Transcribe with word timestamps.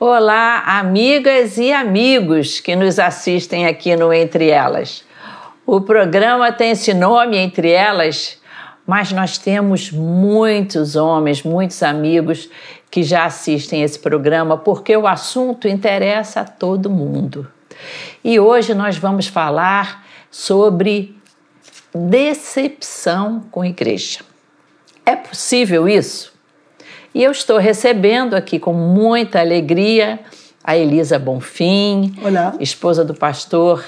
Olá, 0.00 0.62
amigas 0.78 1.58
e 1.58 1.72
amigos 1.72 2.60
que 2.60 2.76
nos 2.76 3.00
assistem 3.00 3.66
aqui 3.66 3.96
no 3.96 4.12
Entre 4.12 4.48
Elas. 4.48 5.04
O 5.66 5.80
programa 5.80 6.52
tem 6.52 6.70
esse 6.70 6.94
nome, 6.94 7.36
Entre 7.36 7.72
Elas, 7.72 8.40
mas 8.86 9.10
nós 9.10 9.38
temos 9.38 9.90
muitos 9.90 10.94
homens, 10.94 11.42
muitos 11.42 11.82
amigos 11.82 12.48
que 12.88 13.02
já 13.02 13.24
assistem 13.24 13.82
esse 13.82 13.98
programa 13.98 14.56
porque 14.56 14.96
o 14.96 15.04
assunto 15.04 15.66
interessa 15.66 16.42
a 16.42 16.44
todo 16.44 16.88
mundo. 16.88 17.50
E 18.22 18.38
hoje 18.38 18.74
nós 18.74 18.96
vamos 18.96 19.26
falar 19.26 20.06
sobre 20.30 21.20
decepção 21.92 23.42
com 23.50 23.64
igreja. 23.64 24.20
É 25.04 25.16
possível 25.16 25.88
isso? 25.88 26.37
E 27.18 27.24
eu 27.24 27.32
estou 27.32 27.58
recebendo 27.58 28.34
aqui 28.34 28.60
com 28.60 28.72
muita 28.72 29.40
alegria 29.40 30.20
a 30.62 30.76
Elisa 30.76 31.18
Bonfim, 31.18 32.14
Olá. 32.22 32.54
esposa 32.60 33.04
do 33.04 33.12
pastor 33.12 33.84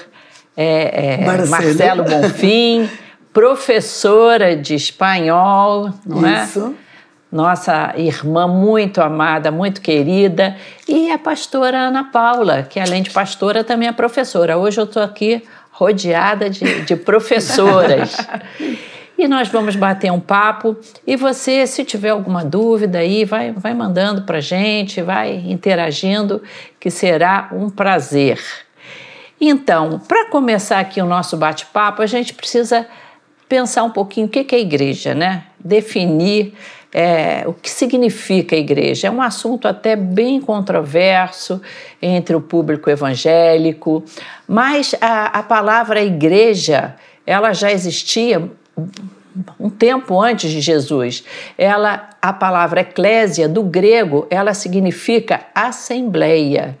é, 0.57 1.13
é, 1.13 1.25
Marcelo. 1.25 1.49
Marcelo 1.49 2.03
Bonfim, 2.03 2.89
professora 3.31 4.53
de 4.57 4.75
espanhol, 4.75 5.93
não 6.05 6.43
Isso. 6.43 6.75
é? 6.77 6.91
Nossa 7.33 7.93
irmã 7.95 8.49
muito 8.49 9.01
amada, 9.01 9.49
muito 9.49 9.79
querida, 9.79 10.57
e 10.85 11.09
a 11.09 11.17
pastora 11.17 11.87
Ana 11.87 12.03
Paula, 12.11 12.63
que 12.63 12.81
além 12.81 13.01
de 13.01 13.11
pastora 13.11 13.63
também 13.63 13.87
é 13.87 13.93
professora. 13.93 14.57
Hoje 14.57 14.81
eu 14.81 14.83
estou 14.83 15.01
aqui 15.01 15.41
rodeada 15.71 16.49
de, 16.49 16.81
de 16.81 16.97
professoras. 16.97 18.17
e 19.21 19.27
nós 19.27 19.47
vamos 19.49 19.75
bater 19.75 20.11
um 20.11 20.19
papo. 20.19 20.75
E 21.05 21.15
você, 21.15 21.67
se 21.67 21.85
tiver 21.85 22.09
alguma 22.09 22.43
dúvida 22.43 22.97
aí, 22.97 23.23
vai, 23.23 23.51
vai 23.51 23.71
mandando 23.71 24.23
para 24.23 24.39
gente, 24.39 24.99
vai 24.99 25.35
interagindo, 25.47 26.41
que 26.79 26.89
será 26.89 27.49
um 27.53 27.69
prazer. 27.69 28.41
Então, 29.39 29.99
para 30.07 30.25
começar 30.25 30.79
aqui 30.79 30.99
o 30.99 31.05
nosso 31.05 31.37
bate-papo, 31.37 32.01
a 32.01 32.07
gente 32.07 32.33
precisa 32.33 32.87
pensar 33.47 33.83
um 33.83 33.91
pouquinho 33.91 34.25
o 34.25 34.29
que 34.29 34.55
é 34.55 34.59
igreja, 34.59 35.13
né? 35.13 35.43
Definir 35.59 36.55
é, 36.91 37.43
o 37.45 37.53
que 37.53 37.69
significa 37.69 38.55
igreja. 38.55 39.07
É 39.07 39.11
um 39.11 39.21
assunto 39.21 39.67
até 39.67 39.95
bem 39.95 40.41
controverso 40.41 41.61
entre 42.01 42.35
o 42.35 42.41
público 42.41 42.89
evangélico, 42.89 44.03
mas 44.47 44.95
a, 44.99 45.39
a 45.39 45.43
palavra 45.43 46.01
igreja 46.01 46.95
ela 47.25 47.53
já 47.53 47.71
existia 47.71 48.49
um 49.59 49.69
tempo 49.69 50.19
antes 50.19 50.51
de 50.51 50.61
Jesus. 50.61 51.23
Ela, 51.57 52.09
a 52.21 52.33
palavra 52.33 52.81
eclésia 52.81 53.47
do 53.47 53.63
grego, 53.63 54.27
ela 54.29 54.53
significa 54.53 55.41
assembleia. 55.53 56.77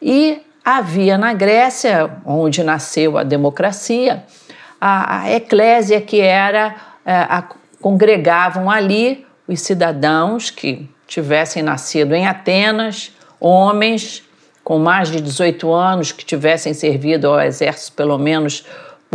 E 0.00 0.42
havia 0.64 1.16
na 1.16 1.32
Grécia, 1.32 2.10
onde 2.24 2.62
nasceu 2.62 3.16
a 3.16 3.22
democracia, 3.22 4.24
a, 4.80 5.22
a 5.22 5.32
eclésia 5.32 6.00
que 6.00 6.20
era 6.20 6.74
é, 7.04 7.14
a, 7.14 7.44
congregavam 7.80 8.70
ali 8.70 9.24
os 9.46 9.60
cidadãos 9.60 10.50
que 10.50 10.88
tivessem 11.06 11.62
nascido 11.62 12.14
em 12.14 12.26
Atenas, 12.26 13.12
homens 13.38 14.24
com 14.64 14.78
mais 14.78 15.08
de 15.08 15.20
18 15.20 15.72
anos 15.72 16.10
que 16.10 16.24
tivessem 16.24 16.74
servido 16.74 17.28
ao 17.28 17.40
exército 17.40 17.92
pelo 17.96 18.18
menos 18.18 18.64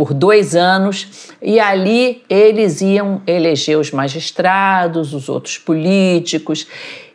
por 0.02 0.12
dois 0.12 0.56
anos, 0.56 1.30
e 1.40 1.60
ali 1.60 2.24
eles 2.28 2.80
iam 2.80 3.22
eleger 3.24 3.78
os 3.78 3.92
magistrados, 3.92 5.14
os 5.14 5.28
outros 5.28 5.58
políticos, 5.58 6.66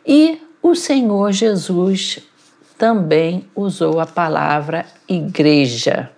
e 0.06 0.40
o 0.62 0.74
Senhor 0.74 1.30
Jesus 1.32 2.20
também 2.78 3.44
usou 3.54 4.00
a 4.00 4.06
palavra 4.06 4.86
igreja. 5.06 6.10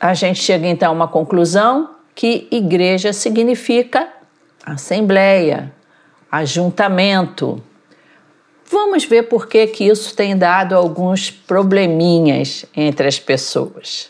A 0.00 0.14
gente 0.14 0.40
chega 0.40 0.66
então 0.66 0.88
a 0.88 0.94
uma 0.94 1.06
conclusão 1.06 1.96
que 2.14 2.48
igreja 2.50 3.12
significa 3.12 4.08
assembleia, 4.64 5.70
ajuntamento. 6.32 7.62
Vamos 8.64 9.04
ver 9.04 9.24
por 9.24 9.46
que, 9.46 9.66
que 9.66 9.84
isso 9.84 10.16
tem 10.16 10.34
dado 10.34 10.74
alguns 10.74 11.30
probleminhas 11.30 12.64
entre 12.74 13.06
as 13.06 13.18
pessoas. 13.18 14.09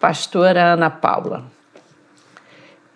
Pastora 0.00 0.74
Ana 0.74 0.90
Paula, 0.90 1.44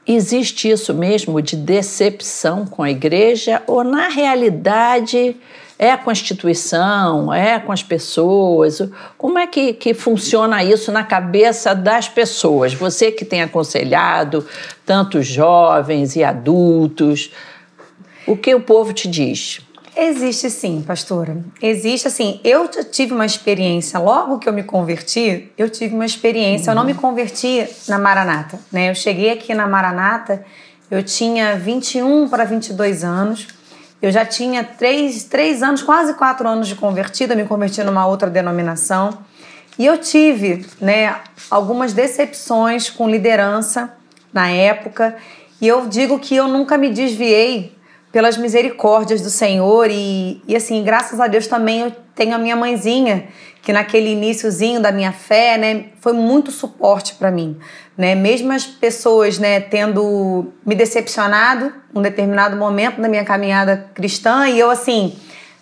existe 0.07 0.71
isso 0.71 0.95
mesmo 0.95 1.43
de 1.43 1.57
decepção 1.57 2.65
com 2.65 2.83
a 2.83 2.91
igreja 2.91 3.63
ou 3.67 3.83
na 3.83 4.09
realidade 4.09 5.37
é 5.79 5.91
a 5.91 5.99
Constituição, 5.99 7.35
é 7.35 7.59
com 7.59 7.73
as 7.73 7.83
pessoas? 7.83 8.81
Como 9.19 9.37
é 9.37 9.49
que, 9.49 9.73
que 9.73 9.93
funciona 9.93 10.62
isso 10.62 10.93
na 10.93 11.03
cabeça 11.03 11.75
das 11.75 12.09
pessoas? 12.09 12.73
Você 12.73 13.11
que 13.11 13.25
tem 13.25 13.43
aconselhado 13.43 14.47
tantos 14.87 15.27
jovens 15.27 16.15
e 16.15 16.23
adultos, 16.23 17.33
o 18.29 18.37
que 18.37 18.55
o 18.55 18.61
povo 18.61 18.93
te 18.93 19.09
diz? 19.09 19.61
Existe 19.95 20.49
sim, 20.49 20.83
pastora. 20.87 21.37
Existe 21.61 22.09
assim. 22.09 22.41
Eu 22.43 22.67
tive 22.69 23.13
uma 23.13 23.27
experiência, 23.27 23.99
logo 23.99 24.39
que 24.39 24.49
eu 24.49 24.53
me 24.53 24.63
converti, 24.63 25.53
eu 25.57 25.69
tive 25.69 25.95
uma 25.95 26.07
experiência. 26.07 26.73
Uhum. 26.73 26.73
Eu 26.73 26.77
não 26.77 26.85
me 26.85 26.95
converti 26.95 27.67
na 27.89 27.99
Maranata, 27.99 28.59
né? 28.71 28.91
Eu 28.91 28.95
cheguei 28.95 29.31
aqui 29.31 29.55
na 29.55 29.67
Maranata, 29.67 30.45
eu 30.91 31.03
tinha 31.03 31.57
21 31.57 32.29
para 32.29 32.45
22 32.45 33.05
anos. 33.05 33.49
Eu 34.01 34.11
já 34.11 34.25
tinha 34.25 34.65
três, 34.65 35.25
três 35.25 35.63
anos, 35.63 35.83
quase 35.83 36.15
quatro 36.15 36.49
anos 36.49 36.67
de 36.67 36.75
convertida, 36.75 37.37
me 37.37 37.45
converti 37.45 37.83
numa 37.85 38.07
outra 38.07 38.29
denominação. 38.29 39.19
E 39.79 39.87
eu 39.87 39.99
tive 39.99 40.67
né, 40.81 41.17
algumas 41.51 41.93
decepções 41.93 42.91
com 42.91 43.09
liderança 43.09 43.93
na 44.33 44.49
época. 44.49 45.17
E 45.61 45.69
eu 45.69 45.87
digo 45.87 46.19
que 46.19 46.35
eu 46.35 46.49
nunca 46.49 46.77
me 46.77 46.91
desviei 46.91 47.77
pelas 48.12 48.37
misericórdias 48.37 49.21
do 49.21 49.31
Senhor. 49.31 49.89
E, 49.91 50.41
e 50.47 50.55
assim, 50.55 50.84
graças 50.84 51.19
a 51.19 51.27
Deus 51.27 51.47
também 51.47 51.81
eu 51.81 51.93
tenho 52.15 52.34
a 52.34 52.39
minha 52.39 52.55
mãezinha, 52.55 53.28
que 53.62 53.73
naquele 53.73 54.11
iníciozinho 54.11 54.81
da 54.81 54.93
minha 54.93 55.12
fé, 55.12 55.56
né, 55.56 55.87
foi 56.00 56.12
muito 56.12 56.53
suporte 56.53 57.15
para 57.15 57.31
mim 57.31 57.56
né? 57.97 58.15
Mesmo 58.15 58.53
as 58.53 58.65
pessoas, 58.65 59.39
né, 59.39 59.61
tendo 59.61 60.53
me 60.65 60.75
decepcionado 60.75 61.73
num 61.93 62.03
determinado 62.03 62.56
momento 62.56 63.00
da 63.00 63.09
minha 63.09 63.25
caminhada 63.25 63.91
cristã 63.95 64.49
e 64.49 64.59
eu 64.59 64.71
assim, 64.71 65.17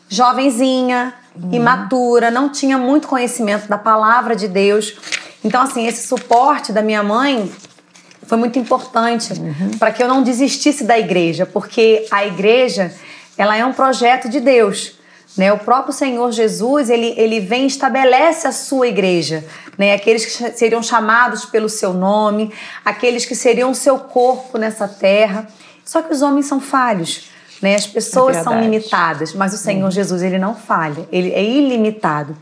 jovenzinha, 0.08 1.14
uhum. 1.34 1.52
imatura, 1.52 2.30
não 2.30 2.48
tinha 2.48 2.78
muito 2.78 3.08
conhecimento 3.08 3.68
da 3.68 3.78
palavra 3.78 4.36
de 4.36 4.46
Deus. 4.46 4.96
Então 5.44 5.62
assim, 5.62 5.86
esse 5.86 6.06
suporte 6.06 6.72
da 6.72 6.82
minha 6.82 7.02
mãe 7.02 7.50
foi 8.30 8.38
muito 8.38 8.60
importante 8.60 9.32
uhum. 9.32 9.76
para 9.76 9.90
que 9.90 10.00
eu 10.00 10.06
não 10.06 10.22
desistisse 10.22 10.84
da 10.84 10.96
igreja, 10.96 11.44
porque 11.44 12.06
a 12.12 12.24
igreja, 12.24 12.94
ela 13.36 13.56
é 13.56 13.66
um 13.66 13.72
projeto 13.72 14.28
de 14.28 14.38
Deus. 14.38 14.92
Né? 15.36 15.52
O 15.52 15.58
próprio 15.58 15.92
Senhor 15.92 16.30
Jesus, 16.30 16.90
ele, 16.90 17.12
ele 17.16 17.40
vem 17.40 17.64
e 17.64 17.66
estabelece 17.66 18.46
a 18.46 18.52
sua 18.52 18.86
igreja, 18.86 19.44
né? 19.76 19.94
aqueles 19.94 20.24
que 20.24 20.56
seriam 20.56 20.80
chamados 20.80 21.44
pelo 21.44 21.68
seu 21.68 21.92
nome, 21.92 22.54
aqueles 22.84 23.26
que 23.26 23.34
seriam 23.34 23.72
o 23.72 23.74
seu 23.74 23.98
corpo 23.98 24.58
nessa 24.58 24.86
terra. 24.86 25.48
Só 25.84 26.00
que 26.00 26.14
os 26.14 26.22
homens 26.22 26.46
são 26.46 26.60
falhos, 26.60 27.32
né? 27.60 27.74
as 27.74 27.86
pessoas 27.86 28.36
é 28.36 28.42
são 28.42 28.60
limitadas, 28.60 29.34
mas 29.34 29.52
o 29.54 29.56
Senhor 29.56 29.84
uhum. 29.84 29.90
Jesus, 29.90 30.22
ele 30.22 30.38
não 30.38 30.54
falha, 30.54 31.08
ele 31.12 31.32
é 31.32 31.42
ilimitado. 31.42 32.36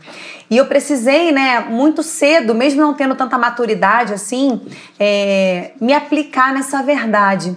E 0.49 0.57
eu 0.57 0.65
precisei, 0.65 1.31
né, 1.31 1.59
muito 1.59 2.01
cedo, 2.01 2.55
mesmo 2.55 2.81
não 2.81 2.93
tendo 2.93 3.15
tanta 3.15 3.37
maturidade 3.37 4.13
assim, 4.13 4.61
é, 4.99 5.71
me 5.79 5.93
aplicar 5.93 6.53
nessa 6.53 6.81
verdade. 6.81 7.55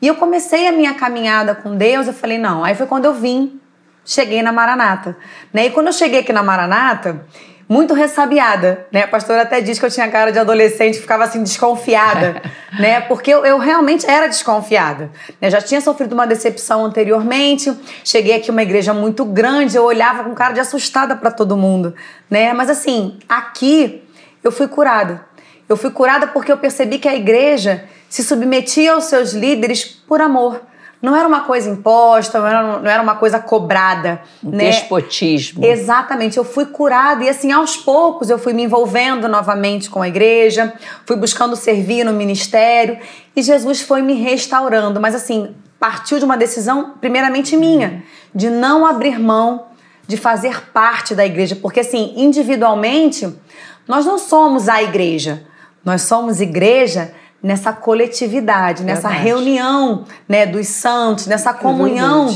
E 0.00 0.06
eu 0.06 0.16
comecei 0.16 0.66
a 0.66 0.72
minha 0.72 0.94
caminhada 0.94 1.54
com 1.54 1.76
Deus, 1.76 2.06
eu 2.06 2.12
falei, 2.12 2.38
não, 2.38 2.64
aí 2.64 2.74
foi 2.74 2.86
quando 2.86 3.04
eu 3.04 3.14
vim 3.14 3.60
cheguei 4.04 4.42
na 4.42 4.52
Maranata. 4.52 5.16
Né? 5.52 5.66
E 5.66 5.70
quando 5.70 5.88
eu 5.88 5.92
cheguei 5.92 6.20
aqui 6.20 6.32
na 6.32 6.42
Maranata, 6.42 7.24
muito 7.72 7.94
ressabiada, 7.94 8.86
né? 8.92 9.04
A 9.04 9.08
pastora 9.08 9.42
até 9.42 9.62
disse 9.62 9.80
que 9.80 9.86
eu 9.86 9.90
tinha 9.90 10.06
cara 10.10 10.30
de 10.30 10.38
adolescente, 10.38 11.00
ficava 11.00 11.24
assim 11.24 11.42
desconfiada, 11.42 12.42
né? 12.78 13.00
Porque 13.00 13.32
eu, 13.32 13.46
eu, 13.46 13.56
realmente 13.56 14.04
era 14.04 14.26
desconfiada. 14.26 15.10
Né? 15.40 15.48
Já 15.48 15.58
tinha 15.58 15.80
sofrido 15.80 16.12
uma 16.12 16.26
decepção 16.26 16.84
anteriormente, 16.84 17.74
cheguei 18.04 18.36
aqui 18.36 18.50
uma 18.50 18.62
igreja 18.62 18.92
muito 18.92 19.24
grande, 19.24 19.74
eu 19.74 19.84
olhava 19.84 20.22
com 20.22 20.34
cara 20.34 20.52
de 20.52 20.60
assustada 20.60 21.16
para 21.16 21.30
todo 21.30 21.56
mundo, 21.56 21.94
né? 22.28 22.52
Mas 22.52 22.68
assim, 22.68 23.18
aqui 23.26 24.06
eu 24.44 24.52
fui 24.52 24.68
curada. 24.68 25.24
Eu 25.66 25.76
fui 25.76 25.90
curada 25.90 26.26
porque 26.26 26.52
eu 26.52 26.58
percebi 26.58 26.98
que 26.98 27.08
a 27.08 27.16
igreja 27.16 27.84
se 28.06 28.22
submetia 28.22 28.92
aos 28.92 29.04
seus 29.04 29.32
líderes 29.32 29.82
por 29.82 30.20
amor 30.20 30.60
não 31.02 31.16
era 31.16 31.26
uma 31.26 31.40
coisa 31.40 31.68
imposta, 31.68 32.38
não 32.38 32.46
era, 32.46 32.62
não 32.78 32.90
era 32.90 33.02
uma 33.02 33.16
coisa 33.16 33.40
cobrada. 33.40 34.22
Um 34.42 34.50
né? 34.50 34.66
Despotismo. 34.66 35.64
Exatamente. 35.64 36.38
Eu 36.38 36.44
fui 36.44 36.64
curada 36.64 37.24
e, 37.24 37.28
assim, 37.28 37.50
aos 37.50 37.76
poucos 37.76 38.30
eu 38.30 38.38
fui 38.38 38.52
me 38.52 38.62
envolvendo 38.62 39.26
novamente 39.28 39.90
com 39.90 40.00
a 40.00 40.06
igreja, 40.06 40.72
fui 41.04 41.16
buscando 41.16 41.56
servir 41.56 42.04
no 42.04 42.12
ministério 42.12 42.98
e 43.34 43.42
Jesus 43.42 43.82
foi 43.82 44.00
me 44.00 44.14
restaurando. 44.14 45.00
Mas, 45.00 45.16
assim, 45.16 45.52
partiu 45.80 46.20
de 46.20 46.24
uma 46.24 46.36
decisão, 46.36 46.94
primeiramente 47.00 47.56
minha, 47.56 48.04
de 48.32 48.48
não 48.48 48.86
abrir 48.86 49.18
mão 49.18 49.66
de 50.06 50.16
fazer 50.16 50.70
parte 50.72 51.14
da 51.14 51.24
igreja, 51.26 51.56
porque 51.56 51.80
assim, 51.80 52.12
individualmente, 52.16 53.32
nós 53.88 54.04
não 54.04 54.18
somos 54.18 54.68
a 54.68 54.82
igreja, 54.82 55.44
nós 55.84 56.02
somos 56.02 56.40
igreja 56.40 57.14
nessa 57.42 57.72
coletividade, 57.72 58.84
nessa 58.84 59.08
verdade. 59.08 59.24
reunião 59.26 60.04
né, 60.28 60.46
dos 60.46 60.68
santos, 60.68 61.26
nessa 61.26 61.52
comunhão 61.52 62.34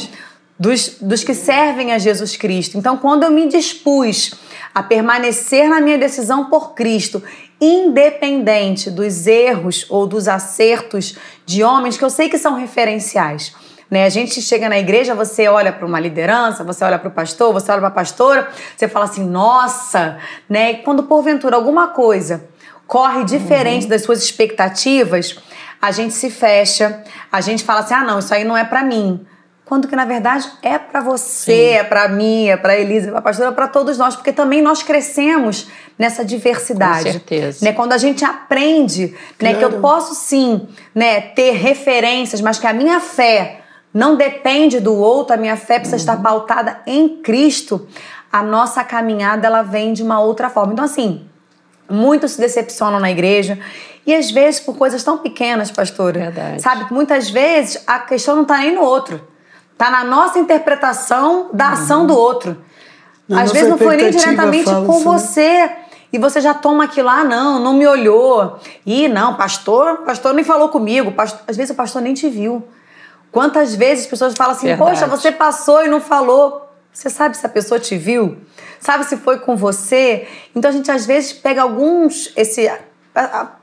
dos, 0.58 0.96
dos 1.00 1.22
que 1.22 1.34
servem 1.34 1.92
a 1.92 1.98
Jesus 1.98 2.36
Cristo. 2.36 2.76
Então, 2.76 2.96
quando 2.96 3.22
eu 3.22 3.30
me 3.30 3.46
dispus 3.46 4.34
a 4.74 4.82
permanecer 4.82 5.68
na 5.68 5.80
minha 5.80 5.96
decisão 5.96 6.46
por 6.46 6.74
Cristo, 6.74 7.22
independente 7.60 8.90
dos 8.90 9.26
erros 9.26 9.86
ou 9.88 10.06
dos 10.06 10.28
acertos 10.28 11.16
de 11.44 11.62
homens 11.62 11.96
que 11.96 12.04
eu 12.04 12.10
sei 12.10 12.28
que 12.28 12.36
são 12.36 12.54
referenciais. 12.54 13.54
Né? 13.90 14.04
A 14.04 14.08
gente 14.08 14.42
chega 14.42 14.68
na 14.68 14.78
igreja, 14.78 15.14
você 15.14 15.46
olha 15.46 15.72
para 15.72 15.86
uma 15.86 16.00
liderança, 16.00 16.64
você 16.64 16.84
olha 16.84 16.98
para 16.98 17.08
o 17.08 17.12
pastor, 17.12 17.52
você 17.52 17.70
olha 17.70 17.80
para 17.80 17.88
a 17.88 17.92
pastora, 17.92 18.48
você 18.76 18.88
fala 18.88 19.04
assim, 19.04 19.24
nossa, 19.24 20.18
né? 20.48 20.72
E 20.72 20.76
quando 20.78 21.04
porventura 21.04 21.54
alguma 21.54 21.88
coisa 21.88 22.48
corre 22.86 23.24
diferente 23.24 23.84
uhum. 23.84 23.90
das 23.90 24.02
suas 24.02 24.22
expectativas, 24.22 25.38
a 25.80 25.90
gente 25.90 26.14
se 26.14 26.30
fecha, 26.30 27.02
a 27.30 27.40
gente 27.40 27.64
fala 27.64 27.80
assim, 27.80 27.94
ah 27.94 28.04
não, 28.04 28.18
isso 28.18 28.32
aí 28.32 28.44
não 28.44 28.56
é 28.56 28.64
para 28.64 28.82
mim 28.82 29.26
quando 29.66 29.88
que 29.88 29.96
na 29.96 30.04
verdade 30.04 30.48
é 30.62 30.78
para 30.78 31.00
você, 31.00 31.52
Sim. 31.52 31.74
é 31.74 31.82
para 31.82 32.08
mim, 32.08 32.46
é 32.46 32.56
para 32.56 32.78
Elisa, 32.78 33.10
para 33.10 33.18
a 33.18 33.22
pastora, 33.22 33.50
para 33.50 33.66
todos 33.66 33.98
nós, 33.98 34.14
porque 34.14 34.32
também 34.32 34.62
nós 34.62 34.80
crescemos 34.80 35.66
nessa 35.98 36.24
diversidade. 36.24 37.04
Com 37.04 37.10
certeza. 37.10 37.64
Né? 37.64 37.72
Quando 37.72 37.92
a 37.92 37.98
gente 37.98 38.24
aprende 38.24 39.08
claro. 39.36 39.54
né, 39.54 39.58
que 39.58 39.64
eu 39.64 39.80
posso 39.80 40.14
sim 40.14 40.68
né, 40.94 41.20
ter 41.20 41.50
referências, 41.54 42.40
mas 42.40 42.60
que 42.60 42.66
a 42.66 42.72
minha 42.72 43.00
fé 43.00 43.62
não 43.92 44.14
depende 44.14 44.78
do 44.78 44.94
outro, 44.94 45.34
a 45.34 45.36
minha 45.36 45.56
fé 45.56 45.80
precisa 45.80 45.96
uhum. 45.96 46.00
estar 46.00 46.22
pautada 46.22 46.80
em 46.86 47.20
Cristo, 47.20 47.88
a 48.32 48.44
nossa 48.44 48.84
caminhada 48.84 49.48
ela 49.48 49.62
vem 49.62 49.92
de 49.92 50.02
uma 50.02 50.20
outra 50.20 50.48
forma. 50.48 50.74
Então, 50.74 50.84
assim, 50.84 51.26
muitos 51.88 52.32
se 52.32 52.40
decepcionam 52.40 53.00
na 53.00 53.10
igreja. 53.10 53.58
E 54.06 54.14
às 54.14 54.30
vezes 54.30 54.60
por 54.60 54.76
coisas 54.76 55.02
tão 55.02 55.18
pequenas, 55.18 55.70
pastora. 55.70 56.20
Verdade. 56.20 56.62
Sabe? 56.62 56.92
Muitas 56.92 57.28
vezes 57.28 57.82
a 57.86 57.98
questão 57.98 58.36
não 58.36 58.42
está 58.42 58.58
nem 58.58 58.74
no 58.74 58.82
outro. 58.82 59.20
Tá 59.76 59.90
na 59.90 60.04
nossa 60.04 60.38
interpretação 60.38 61.50
da 61.52 61.70
ação 61.70 62.00
uhum. 62.02 62.06
do 62.06 62.16
outro. 62.16 62.56
Na 63.28 63.42
Às 63.42 63.52
vezes 63.52 63.68
não 63.68 63.76
foi 63.76 63.96
nem 63.96 64.10
diretamente 64.10 64.64
falsa, 64.64 64.86
com 64.86 65.00
você. 65.00 65.70
E 66.12 66.18
você 66.18 66.40
já 66.40 66.54
toma 66.54 66.84
aquilo 66.84 67.08
lá, 67.08 67.20
ah, 67.20 67.24
não, 67.24 67.58
não 67.58 67.74
me 67.74 67.86
olhou. 67.86 68.58
E 68.86 69.08
não, 69.08 69.34
pastor, 69.34 69.98
pastor 69.98 70.32
nem 70.32 70.44
falou 70.44 70.68
comigo. 70.68 71.12
Pastor, 71.12 71.40
às 71.46 71.56
vezes 71.56 71.72
o 71.72 71.74
pastor 71.74 72.00
nem 72.00 72.14
te 72.14 72.28
viu. 72.28 72.66
Quantas 73.32 73.74
vezes 73.74 74.04
as 74.04 74.10
pessoas 74.10 74.34
falam 74.34 74.52
assim, 74.52 74.68
Verdade. 74.68 74.90
poxa, 74.90 75.06
você 75.06 75.32
passou 75.32 75.84
e 75.84 75.88
não 75.88 76.00
falou. 76.00 76.70
Você 76.92 77.10
sabe 77.10 77.36
se 77.36 77.44
a 77.44 77.48
pessoa 77.48 77.78
te 77.78 77.98
viu? 77.98 78.38
Sabe 78.80 79.04
se 79.04 79.16
foi 79.16 79.40
com 79.40 79.56
você? 79.56 80.26
Então 80.54 80.70
a 80.70 80.72
gente 80.72 80.90
às 80.90 81.06
vezes 81.06 81.32
pega 81.32 81.62
alguns. 81.62 82.32
esse 82.36 82.70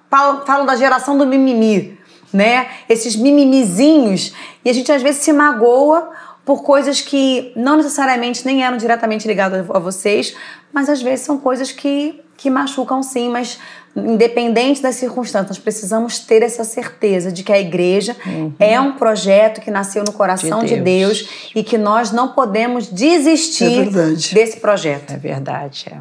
Falam 0.09 0.65
da 0.65 0.75
geração 0.75 1.17
do 1.17 1.25
mimimi 1.25 1.97
né? 2.33 2.67
Esses 2.89 3.15
mimimizinhos. 3.15 4.33
E 4.65 4.69
a 4.69 4.73
gente 4.73 4.91
às 4.91 5.01
vezes 5.03 5.21
se 5.21 5.31
magoa 5.31 6.09
por 6.43 6.63
coisas 6.63 6.99
que 6.99 7.53
não 7.55 7.77
necessariamente 7.77 8.45
nem 8.45 8.63
eram 8.65 8.75
diretamente 8.75 9.27
ligadas 9.27 9.69
a 9.69 9.79
vocês, 9.79 10.35
mas 10.73 10.89
às 10.89 11.01
vezes 11.01 11.23
são 11.25 11.37
coisas 11.37 11.71
que, 11.71 12.19
que 12.43 12.49
machucam 12.49 13.01
sim, 13.01 13.29
mas 13.29 13.57
independente 13.95 14.81
das 14.81 14.95
circunstâncias, 14.95 15.55
nós 15.55 15.59
precisamos 15.59 16.19
ter 16.19 16.43
essa 16.43 16.65
certeza 16.65 17.31
de 17.31 17.41
que 17.41 17.53
a 17.53 17.59
igreja 17.59 18.17
uhum. 18.25 18.51
é 18.59 18.77
um 18.81 18.97
projeto 18.97 19.61
que 19.61 19.71
nasceu 19.71 20.03
no 20.03 20.11
coração 20.11 20.59
de 20.59 20.75
Deus, 20.75 21.19
de 21.19 21.23
Deus 21.23 21.51
e 21.55 21.63
que 21.63 21.77
nós 21.77 22.11
não 22.11 22.33
podemos 22.33 22.87
desistir 22.87 23.87
é 23.87 24.33
desse 24.33 24.59
projeto. 24.59 25.13
É 25.13 25.17
verdade, 25.17 25.85
é. 25.89 25.97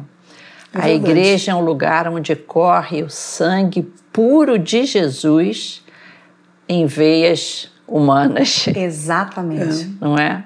É 0.75 0.85
a 0.85 0.89
igreja 0.89 1.51
é 1.51 1.55
um 1.55 1.63
lugar 1.63 2.09
onde 2.09 2.35
corre 2.35 3.03
o 3.03 3.09
sangue 3.09 3.83
puro 4.11 4.59
de 4.59 4.85
Jesus 4.85 5.81
em 6.67 6.85
veias 6.85 7.71
humanas. 7.87 8.67
Exatamente. 8.67 9.95
Não 10.01 10.17
é? 10.17 10.43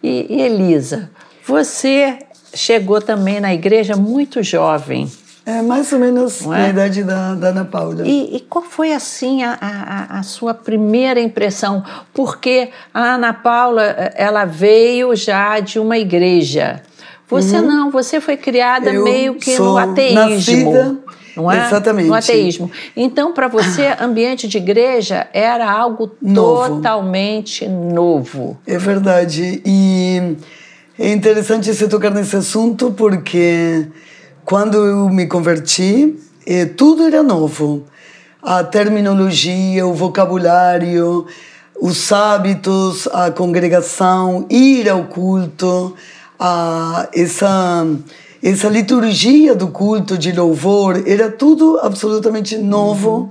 E, 0.00 0.26
e 0.28 0.42
Elisa, 0.42 1.10
você 1.44 2.18
chegou 2.56 3.00
também 3.00 3.40
na 3.40 3.54
igreja 3.54 3.94
muito 3.94 4.42
jovem. 4.42 5.10
É 5.44 5.62
mais 5.62 5.92
ou 5.92 6.00
menos 6.00 6.42
é? 6.42 6.48
na 6.48 6.68
idade 6.70 7.04
da, 7.04 7.34
da 7.36 7.48
Ana 7.48 7.64
Paula. 7.64 8.02
E, 8.04 8.36
e 8.36 8.40
qual 8.40 8.64
foi 8.64 8.92
assim 8.92 9.44
a, 9.44 9.56
a, 9.60 10.18
a, 10.18 10.22
sua 10.24 10.52
primeira 10.52 11.20
impressão? 11.20 11.84
Porque 12.12 12.70
a 12.92 13.14
Ana 13.14 13.32
Paula 13.32 13.84
ela 14.16 14.44
veio 14.44 15.14
já 15.14 15.60
de 15.60 15.78
uma 15.78 15.98
igreja. 15.98 16.82
Você 17.28 17.58
uhum. 17.58 17.66
não, 17.66 17.90
você 17.92 18.20
foi 18.20 18.36
criada 18.36 18.92
Eu 18.92 19.04
meio 19.04 19.34
que 19.36 19.56
no 19.56 19.76
ateísmo. 19.76 20.30
Nascida 20.30 20.98
não 21.36 21.52
é? 21.52 21.66
Exatamente. 21.66 22.08
No 22.08 22.14
ateísmo. 22.14 22.70
Então, 22.96 23.32
para 23.34 23.46
você, 23.46 23.94
ambiente 24.00 24.48
de 24.48 24.56
igreja 24.56 25.28
era 25.32 25.70
algo 25.70 26.10
novo. 26.20 26.76
totalmente 26.76 27.68
novo. 27.68 28.58
É 28.66 28.78
verdade. 28.78 29.60
E 29.64 30.36
é 30.98 31.12
interessante 31.12 31.72
você 31.72 31.86
tocar 31.86 32.10
nesse 32.10 32.36
assunto 32.36 32.90
porque 32.92 33.86
quando 34.44 34.78
eu 34.78 35.08
me 35.10 35.26
converti, 35.26 36.16
eh, 36.46 36.64
tudo 36.64 37.02
era 37.02 37.22
novo. 37.22 37.84
A 38.42 38.64
terminologia, 38.64 39.86
o 39.86 39.92
vocabulário, 39.92 41.26
os 41.80 42.10
hábitos, 42.12 43.06
a 43.08 43.30
congregação, 43.30 44.46
ir 44.48 44.88
ao 44.88 45.04
culto, 45.04 45.94
a, 46.38 47.08
essa 47.12 47.86
essa 48.42 48.68
liturgia 48.68 49.54
do 49.54 49.68
culto 49.68 50.16
de 50.16 50.30
louvor 50.30 51.02
era 51.06 51.30
tudo 51.30 51.80
absolutamente 51.82 52.56
novo 52.56 53.10
uhum. 53.10 53.30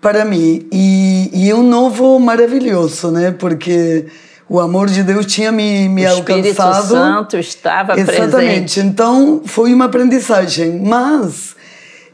para 0.00 0.24
mim 0.24 0.66
e, 0.72 1.30
e 1.34 1.52
um 1.52 1.62
novo 1.62 2.18
maravilhoso, 2.18 3.10
né? 3.10 3.30
Porque 3.32 4.06
o 4.48 4.58
amor 4.58 4.88
de 4.88 5.02
Deus 5.02 5.26
tinha 5.26 5.52
me, 5.52 5.88
me 5.88 6.04
o 6.06 6.10
alcançado. 6.10 6.34
O 6.34 6.48
Espírito 6.48 6.88
Santo 6.88 7.36
estava 7.36 7.98
Exatamente. 7.98 8.30
presente. 8.30 8.80
Então 8.80 9.42
foi 9.44 9.74
uma 9.74 9.84
aprendizagem, 9.84 10.80
mas 10.80 11.54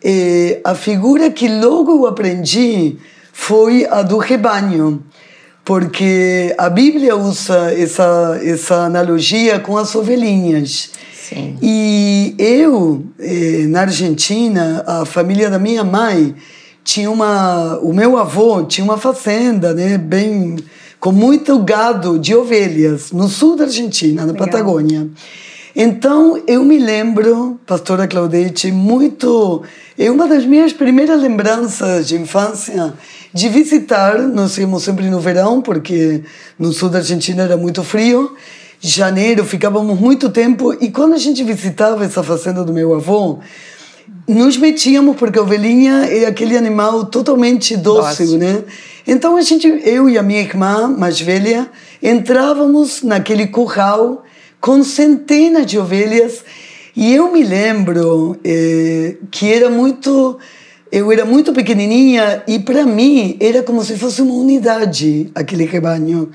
eh, 0.02 0.60
a 0.64 0.74
figura 0.74 1.30
que 1.30 1.48
logo 1.48 1.92
eu 1.92 2.06
aprendi 2.06 2.96
foi 3.32 3.86
a 3.88 4.02
do 4.02 4.18
rebanho, 4.18 5.02
porque 5.64 6.54
a 6.58 6.68
Bíblia 6.68 7.16
usa 7.16 7.72
essa 7.72 8.40
essa 8.44 8.74
analogia 8.84 9.60
com 9.60 9.76
as 9.76 9.94
ovelhinhas. 9.94 10.90
Sim. 11.14 11.56
E 11.62 12.34
eu, 12.38 13.04
eh, 13.18 13.64
na 13.68 13.82
Argentina, 13.82 14.84
a 14.86 15.04
família 15.06 15.48
da 15.48 15.58
minha 15.58 15.82
mãe 15.82 16.34
tinha 16.84 17.10
uma. 17.10 17.78
O 17.78 17.92
meu 17.94 18.18
avô 18.18 18.62
tinha 18.64 18.84
uma 18.84 18.98
fazenda, 18.98 19.72
né? 19.72 19.96
Bem. 19.96 20.56
Com 21.04 21.12
muito 21.12 21.58
gado 21.58 22.18
de 22.18 22.34
ovelhas, 22.34 23.12
no 23.12 23.28
sul 23.28 23.56
da 23.56 23.64
Argentina, 23.64 24.24
na 24.24 24.32
Legal. 24.32 24.46
Patagônia. 24.46 25.06
Então, 25.76 26.42
eu 26.46 26.64
me 26.64 26.78
lembro, 26.78 27.60
pastora 27.66 28.08
Claudete, 28.08 28.72
muito. 28.72 29.62
É 29.98 30.10
uma 30.10 30.26
das 30.26 30.46
minhas 30.46 30.72
primeiras 30.72 31.20
lembranças 31.20 32.08
de 32.08 32.16
infância 32.16 32.94
de 33.34 33.50
visitar. 33.50 34.18
Nós 34.18 34.56
íamos 34.56 34.82
sempre 34.82 35.10
no 35.10 35.20
verão, 35.20 35.60
porque 35.60 36.22
no 36.58 36.72
sul 36.72 36.88
da 36.88 37.00
Argentina 37.00 37.42
era 37.42 37.58
muito 37.58 37.84
frio 37.84 38.34
janeiro, 38.80 39.44
ficávamos 39.46 39.98
muito 39.98 40.28
tempo 40.28 40.74
e 40.78 40.90
quando 40.90 41.14
a 41.14 41.18
gente 41.18 41.42
visitava 41.42 42.04
essa 42.04 42.22
fazenda 42.22 42.62
do 42.62 42.70
meu 42.70 42.94
avô, 42.94 43.38
nos 44.26 44.56
metíamos 44.56 45.16
porque 45.16 45.38
a 45.38 45.42
ovelhinha 45.42 46.06
é 46.06 46.26
aquele 46.26 46.56
animal 46.56 47.04
totalmente 47.06 47.76
dócil, 47.76 48.38
né? 48.38 48.64
Então 49.06 49.36
a 49.36 49.42
gente, 49.42 49.66
eu 49.84 50.08
e 50.08 50.16
a 50.16 50.22
minha 50.22 50.40
irmã 50.40 50.88
mais 50.88 51.20
velha, 51.20 51.70
entrávamos 52.02 53.02
naquele 53.02 53.46
curral 53.46 54.24
com 54.60 54.82
centenas 54.82 55.66
de 55.66 55.78
ovelhas. 55.78 56.42
E 56.96 57.12
eu 57.12 57.30
me 57.30 57.42
lembro 57.42 58.36
eh, 58.44 59.16
que 59.30 59.52
era 59.52 59.68
muito 59.68 60.38
eu 60.92 61.10
era 61.10 61.24
muito 61.24 61.52
pequenininha 61.52 62.44
e 62.46 62.60
para 62.60 62.86
mim 62.86 63.36
era 63.40 63.64
como 63.64 63.84
se 63.84 63.96
fosse 63.98 64.22
uma 64.22 64.34
unidade 64.34 65.28
aquele 65.34 65.64
rebanho 65.64 66.30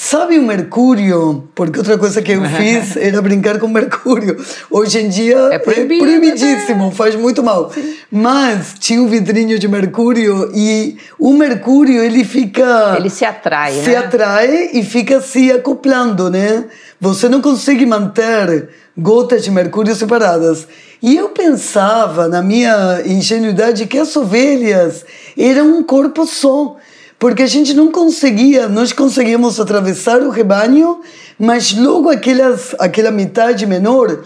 Sabe 0.00 0.38
o 0.38 0.44
mercúrio? 0.44 1.48
Porque 1.56 1.76
outra 1.76 1.98
coisa 1.98 2.22
que 2.22 2.30
eu 2.30 2.44
fiz 2.56 2.96
era 2.96 3.20
brincar 3.20 3.58
com 3.58 3.66
mercúrio. 3.66 4.36
Hoje 4.70 5.00
em 5.00 5.08
dia 5.08 5.36
é, 5.50 5.58
proibido, 5.58 6.04
é 6.04 6.06
proibidíssimo, 6.06 6.92
faz 6.92 7.16
muito 7.16 7.42
mal. 7.42 7.72
Sim. 7.72 7.96
Mas 8.08 8.74
tinha 8.78 9.02
um 9.02 9.08
vidrinho 9.08 9.58
de 9.58 9.66
mercúrio 9.66 10.52
e 10.54 10.96
o 11.18 11.32
mercúrio 11.32 12.00
ele 12.00 12.22
fica. 12.22 12.94
Ele 12.96 13.10
se 13.10 13.24
atrai, 13.24 13.72
se 13.72 13.90
né? 13.90 13.96
atrai 13.96 14.70
e 14.72 14.84
fica 14.84 15.20
se 15.20 15.50
acoplando, 15.50 16.30
né? 16.30 16.66
Você 17.00 17.28
não 17.28 17.42
consegue 17.42 17.84
manter 17.84 18.68
gotas 18.96 19.42
de 19.42 19.50
mercúrio 19.50 19.96
separadas. 19.96 20.68
E 21.02 21.16
eu 21.16 21.30
pensava, 21.30 22.28
na 22.28 22.40
minha 22.40 23.02
ingenuidade, 23.04 23.86
que 23.86 23.98
as 23.98 24.14
ovelhas 24.14 25.04
eram 25.36 25.76
um 25.76 25.82
corpo 25.82 26.24
só 26.24 26.76
porque 27.18 27.42
a 27.42 27.46
gente 27.46 27.74
não 27.74 27.90
conseguia, 27.90 28.68
nós 28.68 28.92
conseguíamos 28.92 29.58
atravessar 29.58 30.20
o 30.22 30.30
rebanho, 30.30 31.00
mas 31.38 31.76
logo 31.76 32.08
aquelas, 32.08 32.74
aquela 32.78 33.10
metade 33.10 33.66
menor 33.66 34.22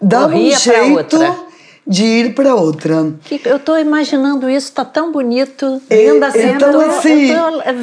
dava 0.00 0.32
Corria 0.32 0.56
um 0.56 0.60
jeito 0.60 1.44
de 1.86 2.04
ir 2.04 2.34
para 2.34 2.54
outra. 2.54 3.12
Eu 3.44 3.56
estou 3.56 3.78
imaginando 3.78 4.48
isso, 4.48 4.68
está 4.68 4.84
tão 4.84 5.12
bonito. 5.12 5.80
É, 5.90 6.10
Linda 6.10 6.30
cena. 6.30 6.52
Então, 6.52 6.80
assim, 6.80 7.30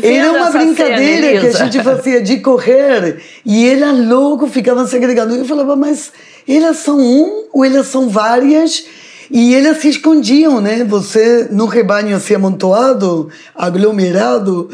era 0.03 0.31
uma 0.31 0.49
brincadeira 0.49 1.27
cena, 1.27 1.39
que 1.39 1.47
a 1.47 1.51
gente 1.65 1.83
fazia 1.83 2.21
de 2.21 2.39
correr 2.39 3.21
e 3.45 3.69
elas 3.69 4.05
logo 4.07 4.47
ficavam 4.47 4.87
se 4.87 4.95
agregando. 4.95 5.35
Eu 5.35 5.45
falava, 5.45 5.75
mas 5.75 6.11
elas 6.47 6.77
são 6.77 6.99
um 6.99 7.45
ou 7.53 7.63
elas 7.63 7.87
são 7.87 8.09
várias? 8.09 8.85
E 9.33 9.55
elas 9.55 9.77
se 9.77 9.87
escondiam, 9.87 10.59
né? 10.59 10.83
Você, 10.83 11.47
no 11.49 11.65
rebanho 11.65 12.17
assim 12.17 12.35
amontoado, 12.35 13.29
aglomerado, 13.55 14.69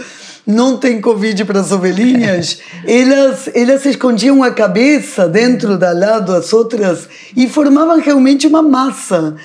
não 0.47 0.77
tem 0.77 0.99
Covid 0.99 1.45
para 1.45 1.59
as 1.59 1.71
ovelhinhas, 1.71 2.59
elas, 2.87 3.49
elas 3.53 3.85
escondiam 3.85 4.41
a 4.41 4.49
cabeça 4.49 5.27
dentro 5.27 5.77
da 5.77 5.91
lado 5.91 6.33
as 6.33 6.51
outras 6.53 7.07
e 7.35 7.47
formavam 7.47 7.99
realmente 7.99 8.47
uma 8.47 8.63
massa. 8.63 9.35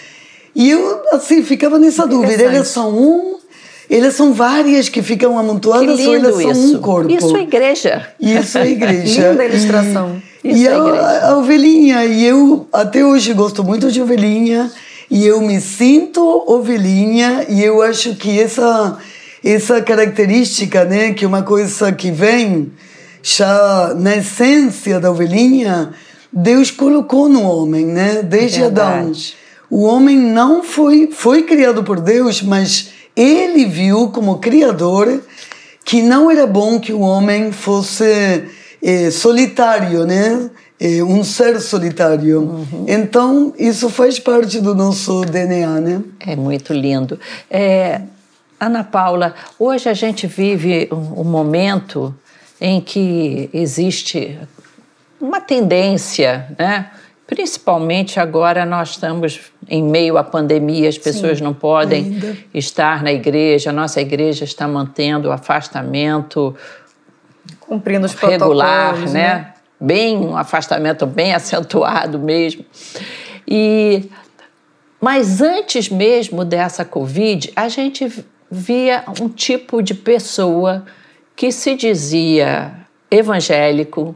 E 0.55 0.71
eu, 0.71 1.03
assim, 1.13 1.43
ficava 1.43 1.79
nessa 1.79 2.07
dúvida. 2.07 2.45
Elas 2.45 2.69
são 2.69 2.97
um, 2.97 3.37
elas 3.91 4.15
são 4.15 4.33
várias 4.33 4.89
que 4.89 5.03
ficam 5.03 5.33
Que 5.33 5.39
amontoadas 5.39 6.01
ou 6.01 6.15
lindo 6.15 6.29
elas 6.29 6.43
são 6.43 6.53
isso. 6.53 6.79
um 6.79 6.81
corpo. 6.81 7.13
Isso 7.13 7.37
é 7.37 7.43
igreja. 7.43 8.09
Isso 8.19 8.57
é 8.59 8.71
igreja. 8.71 9.31
Linda 9.31 9.45
ilustração. 9.45 10.23
Isso 10.43 10.57
e 10.59 10.67
é 10.67 10.73
a, 10.73 11.29
a 11.29 11.39
ovelhinha, 11.39 12.05
e 12.05 12.25
eu 12.25 12.67
até 12.73 13.05
hoje 13.05 13.33
gosto 13.35 13.63
muito 13.63 13.93
de 13.93 14.03
ovelhinha, 14.03 14.73
e 15.13 15.27
eu 15.27 15.43
me 15.43 15.61
sinto 15.61 16.23
ovelhinha, 16.47 17.45
e 17.47 17.63
eu 17.63 17.83
acho 17.83 18.15
que 18.17 18.41
essa, 18.41 18.97
essa 19.45 19.83
característica, 19.83 20.87
né, 20.87 21.13
que 21.13 21.27
é 21.27 21.29
uma 21.29 21.43
coisa 21.43 21.93
que 21.93 22.11
vem 22.11 22.73
já 23.23 23.93
na 23.95 24.17
essência 24.17 24.99
da 24.99 25.11
ovelhinha, 25.11 25.93
Deus 26.33 26.71
colocou 26.71 27.29
no 27.29 27.43
homem, 27.43 27.85
né, 27.85 28.23
desde 28.23 28.65
Adão. 28.65 28.91
Verdade. 28.91 29.35
O 29.69 29.83
homem 29.83 30.17
não 30.17 30.65
foi, 30.65 31.11
foi 31.13 31.43
criado 31.43 31.85
por 31.85 32.01
Deus, 32.01 32.41
mas 32.41 32.89
ele 33.15 33.67
viu 33.67 34.09
como 34.09 34.39
criador 34.39 35.23
que 35.85 36.01
não 36.01 36.31
era 36.31 36.47
bom 36.47 36.81
que 36.81 36.95
o 36.95 37.01
homem 37.01 37.53
fosse 37.53 38.45
eh, 38.83 39.11
solitário, 39.11 40.07
né? 40.07 40.51
Eh, 40.85 41.01
um 41.01 41.23
ser 41.23 41.61
solitário. 41.61 42.67
Então, 42.89 43.55
isso 43.57 43.89
faz 43.89 44.19
parte 44.19 44.61
do 44.61 44.75
nosso 44.75 45.25
DNA, 45.25 45.81
né? 45.81 46.03
É 46.19 46.35
muito 46.35 46.73
lindo. 46.73 47.21
É, 47.49 48.01
Ana 48.59 48.83
Paula, 48.83 49.33
hoje 49.61 49.89
a 49.89 49.95
gente 49.95 50.27
vive 50.27 50.89
um, 50.91 51.21
um 51.21 51.25
momento 51.25 52.13
em 52.61 52.81
que 52.81 53.49
existe 53.53 54.37
uma 55.21 55.41
tendência, 55.41 56.49
né? 56.59 56.91
Principalmente 57.29 58.19
agora 58.19 58.67
nós 58.67 58.91
estamos 58.91 59.41
em 59.69 59.85
meio 59.85 60.19
à 60.19 60.25
pandemia, 60.25 60.89
as 60.89 60.99
pessoas 60.99 61.41
não 61.41 61.55
podem 61.55 62.07
ainda. 62.07 62.37
estar 62.53 63.05
na 63.05 63.13
igreja, 63.13 63.71
a 63.71 63.73
nossa 63.73 64.01
igreja 64.01 64.45
está 64.45 64.67
mantendo 64.67 65.29
o 65.29 65.33
afastamento 65.33 66.57
Cumprindo 67.61 68.05
os 68.05 68.15
regular, 68.15 68.89
protocolos, 68.89 69.13
né? 69.13 69.52
Bem 69.83 70.17
um 70.17 70.37
afastamento 70.37 71.05
bem 71.07 71.35
acentuado 71.35 72.19
mesmo. 72.19 72.65
E 73.47 74.09
mas 75.01 75.41
antes 75.41 75.89
mesmo 75.89 76.45
dessa 76.45 76.85
Covid, 76.85 77.53
a 77.57 77.69
gente 77.69 78.25
via 78.49 79.03
um 79.21 79.29
tipo 79.29 79.83
de 79.83 79.95
pessoa 79.95 80.87
que 81.35 81.51
se 81.51 81.75
dizia 81.75 82.73
evangélico 83.11 84.15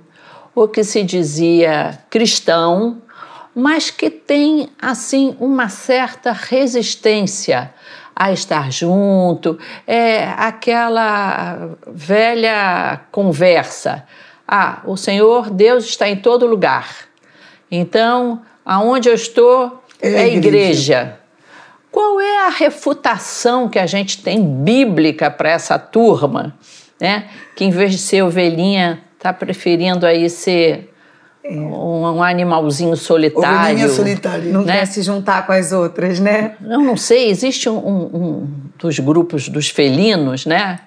ou 0.55 0.69
que 0.69 0.85
se 0.85 1.03
dizia 1.03 1.99
cristão, 2.09 3.03
mas 3.53 3.91
que 3.91 4.09
tem 4.09 4.69
assim 4.81 5.37
uma 5.41 5.69
certa 5.69 6.31
resistência 6.31 7.75
a 8.15 8.31
estar 8.31 8.71
junto, 8.71 9.59
é 9.87 10.25
aquela 10.25 11.77
velha 11.89 13.01
conversa. 13.11 14.07
Ah, 14.47 14.81
o 14.85 14.97
Senhor 14.97 15.51
Deus 15.51 15.85
está 15.85 16.09
em 16.09 16.17
todo 16.17 16.47
lugar. 16.47 16.89
Então, 17.71 18.43
aonde 18.65 19.09
eu 19.09 19.15
estou 19.15 19.83
É 20.01 20.13
é, 20.13 20.19
a 20.23 20.27
igreja. 20.29 20.39
igreja. 20.39 21.17
Qual 21.91 22.21
é 22.21 22.47
a 22.47 22.51
refutação 22.51 23.69
que 23.69 23.79
a 23.79 23.87
gente 23.87 24.23
tem 24.23 24.43
bíblica 24.63 25.31
para 25.31 25.51
essa 25.51 25.79
turma, 25.79 26.55
né? 27.01 27.29
Que 27.57 27.65
em 27.65 27.71
vez 27.71 27.93
de 27.93 27.99
ser 27.99 28.23
ovelhinha, 28.23 29.03
está 29.17 29.33
preferindo 29.33 30.05
aí 30.07 30.29
ser 30.29 30.93
um, 31.45 32.03
um 32.19 32.23
animalzinho 32.23 32.97
solitário. 32.97 33.59
Ovelhinha 33.61 33.89
solitária. 33.89 34.53
Não 34.53 34.63
né? 34.63 34.79
quer 34.79 34.87
se 34.87 35.01
juntar 35.03 35.47
com 35.47 35.53
as 35.53 35.73
outras, 35.73 36.21
né? 36.21 36.57
Eu 36.61 36.81
não 36.81 36.97
sei, 36.97 37.31
existe 37.31 37.69
um, 37.69 37.79
um- 37.79 38.11
um 38.17 38.49
dos 38.79 38.99
grupos 38.99 39.49
dos 39.49 39.71
felinos, 39.71 40.45
né? 40.45 40.81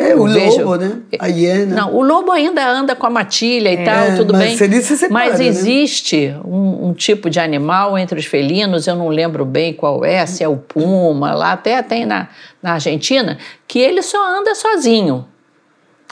É, 0.00 0.14
o 0.14 0.24
vejo- 0.28 0.58
lobo, 0.62 0.76
né? 0.76 0.98
A 1.18 1.26
hiena. 1.26 1.74
Não, 1.74 1.94
o 1.96 2.02
lobo 2.02 2.30
ainda 2.30 2.64
anda 2.68 2.94
com 2.94 3.06
a 3.06 3.10
matilha 3.10 3.72
e 3.72 3.84
tal, 3.84 4.16
tudo 4.16 4.32
mas 4.32 4.56
bem. 4.58 4.68
ele 4.68 4.80
se 4.82 4.96
separa, 4.96 5.12
mas 5.30 5.38
né? 5.40 5.46
existe 5.46 6.34
um, 6.44 6.88
um 6.88 6.94
tipo 6.94 7.28
de 7.28 7.40
animal 7.40 7.98
entre 7.98 8.18
os 8.20 8.24
felinos, 8.26 8.86
eu 8.86 8.94
não 8.94 9.08
lembro 9.08 9.44
bem 9.44 9.72
qual 9.74 10.04
é, 10.04 10.24
se 10.26 10.44
é 10.44 10.48
o 10.48 10.56
puma, 10.56 11.34
lá 11.34 11.52
até 11.52 11.82
tem 11.82 12.06
na, 12.06 12.28
na 12.62 12.74
Argentina, 12.74 13.38
que 13.66 13.78
ele 13.80 14.00
só 14.02 14.38
anda 14.38 14.54
sozinho. 14.54 15.24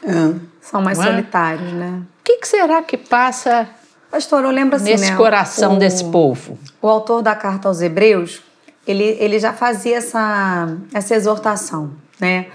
É. 0.04 0.34
São 0.60 0.82
mais 0.82 0.98
Não 0.98 1.04
é? 1.04 1.10
solitários, 1.10 1.72
né? 1.72 2.00
O 2.20 2.24
que, 2.24 2.38
que 2.38 2.48
será 2.48 2.82
que 2.82 2.96
passa 2.96 3.68
Pastor, 4.10 4.44
eu 4.44 4.50
lembro 4.50 4.76
assim, 4.76 4.90
nesse 4.90 5.10
né? 5.10 5.16
coração 5.16 5.76
o- 5.76 5.78
desse 5.78 6.04
povo? 6.04 6.58
O 6.82 6.88
autor 6.88 7.22
da 7.22 7.34
carta 7.34 7.68
aos 7.68 7.80
Hebreus, 7.80 8.40
ele, 8.86 9.16
ele 9.20 9.38
já 9.38 9.52
fazia 9.52 9.96
essa, 9.98 10.68
essa 10.92 11.14
exortação, 11.14 11.90
né? 12.20 12.46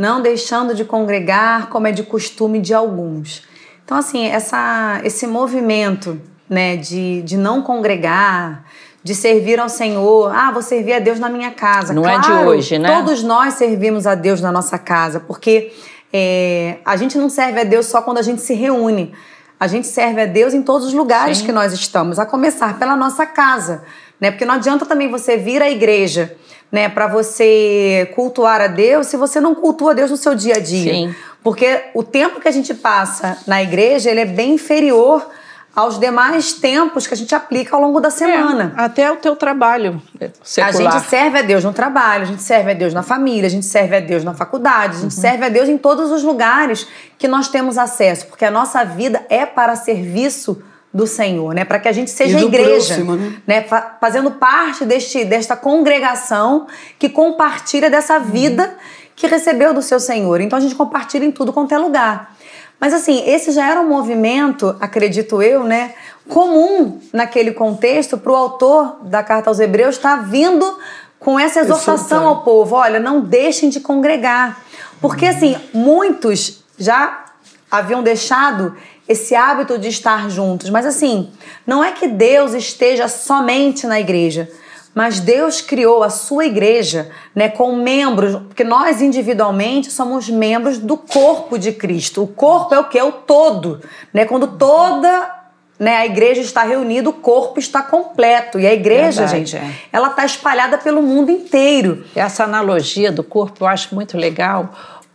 Não 0.00 0.22
deixando 0.22 0.74
de 0.74 0.82
congregar 0.82 1.68
como 1.68 1.86
é 1.86 1.92
de 1.92 2.02
costume 2.02 2.58
de 2.58 2.72
alguns. 2.72 3.42
Então, 3.84 3.98
assim, 3.98 4.26
essa, 4.26 4.98
esse 5.04 5.26
movimento 5.26 6.18
né, 6.48 6.74
de, 6.74 7.20
de 7.20 7.36
não 7.36 7.60
congregar, 7.60 8.64
de 9.04 9.14
servir 9.14 9.60
ao 9.60 9.68
Senhor. 9.68 10.34
Ah, 10.34 10.50
vou 10.50 10.62
servir 10.62 10.94
a 10.94 10.98
Deus 10.98 11.18
na 11.18 11.28
minha 11.28 11.50
casa. 11.50 11.92
Não 11.92 12.08
é 12.08 12.18
de 12.18 12.26
Claro, 12.26 12.48
hoje, 12.48 12.78
né? 12.78 12.88
Todos 12.96 13.22
nós 13.22 13.54
servimos 13.54 14.06
a 14.06 14.14
Deus 14.14 14.40
na 14.40 14.50
nossa 14.50 14.78
casa, 14.78 15.20
porque 15.20 15.70
é, 16.10 16.78
a 16.82 16.96
gente 16.96 17.18
não 17.18 17.28
serve 17.28 17.60
a 17.60 17.64
Deus 17.64 17.84
só 17.84 18.00
quando 18.00 18.16
a 18.16 18.22
gente 18.22 18.40
se 18.40 18.54
reúne. 18.54 19.12
A 19.58 19.66
gente 19.66 19.86
serve 19.86 20.22
a 20.22 20.26
Deus 20.26 20.54
em 20.54 20.62
todos 20.62 20.86
os 20.86 20.94
lugares 20.94 21.38
Sim. 21.38 21.44
que 21.44 21.52
nós 21.52 21.74
estamos, 21.74 22.18
a 22.18 22.24
começar 22.24 22.78
pela 22.78 22.96
nossa 22.96 23.26
casa, 23.26 23.82
né? 24.18 24.30
Porque 24.30 24.46
não 24.46 24.54
adianta 24.54 24.86
também 24.86 25.10
você 25.10 25.36
vir 25.36 25.62
à 25.62 25.70
igreja, 25.70 26.34
né, 26.70 26.88
para 26.88 27.06
você 27.06 28.10
cultuar 28.14 28.60
a 28.60 28.66
Deus 28.66 29.06
se 29.08 29.16
você 29.16 29.40
não 29.40 29.54
cultua 29.54 29.90
a 29.90 29.94
Deus 29.94 30.10
no 30.10 30.16
seu 30.16 30.34
dia 30.34 30.56
a 30.56 30.60
dia. 30.60 30.92
Sim. 30.92 31.14
Porque 31.42 31.84
o 31.94 32.02
tempo 32.02 32.40
que 32.40 32.48
a 32.48 32.52
gente 32.52 32.74
passa 32.74 33.38
na 33.46 33.62
igreja, 33.62 34.10
ele 34.10 34.20
é 34.20 34.24
bem 34.26 34.54
inferior 34.54 35.26
aos 35.74 35.98
demais 35.98 36.52
tempos 36.52 37.06
que 37.06 37.14
a 37.14 37.16
gente 37.16 37.34
aplica 37.34 37.76
ao 37.76 37.80
longo 37.80 38.00
da 38.00 38.10
semana. 38.10 38.74
É, 38.76 38.82
até 38.82 39.10
o 39.10 39.16
teu 39.16 39.36
trabalho 39.36 40.02
secular. 40.42 40.94
A 40.94 40.98
gente 40.98 41.08
serve 41.08 41.38
a 41.38 41.42
Deus 41.42 41.64
no 41.64 41.72
trabalho, 41.72 42.24
a 42.24 42.26
gente 42.26 42.42
serve 42.42 42.72
a 42.72 42.74
Deus 42.74 42.92
na 42.92 43.02
família, 43.02 43.46
a 43.46 43.50
gente 43.50 43.66
serve 43.66 43.96
a 43.96 44.00
Deus 44.00 44.24
na 44.24 44.34
faculdade, 44.34 44.96
a 44.96 45.00
gente 45.00 45.14
Uhum. 45.14 45.20
serve 45.22 45.44
a 45.44 45.48
Deus 45.48 45.68
em 45.68 45.78
todos 45.78 46.10
os 46.10 46.22
lugares 46.22 46.86
que 47.16 47.28
nós 47.28 47.48
temos 47.48 47.78
acesso, 47.78 48.26
porque 48.26 48.44
a 48.44 48.50
nossa 48.50 48.84
vida 48.84 49.24
é 49.28 49.46
para 49.46 49.76
serviço 49.76 50.60
do 50.92 51.06
Senhor, 51.06 51.54
né? 51.54 51.64
Para 51.64 51.78
que 51.78 51.88
a 51.88 51.92
gente 51.92 52.10
seja 52.10 52.40
igreja, 52.40 52.94
próximo, 52.94 53.14
né? 53.16 53.36
né? 53.46 53.62
Fa- 53.62 53.96
Fazendo 54.00 54.32
parte 54.32 54.84
deste, 54.84 55.24
desta 55.24 55.54
congregação 55.56 56.66
que 56.98 57.08
compartilha 57.08 57.88
dessa 57.88 58.18
Uhum. 58.18 58.24
vida 58.24 58.76
que 59.14 59.26
recebeu 59.26 59.72
do 59.72 59.82
seu 59.82 60.00
Senhor. 60.00 60.40
Então 60.40 60.56
a 60.58 60.60
gente 60.60 60.74
compartilha 60.74 61.24
em 61.24 61.30
tudo 61.30 61.52
quanto 61.52 61.72
é 61.72 61.78
lugar. 61.78 62.34
Mas 62.80 62.94
assim, 62.94 63.22
esse 63.28 63.52
já 63.52 63.68
era 63.70 63.80
um 63.80 63.86
movimento, 63.88 64.74
acredito 64.80 65.42
eu, 65.42 65.62
né, 65.64 65.92
comum 66.28 66.98
naquele 67.12 67.52
contexto 67.52 68.16
para 68.16 68.32
o 68.32 68.36
autor 68.36 68.96
da 69.02 69.22
carta 69.22 69.50
aos 69.50 69.60
Hebreus 69.60 69.96
estar 69.96 70.16
vindo 70.24 70.78
com 71.18 71.38
essa 71.38 71.60
exortação 71.60 72.22
Exortar. 72.22 72.22
ao 72.26 72.42
povo, 72.42 72.76
olha, 72.76 72.98
não 72.98 73.20
deixem 73.20 73.68
de 73.68 73.78
congregar. 73.80 74.58
Porque 75.00 75.26
assim, 75.26 75.54
muitos 75.74 76.64
já 76.78 77.26
haviam 77.70 78.02
deixado 78.02 78.74
esse 79.10 79.34
hábito 79.34 79.76
de 79.76 79.88
estar 79.88 80.30
juntos, 80.30 80.70
mas 80.70 80.86
assim, 80.86 81.30
não 81.66 81.82
é 81.82 81.90
que 81.90 82.06
Deus 82.06 82.54
esteja 82.54 83.08
somente 83.08 83.84
na 83.84 83.98
igreja, 83.98 84.48
mas 84.94 85.18
Deus 85.18 85.60
criou 85.60 86.04
a 86.04 86.08
sua 86.08 86.46
igreja, 86.46 87.10
né, 87.34 87.48
com 87.48 87.74
membros, 87.74 88.36
porque 88.36 88.62
nós 88.62 89.02
individualmente 89.02 89.90
somos 89.90 90.28
membros 90.28 90.78
do 90.78 90.96
corpo 90.96 91.58
de 91.58 91.72
Cristo. 91.72 92.22
O 92.22 92.28
corpo 92.28 92.72
é 92.72 92.78
o 92.78 92.84
que 92.84 92.96
é 92.96 93.02
o 93.02 93.10
todo, 93.10 93.80
né? 94.14 94.24
Quando 94.24 94.46
toda 94.46 95.40
né, 95.76 95.96
a 95.96 96.06
igreja 96.06 96.40
está 96.40 96.62
reunida, 96.62 97.08
o 97.08 97.12
corpo 97.12 97.58
está 97.58 97.82
completo. 97.82 98.60
E 98.60 98.66
a 98.66 98.72
igreja, 98.72 99.26
Verdade, 99.26 99.50
gente, 99.50 99.56
é. 99.56 99.74
ela 99.92 100.08
está 100.08 100.24
espalhada 100.24 100.78
pelo 100.78 101.02
mundo 101.02 101.30
inteiro. 101.30 102.04
Essa 102.14 102.44
analogia 102.44 103.10
do 103.10 103.24
corpo 103.24 103.64
eu 103.64 103.68
acho 103.68 103.94
muito 103.94 104.18
legal, 104.18 104.70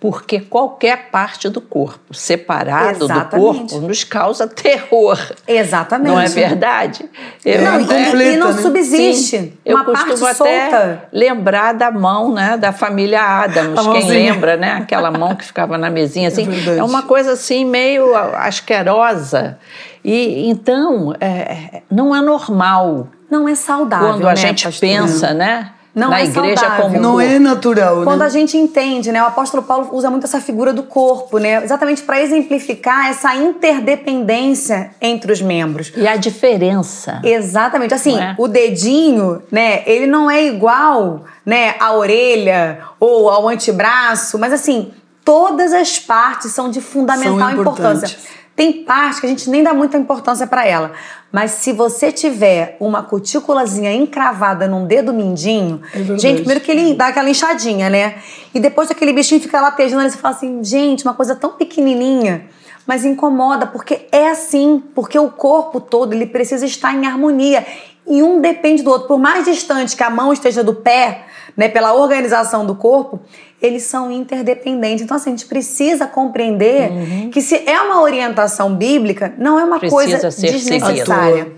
porque 0.06 0.40
qualquer 0.40 1.10
parte 1.10 1.50
do 1.50 1.60
corpo 1.60 2.14
separado 2.14 3.06
Exatamente. 3.06 3.32
do 3.32 3.40
corpo 3.72 3.88
nos 3.88 4.04
causa 4.04 4.48
terror. 4.48 5.18
Exatamente. 5.48 6.08
Não 6.08 6.20
é 6.22 6.28
verdade? 6.28 7.10
Eu, 7.44 7.64
Não, 7.64 7.80
e- 7.80 7.84
incompleta, 7.84 8.24
e, 8.34 8.38
não 8.38 8.54
né? 8.54 8.62
subsiste. 8.62 9.38
Sim, 9.40 9.54
eu 9.66 9.84
costumo 9.84 10.16
solta. 10.18 10.44
até 10.44 11.00
lembrar 11.12 11.74
da 11.74 11.90
mão, 11.90 12.32
né, 12.32 12.56
da 12.56 12.72
família 12.72 13.20
Adams. 13.20 13.80
Quem 13.94 14.08
lembra, 14.08 14.56
né, 14.56 14.74
aquela 14.74 15.10
mão 15.10 15.36
que 15.36 15.44
ficava 15.44 15.76
na 15.76 15.90
mesinha 15.90 16.28
assim. 16.28 16.48
verdade. 16.48 16.78
É, 16.78 16.84
uma 16.84 17.02
coisa 17.02 17.32
assim 17.32 17.66
meio 17.66 18.16
asquerosa. 18.16 19.58
E 20.04 20.48
então 20.48 21.16
é, 21.20 21.82
não 21.90 22.16
é 22.16 22.22
normal 22.22 23.08
Não 23.28 23.50
é 23.50 23.56
saudável. 23.56 24.10
quando 24.10 24.28
a 24.28 24.30
né, 24.30 24.36
gente 24.36 24.66
pastor? 24.66 24.88
pensa, 24.88 25.34
né, 25.34 25.72
Não 25.96 26.10
na 26.10 26.20
é 26.20 26.26
igreja 26.26 26.58
saudável. 26.58 26.86
como 26.86 27.02
Não 27.02 27.22
é 27.22 27.40
natural, 27.40 28.04
Quando 28.04 28.20
né? 28.20 28.26
a 28.26 28.30
gente 28.30 28.58
entende, 28.58 29.14
né? 29.14 29.24
O 29.24 29.28
apóstolo 29.28 29.64
Paulo 29.64 29.90
usa 29.94 30.10
muito 30.10 30.26
essa 30.26 30.42
figura 30.42 30.74
do 30.74 30.84
corpo, 30.84 31.38
né? 31.38 31.64
Exatamente 31.64 32.04
para 32.04 32.22
exemplificar 32.22 33.10
essa 33.10 33.34
interdependência 33.34 34.92
entre 35.02 35.32
os 35.32 35.42
membros. 35.42 35.94
E 35.96 36.06
a 36.06 36.18
diferença. 36.18 37.22
Exatamente. 37.24 37.94
Assim, 37.94 38.20
é? 38.20 38.36
o 38.38 38.48
dedinho, 38.50 39.42
né, 39.50 39.84
ele 39.86 40.06
não 40.06 40.30
é 40.30 40.46
igual, 40.46 41.24
né, 41.46 41.76
à 41.80 41.94
orelha 41.94 42.80
ou 43.00 43.30
ao 43.30 43.48
antebraço, 43.48 44.38
mas 44.38 44.52
assim, 44.52 44.92
todas 45.24 45.72
as 45.72 45.98
partes 45.98 46.52
são 46.52 46.70
de 46.70 46.82
fundamental 46.82 47.52
São 47.52 47.62
importância. 47.62 48.18
Tem 48.56 48.84
parte 48.84 49.20
que 49.20 49.26
a 49.28 49.30
gente 49.30 49.50
nem 49.50 49.62
dá 49.62 49.74
muita 49.74 49.98
importância 49.98 50.48
para 50.48 50.66
ela, 50.66 50.94
mas 51.30 51.52
se 51.52 51.74
você 51.74 52.10
tiver 52.10 52.78
uma 52.80 53.04
cutículazinha 53.04 53.92
encravada 53.92 54.66
num 54.66 54.88
dedo 54.88 55.14
mindinho, 55.14 55.82
É 55.94 56.18
gente, 56.18 56.38
primeiro 56.38 56.62
que 56.62 56.72
ele 56.72 56.94
dá 56.94 57.08
aquela 57.08 57.30
inchadinha, 57.30 57.90
né? 57.90 58.16
E 58.54 58.60
depois 58.60 58.90
aquele 58.90 59.12
bichinho 59.12 59.42
fica 59.42 59.60
latejando, 59.60 60.02
ali, 60.02 60.12
você 60.12 60.18
fala 60.18 60.34
assim, 60.34 60.64
gente, 60.64 61.04
uma 61.04 61.14
coisa 61.14 61.36
tão 61.36 61.52
pequenininha, 61.52 62.46
mas 62.88 63.04
incomoda, 63.04 63.68
porque 63.68 64.08
é 64.10 64.30
assim, 64.30 64.82
porque 64.96 65.20
o 65.20 65.30
corpo 65.30 65.82
todo 65.82 66.14
ele 66.14 66.26
precisa 66.26 66.66
estar 66.66 66.94
em 66.96 67.06
harmonia 67.06 67.66
e 68.08 68.24
um 68.24 68.40
depende 68.40 68.84
do 68.84 68.90
outro. 68.90 69.08
Por 69.08 69.20
mais 69.20 69.44
distante 69.44 69.98
que 69.98 70.04
a 70.04 70.10
mão 70.10 70.32
esteja 70.32 70.64
do 70.64 70.76
pé, 70.76 71.26
né, 71.56 71.70
pela 71.70 71.94
organização 71.94 72.66
do 72.66 72.76
corpo, 72.76 73.20
eles 73.62 73.84
são 73.84 74.12
interdependentes. 74.12 75.04
Então, 75.04 75.18
assim, 75.18 75.30
a 75.30 75.34
gente 75.34 75.46
precisa 75.46 76.06
compreender 76.06 77.30
que 77.32 77.42
se 77.42 77.56
é 77.68 77.80
uma 77.82 78.02
orientação 78.02 78.76
bíblica, 78.76 79.34
não 79.38 79.60
é 79.60 79.64
uma 79.64 79.80
Precisa 79.80 79.96
coisa 79.96 80.30
desnecessária. 80.30 81.52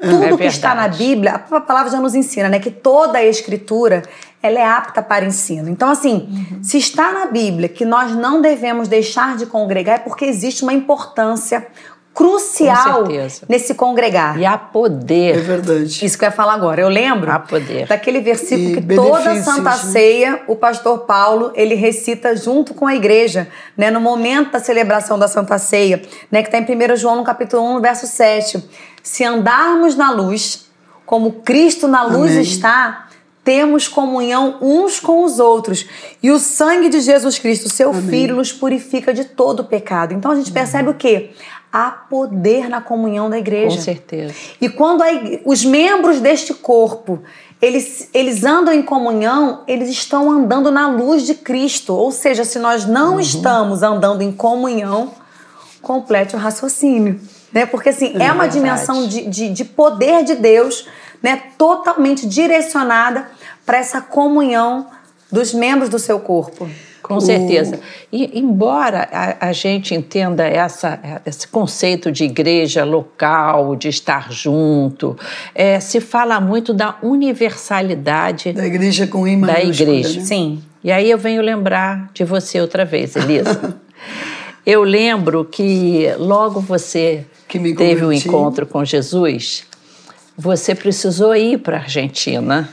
Tudo 0.00 0.24
É 0.24 0.36
que 0.38 0.44
está 0.44 0.74
na. 0.74 0.88
Bíblia, 0.88 1.34
a 1.50 1.60
palavra 1.60 1.92
já 1.92 2.00
nos 2.00 2.14
ensina, 2.14 2.48
né, 2.48 2.58
que 2.58 2.70
toda 2.70 3.18
a 3.18 3.24
escritura 3.24 4.02
ela 4.42 4.58
é 4.58 4.64
apta 4.64 5.02
para 5.02 5.26
ensino. 5.26 5.68
Então, 5.68 5.90
assim, 5.90 6.26
Uhum. 6.52 6.64
se 6.64 6.78
está 6.78 7.12
na 7.12 7.26
Bíblia 7.26 7.68
que 7.68 7.84
nós 7.84 8.16
não 8.16 8.40
devemos 8.40 8.88
deixar 8.88 9.36
de 9.36 9.44
congregar, 9.44 9.96
é 9.96 9.98
porque 9.98 10.24
existe 10.24 10.62
uma 10.62 10.72
importância 10.72 11.66
crucial 12.14 13.04
nesse 13.48 13.74
congregar. 13.74 14.38
E 14.38 14.44
há 14.44 14.54
É 14.54 14.58
poder. 14.58 15.40
verdade. 15.40 16.04
Isso 16.04 16.18
que 16.18 16.24
eu 16.24 16.28
ia 16.28 16.32
falar 16.32 16.54
agora. 16.54 16.80
Eu 16.80 16.88
lembro 16.88 17.30
Há 17.30 17.38
poder. 17.38 17.86
daquele 17.86 18.20
versículo 18.20 18.70
E 18.70 18.74
que 18.82 18.94
toda 18.94 19.42
Santa 19.42 19.62
né? 19.70 19.76
Ceia, 19.76 20.42
o 20.46 20.56
pastor 20.56 21.00
Paulo, 21.00 21.52
ele 21.54 21.74
recita 21.74 22.36
junto 22.36 22.74
com 22.74 22.86
a 22.86 22.94
igreja, 22.94 23.48
né, 23.76 23.90
no 23.90 24.00
momento 24.00 24.52
da 24.52 24.58
celebração 24.58 25.18
da 25.18 25.28
Santa 25.28 25.58
Ceia, 25.58 26.02
né, 26.30 26.42
que 26.42 26.48
está 26.54 26.58
em 26.58 26.64
1 26.64 26.96
João, 26.96 27.16
no 27.16 27.24
capítulo 27.24 27.62
1, 27.62 27.74
no 27.74 27.80
verso 27.80 28.06
7. 28.06 28.62
Se 29.02 29.24
andarmos 29.24 29.94
na 29.96 30.10
luz, 30.10 30.66
como 31.06 31.32
Cristo 31.42 31.88
na 31.88 32.02
luz 32.04 32.32
Amém. 32.32 32.42
está, 32.42 33.06
temos 33.42 33.88
comunhão 33.88 34.58
uns 34.60 35.00
com 35.00 35.24
os 35.24 35.38
outros. 35.40 35.86
E 36.22 36.30
o 36.30 36.38
sangue 36.38 36.88
de 36.90 37.00
Jesus 37.00 37.38
Cristo, 37.38 37.68
seu 37.70 37.92
Filho, 37.94 38.36
nos 38.36 38.52
purifica 38.52 39.12
de 39.14 39.24
todo 39.24 39.64
pecado. 39.64 40.12
Então 40.12 40.30
a 40.30 40.34
gente 40.34 40.52
percebe 40.52 40.90
o 40.90 40.94
quê? 40.94 41.30
Há 41.72 41.90
poder 41.90 42.68
na 42.68 42.80
comunhão 42.80 43.30
da 43.30 43.38
igreja. 43.38 43.76
Com 43.76 43.82
certeza. 43.82 44.34
E 44.60 44.68
quando 44.68 45.02
os 45.44 45.64
membros 45.64 46.20
deste 46.20 46.52
corpo 46.52 47.20
eles, 47.62 48.08
eles 48.14 48.42
andam 48.44 48.72
em 48.72 48.82
comunhão, 48.82 49.62
eles 49.68 49.88
estão 49.90 50.30
andando 50.30 50.70
na 50.70 50.88
luz 50.88 51.24
de 51.26 51.34
Cristo. 51.34 51.94
Ou 51.94 52.10
seja, 52.10 52.44
se 52.44 52.58
nós 52.58 52.86
não 52.86 53.14
Uhum. 53.14 53.20
estamos 53.20 53.82
andando 53.82 54.22
em 54.22 54.32
comunhão, 54.32 55.12
complete 55.82 56.34
o 56.34 56.38
raciocínio. 56.38 57.20
Né? 57.52 57.66
Porque 57.66 57.90
assim, 57.90 58.14
é, 58.14 58.32
uma 58.32 58.44
verdade. 58.44 58.52
dimensão 58.54 59.06
de, 59.06 59.26
de, 59.28 59.50
de 59.50 59.64
poder 59.64 60.24
de 60.24 60.36
Deus 60.36 60.88
né? 61.22 61.42
totalmente 61.58 62.26
direcionada 62.26 63.28
para 63.66 63.78
essa 63.78 64.00
comunhão 64.00 64.86
dos 65.30 65.52
membros 65.52 65.88
do 65.90 65.98
seu 65.98 66.18
corpo. 66.18 66.68
Com 67.14 67.20
certeza. 67.20 67.80
E 68.12 68.38
embora 68.38 69.08
a, 69.12 69.48
a 69.48 69.52
gente 69.52 69.94
entenda 69.94 70.44
essa, 70.46 71.20
esse 71.26 71.48
conceito 71.48 72.10
de 72.12 72.24
igreja 72.24 72.84
local, 72.84 73.74
de 73.74 73.88
estar 73.88 74.30
junto, 74.32 75.16
é, 75.54 75.80
se 75.80 76.00
fala 76.00 76.40
muito 76.40 76.72
da 76.72 76.96
universalidade 77.02 78.52
Da 78.52 78.66
igreja 78.66 79.06
com 79.06 79.26
I 79.26 79.36
da 79.40 79.60
igreja. 79.62 80.20
né? 80.20 80.24
Sim. 80.24 80.62
E 80.82 80.90
aí 80.90 81.10
eu 81.10 81.18
venho 81.18 81.42
lembrar 81.42 82.10
de 82.14 82.24
você 82.24 82.60
outra 82.60 82.84
vez, 82.84 83.16
Elisa. 83.16 83.74
eu 84.64 84.82
lembro 84.82 85.44
que 85.44 86.06
logo 86.18 86.60
você 86.60 87.24
Que 87.48 87.58
teve 87.74 88.02
o 88.02 88.06
converti. 88.06 88.28
encontro 88.28 88.66
com 88.66 88.84
Jesus, 88.84 89.64
você 90.38 90.74
precisou 90.74 91.34
ir 91.34 91.58
para 91.58 91.76
a 91.76 91.80
Argentina, 91.80 92.68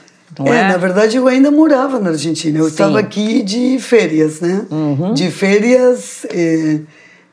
É, 0.45 0.49
é? 0.49 0.67
na 0.67 0.77
verdade 0.77 1.17
eu 1.17 1.27
ainda 1.27 1.49
morava 1.49 1.99
na 1.99 2.09
Argentina. 2.09 2.59
Eu 2.59 2.67
estava 2.67 2.99
aqui 2.99 3.41
de 3.41 3.79
férias, 3.79 4.41
né? 4.41 4.65
Uhum. 4.69 5.13
De 5.13 5.31
férias, 5.31 6.25
eh, 6.29 6.81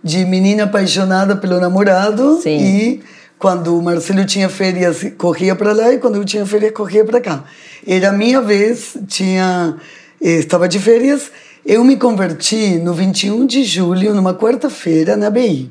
de 0.03 0.25
menina 0.25 0.65
apaixonada 0.65 1.37
pelo 1.37 1.59
namorado. 1.59 2.41
Sim. 2.41 2.59
E 2.59 3.03
quando 3.39 3.77
o 3.77 3.83
Marcelo 3.83 4.25
tinha 4.25 4.49
férias, 4.49 5.05
corria 5.19 5.55
para 5.57 5.73
lá. 5.73 5.93
E 5.93 5.99
quando 5.99 6.17
eu 6.17 6.25
tinha 6.25 6.47
férias, 6.47 6.73
corria 6.73 7.05
para 7.05 7.21
cá. 7.21 7.45
Era 7.87 8.11
a 8.11 8.13
minha 8.13 8.41
vez, 8.41 8.97
tinha, 9.09 9.77
eh, 10.23 10.39
estava 10.39 10.69
de 10.69 10.79
férias. 10.79 11.31
Eu 11.67 11.83
me 11.83 11.97
converti 11.97 12.77
no 12.79 12.95
21 12.95 13.47
de 13.47 13.65
julho, 13.65 14.15
numa 14.15 14.35
quarta-feira, 14.35 15.17
na 15.17 15.31
BI. 15.31 15.71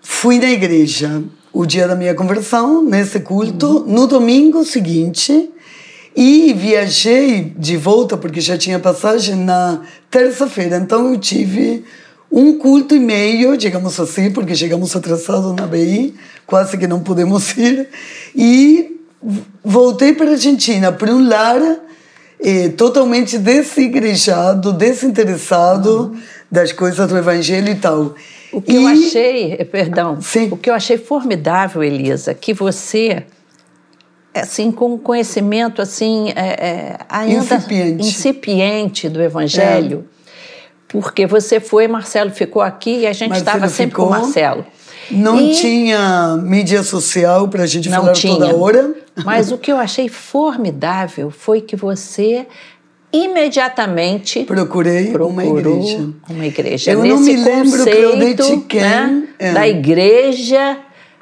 Fui 0.00 0.38
na 0.38 0.50
igreja 0.50 1.22
o 1.52 1.66
dia 1.66 1.86
da 1.86 1.94
minha 1.94 2.14
conversão, 2.14 2.82
nesse 2.82 3.20
culto, 3.20 3.84
no 3.86 4.06
domingo 4.06 4.64
seguinte, 4.64 5.51
e 6.14 6.52
viajei 6.52 7.52
de 7.56 7.76
volta, 7.76 8.16
porque 8.16 8.40
já 8.40 8.56
tinha 8.58 8.78
passagem, 8.78 9.34
na 9.36 9.80
terça-feira. 10.10 10.76
Então 10.76 11.12
eu 11.12 11.18
tive 11.18 11.84
um 12.30 12.56
culto 12.58 12.94
e 12.94 12.98
meio, 13.00 13.56
digamos 13.56 13.98
assim, 14.00 14.30
porque 14.30 14.54
chegamos 14.54 14.94
atrasados 14.96 15.54
na 15.54 15.66
BI, 15.66 16.14
quase 16.46 16.76
que 16.78 16.86
não 16.86 17.00
pudemos 17.00 17.56
ir, 17.58 17.88
e 18.34 18.98
voltei 19.64 20.12
para 20.14 20.30
a 20.30 20.32
Argentina, 20.32 20.90
para 20.92 21.12
um 21.14 21.28
lar 21.28 21.60
eh, 22.40 22.68
totalmente 22.70 23.38
desigrejado, 23.38 24.72
desinteressado 24.72 26.16
das 26.50 26.72
coisas 26.72 27.08
do 27.08 27.16
evangelho 27.16 27.70
e 27.70 27.74
tal. 27.76 28.14
O 28.52 28.60
que 28.60 28.74
eu 28.74 28.82
E- 28.88 29.06
achei, 29.06 29.52
eh, 29.58 29.64
perdão, 29.64 30.20
Sim. 30.20 30.48
o 30.50 30.56
que 30.56 30.68
eu 30.68 30.74
achei 30.74 30.98
formidável, 30.98 31.82
Elisa, 31.82 32.34
que 32.34 32.52
você, 32.52 33.22
assim, 34.34 34.70
com 34.72 34.94
um 34.94 34.98
conhecimento 34.98 35.80
assim, 35.82 36.30
é, 36.34 36.40
é, 36.40 36.96
ainda 37.08 37.54
Incipiente. 37.56 38.06
incipiente 38.06 39.08
do 39.08 39.20
Evangelho, 39.22 40.06
porque 40.88 41.26
você 41.26 41.58
foi, 41.60 41.86
Marcelo 41.88 42.30
ficou 42.30 42.62
aqui 42.62 43.00
e 43.00 43.06
a 43.06 43.12
gente 43.12 43.36
estava 43.36 43.68
sempre 43.68 43.94
com 43.96 44.02
o 44.02 44.06
ficou. 44.06 44.20
Marcelo. 44.22 44.64
Não 45.10 45.40
E- 45.40 45.54
tinha 45.54 46.38
mídia 46.42 46.82
social 46.82 47.48
para 47.48 47.64
a 47.64 47.66
gente 47.66 47.88
Não 47.90 48.00
falar 48.02 48.12
tinha. 48.12 48.34
toda 48.34 48.56
hora. 48.56 48.94
Mas 49.24 49.50
o 49.52 49.58
que 49.58 49.70
eu 49.72 49.76
achei 49.76 50.08
formidável 50.08 51.30
foi 51.30 51.60
que 51.60 51.74
você 51.76 52.46
imediatamente 53.12 54.44
Procurei 54.44 55.14
uma 55.16 55.44
igreja. 55.44 56.08
uma 56.30 56.46
igreja. 56.46 56.92
Eu 56.92 57.04
não 57.04 57.18
Nesse 57.20 57.36
me 57.36 57.44
lembro, 57.44 57.84
Claudete, 57.84 58.36
conceito, 58.42 58.60
quem, 58.68 58.80
né, 58.80 59.22
é. 59.38 59.52
da 59.52 59.68
igreja. 59.68 60.78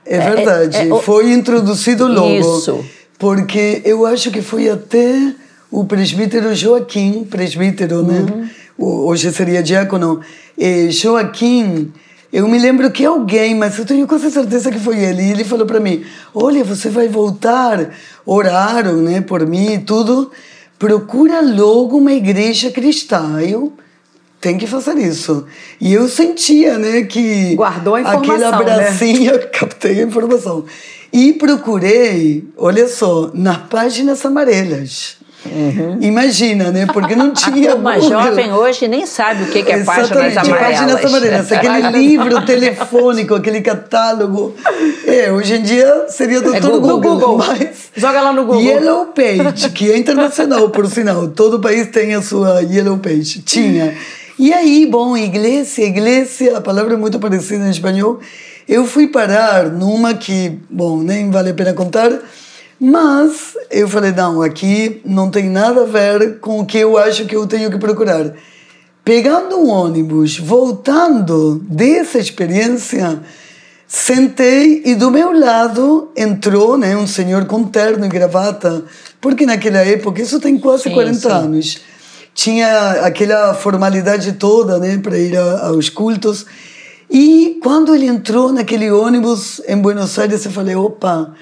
É 0.07 0.19
verdade, 0.19 0.89
é, 0.89 0.93
o- 0.95 1.01
foi 1.01 1.33
introduzido 1.33 2.07
logo. 2.07 2.29
Isso. 2.31 2.85
Porque 3.21 3.83
eu 3.85 4.07
acho 4.07 4.31
que 4.31 4.41
foi 4.41 4.69
até 4.71 5.35
o 5.71 5.85
presbítero 5.85 6.55
Joaquim, 6.55 7.23
presbítero, 7.31 8.03
né? 8.03 8.21
Uhum. 8.21 8.49
O- 8.79 9.07
Hoje 9.09 9.31
seria 9.31 9.63
diácono. 9.63 10.21
Eh, 10.59 10.89
Joaquim, 10.91 11.93
eu 12.33 12.49
me 12.49 12.59
lembro 12.59 12.91
que 12.91 13.05
alguém, 13.05 13.55
mas 13.55 13.79
eu 13.79 13.85
tenho 13.85 14.07
quase 14.07 14.31
certeza 14.31 14.71
que 14.73 14.79
foi 14.81 14.99
ele, 14.99 15.23
e 15.23 15.31
ele 15.33 15.45
falou 15.45 15.67
para 15.67 15.79
mim: 15.79 16.03
Olha, 16.35 16.65
você 16.65 16.89
vai 16.89 17.09
voltar, 17.09 17.91
oraram 18.25 18.97
né, 18.97 19.21
por 19.21 19.47
mim 19.47 19.75
e 19.75 19.79
tudo, 19.79 20.31
procura 20.79 21.43
logo 21.43 21.99
uma 21.99 22.13
igreja 22.15 22.71
cristã. 22.71 23.39
Eu 23.43 23.75
tem 24.41 24.57
que 24.57 24.67
fazer 24.67 24.97
isso. 24.97 25.45
E 25.79 25.93
eu 25.93 26.09
sentia, 26.09 26.79
né, 26.79 27.03
que 27.03 27.55
Guardou 27.55 27.95
a 27.97 28.01
aquele 28.01 28.17
informação, 28.33 28.51
né? 28.65 28.73
abracinho, 28.73 29.33
captei 29.53 30.01
a 30.01 30.05
informação. 30.05 30.65
E 31.13 31.33
procurei, 31.33 32.45
olha 32.57 32.89
só, 32.89 33.31
nas 33.35 33.57
páginas 33.69 34.25
amarelas. 34.25 35.19
Uhum. 35.45 35.99
Imagina, 36.03 36.71
né? 36.71 36.87
Porque 36.87 37.17
não 37.17 37.33
tinha. 37.33 37.75
Uma 37.77 37.99
jovem 37.99 38.53
hoje 38.53 38.87
nem 38.87 39.07
sabe 39.07 39.45
o 39.45 39.47
que, 39.47 39.59
é 39.59 39.83
páginas 39.83 40.37
amarelas. 40.37 40.59
Páginas 40.59 41.05
amarelas, 41.05 41.53
aquele 41.53 41.91
livro 41.99 42.45
telefônico, 42.45 43.35
aquele 43.35 43.61
catálogo. 43.63 44.55
É, 45.07 45.33
hoje 45.33 45.55
em 45.55 45.63
dia 45.63 46.07
seria 46.09 46.41
doutor 46.41 46.57
é 46.57 46.61
Google, 46.61 47.01
Google, 47.01 47.17
Google. 47.17 47.39
Mas 47.39 47.91
Joga 47.97 48.21
lá 48.21 48.33
no 48.33 48.45
Google. 48.45 48.63
Yellow 48.63 49.07
Page, 49.07 49.71
que 49.71 49.91
é 49.91 49.97
internacional, 49.97 50.69
por 50.71 50.87
sinal. 50.87 51.29
Todo 51.29 51.59
país 51.59 51.89
tem 51.89 52.15
a 52.15 52.23
sua 52.23 52.61
Yellow 52.61 52.99
Page. 52.99 53.41
Tinha. 53.41 53.97
E 54.39 54.53
aí, 54.53 54.87
bom, 54.87 55.17
igreja, 55.17 55.83
igreja, 55.83 56.57
a 56.57 56.61
palavra 56.61 56.95
é 56.95 56.97
muito 56.97 57.19
parecida 57.19 57.67
em 57.67 57.71
espanhol. 57.71 58.21
Eu 58.71 58.87
fui 58.87 59.09
parar 59.09 59.69
numa 59.69 60.15
que, 60.15 60.61
bom, 60.71 61.03
nem 61.03 61.29
vale 61.29 61.51
a 61.51 61.55
pena 61.55 61.75
contar, 61.75 62.21
mas 62.79 63.57
eu 63.69 63.89
falei, 63.89 64.13
não, 64.13 64.41
aqui 64.41 65.03
não 65.05 65.29
tem 65.29 65.51
nada 65.51 65.83
a 65.83 65.87
ver 65.87 66.39
com 66.39 66.61
o 66.61 66.65
que 66.65 66.79
eu 66.79 66.97
acho 66.97 67.27
que 67.27 67.35
eu 67.35 67.49
tenho 67.49 67.69
que 67.69 67.79
procurar. 67.79 68.33
Pegando 69.05 69.59
um 69.59 69.69
ônibus, 69.69 70.39
voltando 70.39 71.59
dessa 71.69 72.17
experiência, 72.21 73.21
sentei 73.89 74.83
e 74.87 74.95
do 74.95 75.11
meu 75.11 75.37
lado 75.37 76.13
entrou 76.17 76.79
né, 76.79 76.97
um 76.97 77.09
senhor 77.09 77.47
com 77.47 77.65
terno 77.65 78.07
e 78.07 78.09
gravata, 78.09 78.85
porque 79.21 79.45
naquela 79.45 79.79
época, 79.79 80.23
isso 80.23 80.39
tem 80.39 80.57
quase 80.57 80.85
sim, 80.85 80.93
40 80.93 81.19
sim. 81.19 81.29
anos, 81.29 81.81
tinha 82.33 82.91
aquela 83.05 83.53
formalidade 83.53 84.35
toda 84.35 84.79
né, 84.79 84.97
para 84.99 85.19
ir 85.19 85.37
a, 85.37 85.67
aos 85.67 85.89
cultos. 85.89 86.47
E 87.11 87.59
quando 87.61 87.93
ele 87.93 88.07
entrou 88.07 88.53
naquele 88.53 88.89
ônibus 88.91 89.61
em 89.67 89.77
Buenos 89.77 90.17
Aires, 90.17 90.45
eu 90.45 90.53
falei, 90.53 90.77
opa, 90.77 91.35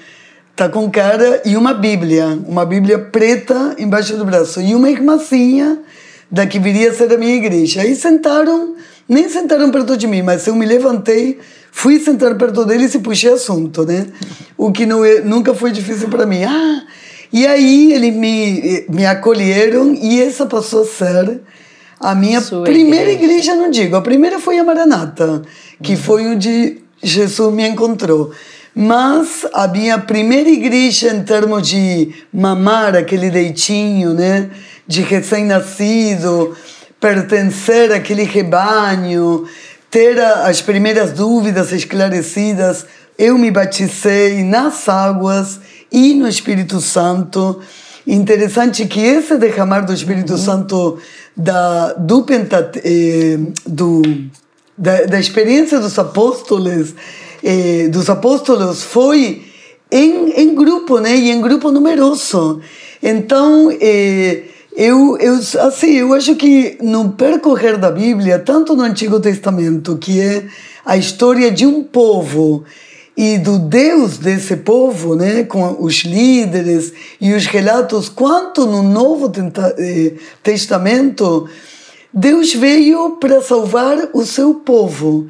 tá 0.55 0.67
com 0.67 0.89
cara 0.89 1.43
e 1.45 1.55
uma 1.55 1.75
Bíblia, 1.75 2.39
uma 2.47 2.65
Bíblia 2.65 2.97
preta 2.97 3.75
embaixo 3.77 4.17
do 4.17 4.25
braço 4.25 4.59
e 4.59 4.73
uma 4.73 4.89
irmãzinha 4.89 5.79
da 6.31 6.47
que 6.47 6.57
viria 6.57 6.89
a 6.89 6.93
ser 6.93 7.13
a 7.13 7.17
minha 7.17 7.35
igreja. 7.35 7.81
Aí 7.81 7.95
sentaram, 7.95 8.75
nem 9.07 9.29
sentaram 9.29 9.69
perto 9.69 9.95
de 9.95 10.07
mim, 10.07 10.23
mas 10.23 10.47
eu 10.47 10.55
me 10.55 10.65
levantei, 10.65 11.39
fui 11.71 11.99
sentar 11.99 12.35
perto 12.35 12.65
deles 12.65 12.95
e 12.95 12.99
puxei 12.99 13.33
assunto, 13.33 13.85
né? 13.85 14.07
O 14.57 14.71
que 14.71 14.87
não 14.87 15.05
é, 15.05 15.21
nunca 15.21 15.53
foi 15.53 15.71
difícil 15.71 16.09
para 16.09 16.25
mim. 16.25 16.43
Ah, 16.45 16.83
e 17.31 17.45
aí 17.45 17.93
eles 17.93 18.15
me, 18.15 18.85
me 18.89 19.05
acolheram 19.05 19.93
e 19.93 20.19
essa 20.19 20.47
passou 20.47 20.81
a 20.81 20.85
ser 20.85 21.41
a 21.99 22.15
minha 22.15 22.41
Sua 22.41 22.63
primeira 22.63 23.11
igreja. 23.11 23.33
igreja, 23.33 23.55
não 23.55 23.69
digo. 23.69 23.95
A 23.95 24.01
primeira 24.01 24.39
foi 24.39 24.57
a 24.57 24.63
Maranata, 24.63 25.41
que 25.83 25.93
uhum. 25.93 25.97
foi 25.97 26.27
onde 26.27 26.77
Jesus 27.01 27.53
me 27.53 27.67
encontrou. 27.67 28.31
Mas 28.73 29.45
a 29.53 29.67
minha 29.67 29.97
primeira 29.97 30.49
igreja, 30.49 31.09
em 31.13 31.23
termos 31.23 31.67
de 31.67 32.13
mamar 32.31 32.95
aquele 32.95 33.29
leitinho, 33.29 34.13
né? 34.13 34.49
De 34.87 35.01
recém-nascido, 35.01 36.55
pertencer 36.99 37.91
àquele 37.91 38.23
rebanho, 38.23 39.45
ter 39.89 40.19
as 40.21 40.61
primeiras 40.61 41.11
dúvidas 41.11 41.71
esclarecidas, 41.71 42.85
eu 43.17 43.37
me 43.37 43.51
batizei 43.51 44.43
nas 44.43 44.87
águas 44.87 45.59
e 45.91 46.13
no 46.13 46.27
Espírito 46.27 46.79
Santo. 46.79 47.59
Interessante 48.07 48.85
que 48.85 49.01
esse 49.01 49.37
derramar 49.37 49.81
do 49.81 49.93
Espírito 49.93 50.33
uhum. 50.33 50.37
Santo 50.39 50.99
da, 51.35 51.93
do, 51.93 52.23
pentate, 52.23 52.81
eh, 52.83 53.37
do 53.65 54.01
da, 54.77 55.05
da 55.05 55.19
experiência 55.19 55.79
dos 55.79 55.97
apóstolos 55.99 56.93
eh, 57.43 57.87
dos 57.89 58.09
apóstolos 58.09 58.83
foi 58.83 59.43
em, 59.91 60.31
em 60.31 60.55
grupo, 60.55 60.99
né? 60.99 61.15
E 61.15 61.31
em 61.31 61.41
grupo 61.41 61.71
numeroso. 61.71 62.61
Então, 63.01 63.71
eh, 63.79 64.43
eu, 64.75 65.17
eu, 65.17 65.35
assim, 65.61 65.91
eu 65.93 66.13
acho 66.13 66.35
que 66.35 66.77
no 66.81 67.11
percorrer 67.11 67.77
da 67.77 67.91
Bíblia, 67.91 68.39
tanto 68.39 68.75
no 68.75 68.83
Antigo 68.83 69.19
Testamento, 69.19 69.97
que 69.97 70.19
é 70.19 70.45
a 70.85 70.97
história 70.97 71.51
de 71.51 71.65
um 71.65 71.83
povo 71.83 72.63
e 73.21 73.37
do 73.37 73.59
Deus 73.59 74.17
desse 74.17 74.55
povo, 74.55 75.13
né, 75.13 75.43
com 75.43 75.75
os 75.83 76.05
líderes 76.05 76.93
e 77.19 77.33
os 77.33 77.45
relatos, 77.47 78.07
quanto 78.07 78.65
no 78.65 78.81
Novo 78.81 79.29
eh, 79.77 80.13
Testamento, 80.41 81.45
Deus 82.13 82.53
veio 82.53 83.17
para 83.19 83.41
salvar 83.41 83.97
o 84.13 84.25
seu 84.25 84.53
povo. 84.53 85.27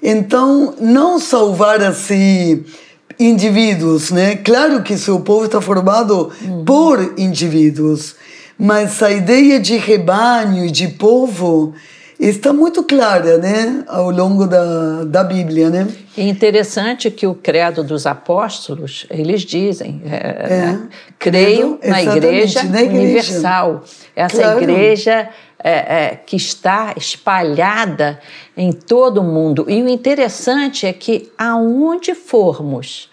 Então, 0.00 0.76
não 0.80 1.18
salvar 1.18 1.82
assim 1.82 2.64
indivíduos, 3.18 4.12
né? 4.12 4.36
Claro 4.36 4.84
que 4.84 4.96
seu 4.96 5.18
povo 5.18 5.46
está 5.46 5.60
formado 5.60 6.30
uhum. 6.42 6.64
por 6.64 7.14
indivíduos, 7.18 8.14
mas 8.56 9.02
a 9.02 9.10
ideia 9.10 9.58
de 9.58 9.76
rebanho, 9.78 10.70
de 10.70 10.86
povo, 10.86 11.74
está 12.28 12.52
muito 12.52 12.82
clara, 12.84 13.38
né, 13.38 13.84
ao 13.88 14.10
longo 14.10 14.46
da, 14.46 15.04
da 15.04 15.24
Bíblia, 15.24 15.70
né? 15.70 15.88
É 16.16 16.22
interessante 16.22 17.10
que 17.10 17.26
o 17.26 17.34
credo 17.34 17.82
dos 17.82 18.06
apóstolos, 18.06 19.06
eles 19.10 19.42
dizem, 19.42 20.02
é, 20.04 20.16
é, 20.16 20.48
né? 20.48 20.88
creio 21.18 21.78
na 21.84 22.02
igreja, 22.02 22.62
na 22.64 22.82
igreja, 22.82 23.02
universal. 23.02 23.84
Essa 24.14 24.42
claro. 24.42 24.62
igreja 24.62 25.30
é, 25.64 25.72
é, 25.72 26.16
que 26.26 26.36
está 26.36 26.92
espalhada 26.96 28.20
em 28.56 28.72
todo 28.72 29.20
o 29.20 29.24
mundo. 29.24 29.64
E 29.68 29.82
o 29.82 29.88
interessante 29.88 30.86
é 30.86 30.92
que 30.92 31.32
aonde 31.38 32.14
formos, 32.14 33.08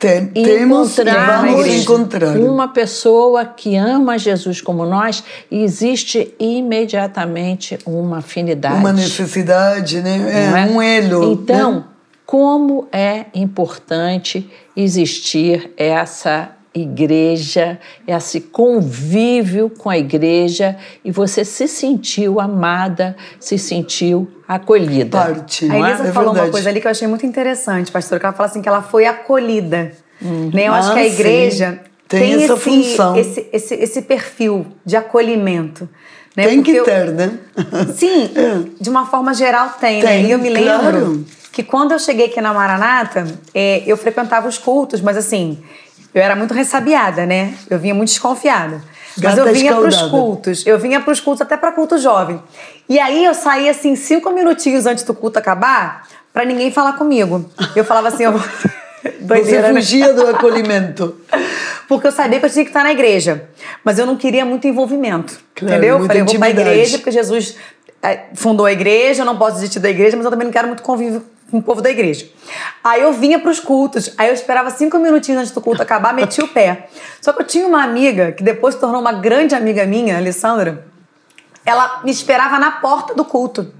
tem, 0.00 0.28
temos 0.28 0.96
vamos 0.96 1.66
encontrar 1.66 2.34
uma 2.38 2.68
pessoa 2.68 3.44
que 3.44 3.76
ama 3.76 4.18
Jesus 4.18 4.62
como 4.62 4.86
nós 4.86 5.22
e 5.50 5.62
existe 5.62 6.34
imediatamente 6.40 7.78
uma 7.84 8.18
afinidade. 8.18 8.76
Uma 8.76 8.94
necessidade, 8.94 10.00
né? 10.00 10.54
É, 10.56 10.60
é? 10.62 10.72
um 10.72 10.80
elo. 10.80 11.34
Então, 11.34 11.74
né? 11.74 11.84
como 12.24 12.88
é 12.90 13.26
importante 13.34 14.50
existir 14.74 15.70
essa 15.76 16.48
igreja, 16.74 17.78
esse 18.06 18.40
convívio 18.40 19.70
com 19.70 19.90
a 19.90 19.98
igreja 19.98 20.76
e 21.04 21.10
você 21.10 21.44
se 21.44 21.66
sentiu 21.66 22.40
amada, 22.40 23.16
se 23.40 23.58
sentiu 23.58 24.28
acolhida. 24.46 25.18
Parte. 25.18 25.70
A 25.70 25.78
Elisa 25.78 26.08
é? 26.08 26.12
falou 26.12 26.36
é 26.36 26.42
uma 26.42 26.50
coisa 26.50 26.68
ali 26.68 26.80
que 26.80 26.86
eu 26.86 26.90
achei 26.90 27.08
muito 27.08 27.26
interessante, 27.26 27.90
pastora, 27.90 28.20
que 28.20 28.26
ela 28.26 28.34
fala 28.34 28.48
assim 28.48 28.62
que 28.62 28.68
ela 28.68 28.82
foi 28.82 29.06
acolhida. 29.06 29.92
Uhum. 30.22 30.50
Né? 30.52 30.68
Eu 30.68 30.72
ah, 30.72 30.78
acho 30.78 30.92
que 30.92 30.98
a 30.98 31.06
igreja 31.06 31.72
sim. 31.72 31.90
tem, 32.08 32.20
tem 32.20 32.44
essa 32.44 32.54
esse, 32.54 32.62
função. 32.62 33.16
Esse, 33.16 33.48
esse, 33.52 33.74
esse 33.74 34.02
perfil 34.02 34.66
de 34.84 34.96
acolhimento. 34.96 35.88
Né? 36.36 36.46
Tem 36.46 36.56
Porque 36.58 36.72
que 36.72 36.84
ter, 36.84 37.08
eu, 37.08 37.12
né? 37.12 37.38
Sim, 37.92 38.30
é. 38.36 38.62
de 38.80 38.88
uma 38.88 39.04
forma 39.06 39.34
geral 39.34 39.70
tem, 39.80 40.00
tem 40.00 40.22
né? 40.22 40.28
E 40.28 40.30
eu 40.30 40.38
me 40.38 40.48
lembro 40.48 40.68
claro. 40.68 41.26
que 41.50 41.62
quando 41.64 41.90
eu 41.90 41.98
cheguei 41.98 42.26
aqui 42.26 42.40
na 42.40 42.54
Maranata, 42.54 43.26
é, 43.52 43.82
eu 43.84 43.96
frequentava 43.96 44.48
os 44.48 44.56
cultos, 44.56 45.00
mas 45.00 45.16
assim, 45.16 45.58
eu 46.14 46.22
era 46.22 46.34
muito 46.34 46.52
ressabiada, 46.52 47.24
né? 47.24 47.54
Eu 47.68 47.78
vinha 47.78 47.94
muito 47.94 48.08
desconfiada. 48.08 48.82
Mas 49.22 49.38
eu 49.38 49.52
vinha 49.52 49.74
para 49.74 49.88
os 49.88 50.02
cultos. 50.02 50.66
Eu 50.66 50.78
vinha 50.78 51.00
para 51.00 51.12
os 51.12 51.20
cultos, 51.20 51.42
até 51.42 51.56
para 51.56 51.72
culto 51.72 51.98
jovem. 51.98 52.42
E 52.88 52.98
aí 52.98 53.24
eu 53.24 53.34
saía 53.34 53.70
assim, 53.70 53.94
cinco 53.96 54.30
minutinhos 54.30 54.86
antes 54.86 55.04
do 55.04 55.14
culto 55.14 55.38
acabar, 55.38 56.06
para 56.32 56.44
ninguém 56.44 56.70
falar 56.70 56.94
comigo. 56.94 57.48
Eu 57.74 57.84
falava 57.84 58.08
assim, 58.08 58.24
eu... 58.24 58.32
Doideira, 59.20 59.68
Você 59.68 59.72
né? 59.72 59.80
fugia 59.80 60.08
né? 60.08 60.12
do 60.12 60.26
acolhimento. 60.26 61.16
Porque 61.88 62.06
eu 62.06 62.12
sabia 62.12 62.38
que 62.38 62.44
eu 62.44 62.50
tinha 62.50 62.64
que 62.64 62.70
estar 62.70 62.84
na 62.84 62.92
igreja. 62.92 63.48
Mas 63.82 63.98
eu 63.98 64.06
não 64.06 64.16
queria 64.16 64.44
muito 64.44 64.66
envolvimento. 64.66 65.40
Claro, 65.54 65.74
entendeu? 65.74 65.98
Eu 65.98 66.06
falei, 66.06 66.22
eu 66.22 66.26
vou 66.26 66.38
para 66.38 66.46
a 66.46 66.50
igreja, 66.50 66.98
porque 66.98 67.10
Jesus 67.10 67.56
eh, 68.02 68.20
fundou 68.34 68.66
a 68.66 68.72
igreja, 68.72 69.22
eu 69.22 69.26
não 69.26 69.38
posso 69.38 69.54
desistir 69.54 69.80
da 69.80 69.88
igreja, 69.88 70.16
mas 70.16 70.24
eu 70.24 70.30
também 70.30 70.44
não 70.44 70.52
quero 70.52 70.68
muito 70.68 70.82
convívio 70.82 71.24
com 71.50 71.58
o 71.58 71.62
povo 71.62 71.82
da 71.82 71.90
igreja. 71.90 72.28
Aí 72.82 73.02
eu 73.02 73.12
vinha 73.12 73.38
para 73.38 73.50
os 73.50 73.60
cultos, 73.60 74.12
aí 74.16 74.28
eu 74.28 74.34
esperava 74.34 74.70
cinco 74.70 74.98
minutinhos 74.98 75.40
antes 75.40 75.52
do 75.52 75.60
culto 75.60 75.82
acabar, 75.82 76.14
metia 76.14 76.44
o 76.44 76.48
pé. 76.48 76.88
Só 77.20 77.32
que 77.32 77.42
eu 77.42 77.46
tinha 77.46 77.66
uma 77.66 77.82
amiga, 77.82 78.32
que 78.32 78.42
depois 78.42 78.74
se 78.74 78.80
tornou 78.80 79.00
uma 79.00 79.12
grande 79.12 79.54
amiga 79.54 79.84
minha, 79.84 80.14
a 80.14 80.18
Alessandra, 80.18 80.86
ela 81.64 82.00
me 82.04 82.10
esperava 82.10 82.58
na 82.58 82.70
porta 82.70 83.14
do 83.14 83.24
culto. 83.24 83.72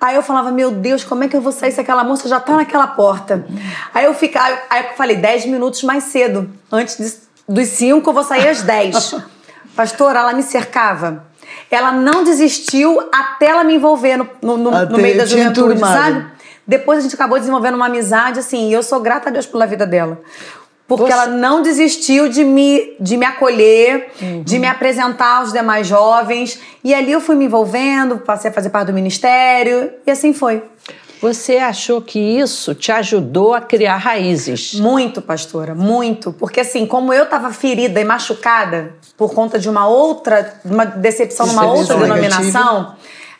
Aí 0.00 0.16
eu 0.16 0.22
falava, 0.22 0.50
meu 0.50 0.70
Deus, 0.70 1.04
como 1.04 1.24
é 1.24 1.28
que 1.28 1.36
eu 1.36 1.42
vou 1.42 1.52
sair 1.52 1.72
se 1.72 1.80
aquela 1.80 2.02
moça 2.02 2.26
já 2.26 2.40
tá 2.40 2.56
naquela 2.56 2.86
porta? 2.86 3.44
Aí 3.92 4.06
eu 4.06 4.14
ficava, 4.14 4.58
aí 4.70 4.86
eu 4.86 4.96
falei, 4.96 5.16
dez 5.16 5.44
minutos 5.44 5.82
mais 5.82 6.04
cedo. 6.04 6.48
Antes 6.72 6.96
de, 6.96 7.12
dos 7.46 7.68
cinco, 7.68 8.08
eu 8.08 8.14
vou 8.14 8.24
sair 8.24 8.48
às 8.48 8.62
dez. 8.62 9.14
Pastora, 9.76 10.20
ela 10.20 10.32
me 10.32 10.42
cercava. 10.42 11.26
Ela 11.70 11.92
não 11.92 12.24
desistiu 12.24 12.98
até 13.12 13.46
ela 13.46 13.62
me 13.62 13.74
envolver 13.74 14.16
no, 14.16 14.28
no, 14.40 14.56
no, 14.56 14.70
no 14.86 14.98
meio 14.98 15.18
da 15.18 15.26
juventude, 15.26 15.78
sabe? 15.78 16.26
Depois 16.70 17.00
a 17.00 17.02
gente 17.02 17.16
acabou 17.16 17.36
desenvolvendo 17.36 17.74
uma 17.74 17.86
amizade, 17.86 18.38
assim, 18.38 18.68
e 18.68 18.72
eu 18.72 18.80
sou 18.80 19.00
grata 19.00 19.28
a 19.28 19.32
Deus 19.32 19.44
pela 19.44 19.66
vida 19.66 19.84
dela. 19.84 20.20
Porque 20.86 21.06
Você... 21.06 21.12
ela 21.12 21.26
não 21.26 21.62
desistiu 21.62 22.28
de 22.28 22.44
me, 22.44 22.94
de 23.00 23.16
me 23.16 23.26
acolher, 23.26 24.12
uhum. 24.22 24.44
de 24.44 24.56
me 24.56 24.68
apresentar 24.68 25.38
aos 25.38 25.52
demais 25.52 25.88
jovens. 25.88 26.60
E 26.84 26.94
ali 26.94 27.10
eu 27.10 27.20
fui 27.20 27.34
me 27.34 27.46
envolvendo, 27.46 28.18
passei 28.18 28.52
a 28.52 28.54
fazer 28.54 28.70
parte 28.70 28.86
do 28.86 28.92
ministério, 28.92 29.90
e 30.06 30.12
assim 30.12 30.32
foi. 30.32 30.62
Você 31.20 31.56
achou 31.56 32.00
que 32.00 32.20
isso 32.20 32.72
te 32.72 32.92
ajudou 32.92 33.52
a 33.52 33.60
criar 33.60 33.96
raízes? 33.96 34.74
Muito, 34.74 35.20
pastora, 35.20 35.74
muito. 35.74 36.32
Porque 36.32 36.60
assim, 36.60 36.86
como 36.86 37.12
eu 37.12 37.24
estava 37.24 37.52
ferida 37.52 38.00
e 38.00 38.04
machucada 38.04 38.94
por 39.16 39.34
conta 39.34 39.58
de 39.58 39.68
uma 39.68 39.88
outra, 39.88 40.54
uma 40.64 40.84
decepção 40.86 41.48
numa 41.48 41.66
outra 41.66 41.96
denominação, 41.96 42.94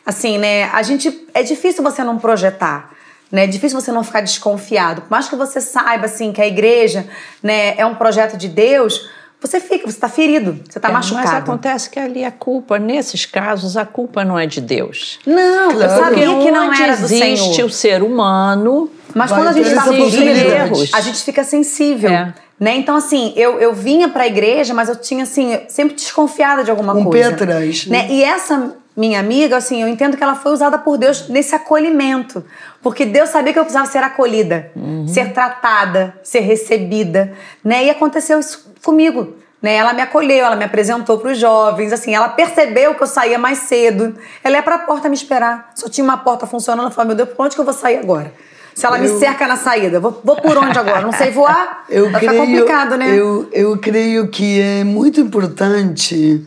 assim, 0.05 0.37
né? 0.37 0.65
A 0.65 0.83
gente 0.83 1.25
é 1.33 1.41
difícil 1.43 1.81
você 1.81 2.03
não 2.03 2.17
projetar. 2.17 2.99
Né? 3.31 3.45
É 3.45 3.47
difícil 3.47 3.79
você 3.79 3.91
não 3.91 4.03
ficar 4.03 4.21
desconfiado. 4.21 5.01
Por 5.01 5.11
mais 5.11 5.29
que 5.29 5.35
você 5.35 5.61
saiba 5.61 6.05
assim 6.05 6.31
que 6.31 6.41
a 6.41 6.47
igreja, 6.47 7.07
né, 7.41 7.75
é 7.77 7.85
um 7.85 7.95
projeto 7.95 8.35
de 8.35 8.49
Deus, 8.49 9.09
você 9.39 9.59
fica, 9.59 9.87
você 9.87 9.97
está 9.97 10.07
ferido, 10.07 10.59
você 10.69 10.77
está 10.77 10.89
é, 10.89 10.91
machucado. 10.91 11.27
Mas 11.27 11.37
acontece 11.37 11.89
que 11.89 11.99
ali 11.99 12.23
a 12.23 12.31
culpa, 12.31 12.77
nesses 12.77 13.25
casos, 13.25 13.75
a 13.75 13.85
culpa 13.85 14.23
não 14.23 14.37
é 14.37 14.45
de 14.45 14.61
Deus. 14.61 15.19
Não, 15.25 15.71
claro. 15.71 15.81
eu 15.81 16.03
sabia 16.03 16.43
que 16.43 16.51
não 16.51 16.73
era 16.73 16.95
do 16.95 17.07
Senhor. 17.07 17.25
existe 17.25 17.63
o 17.63 17.69
ser 17.69 18.03
humano. 18.03 18.91
Mas 19.15 19.31
quando 19.31 19.47
a 19.47 19.53
gente 19.53 19.67
está 19.67 19.83
ferido, 19.83 20.21
erros. 20.21 20.93
a 20.93 21.01
gente 21.01 21.23
fica 21.23 21.43
sensível. 21.43 22.11
É. 22.11 22.33
Né? 22.59 22.75
Então, 22.77 22.95
assim, 22.95 23.33
eu, 23.35 23.59
eu 23.59 23.73
vinha 23.73 24.07
para 24.07 24.23
a 24.23 24.27
igreja, 24.27 24.71
mas 24.75 24.87
eu 24.87 24.95
tinha, 24.95 25.23
assim, 25.23 25.59
sempre 25.67 25.95
desconfiada 25.95 26.63
de 26.63 26.69
alguma 26.69 26.93
um 26.93 27.03
coisa. 27.03 27.29
Um 27.29 27.35
pé 27.35 27.43
atrás. 27.43 27.87
Né? 27.87 28.05
E 28.11 28.23
essa 28.23 28.75
minha 28.95 29.19
amiga, 29.19 29.57
assim, 29.57 29.81
eu 29.81 29.87
entendo 29.87 30.17
que 30.17 30.23
ela 30.23 30.35
foi 30.35 30.51
usada 30.51 30.77
por 30.77 30.97
Deus 30.97 31.29
nesse 31.29 31.55
acolhimento. 31.55 32.43
Porque 32.81 33.05
Deus 33.05 33.29
sabia 33.29 33.53
que 33.53 33.59
eu 33.59 33.63
precisava 33.63 33.89
ser 33.89 33.99
acolhida, 33.99 34.71
uhum. 34.75 35.07
ser 35.07 35.31
tratada, 35.33 36.15
ser 36.23 36.39
recebida. 36.39 37.33
Né? 37.63 37.85
E 37.85 37.89
aconteceu 37.89 38.39
isso 38.39 38.73
comigo. 38.83 39.35
Né? 39.61 39.75
Ela 39.75 39.93
me 39.93 40.01
acolheu, 40.01 40.45
ela 40.45 40.55
me 40.55 40.65
apresentou 40.65 41.19
para 41.19 41.31
os 41.31 41.37
jovens, 41.37 41.93
assim, 41.93 42.15
ela 42.15 42.29
percebeu 42.29 42.95
que 42.95 43.03
eu 43.03 43.07
saía 43.07 43.37
mais 43.37 43.59
cedo. 43.59 44.15
Ela 44.43 44.57
ia 44.57 44.63
para 44.63 44.75
a 44.75 44.79
porta 44.79 45.07
me 45.07 45.15
esperar. 45.15 45.71
Só 45.75 45.87
tinha 45.87 46.03
uma 46.03 46.17
porta 46.17 46.45
funcionando, 46.45 46.87
eu 46.87 46.91
falei, 46.91 47.15
meu 47.15 47.25
Deus, 47.25 47.29
por 47.35 47.45
onde 47.45 47.55
que 47.55 47.61
eu 47.61 47.65
vou 47.65 47.73
sair 47.73 47.97
agora? 47.97 48.33
Se 48.73 48.85
ela 48.85 48.97
eu... 48.97 49.03
me 49.03 49.19
cerca 49.19 49.47
na 49.47 49.55
saída, 49.55 49.99
vou, 49.99 50.19
vou 50.23 50.35
por 50.35 50.57
onde 50.57 50.77
agora? 50.77 51.01
Não 51.01 51.11
sei 51.11 51.29
voar? 51.31 51.85
Eu 51.89 52.09
Vai 52.09 52.21
creio, 52.21 52.41
complicado, 52.41 52.97
né? 52.97 53.15
Eu, 53.15 53.47
eu 53.51 53.77
creio 53.77 54.27
que 54.29 54.59
é 54.59 54.83
muito 54.83 55.19
importante 55.19 56.45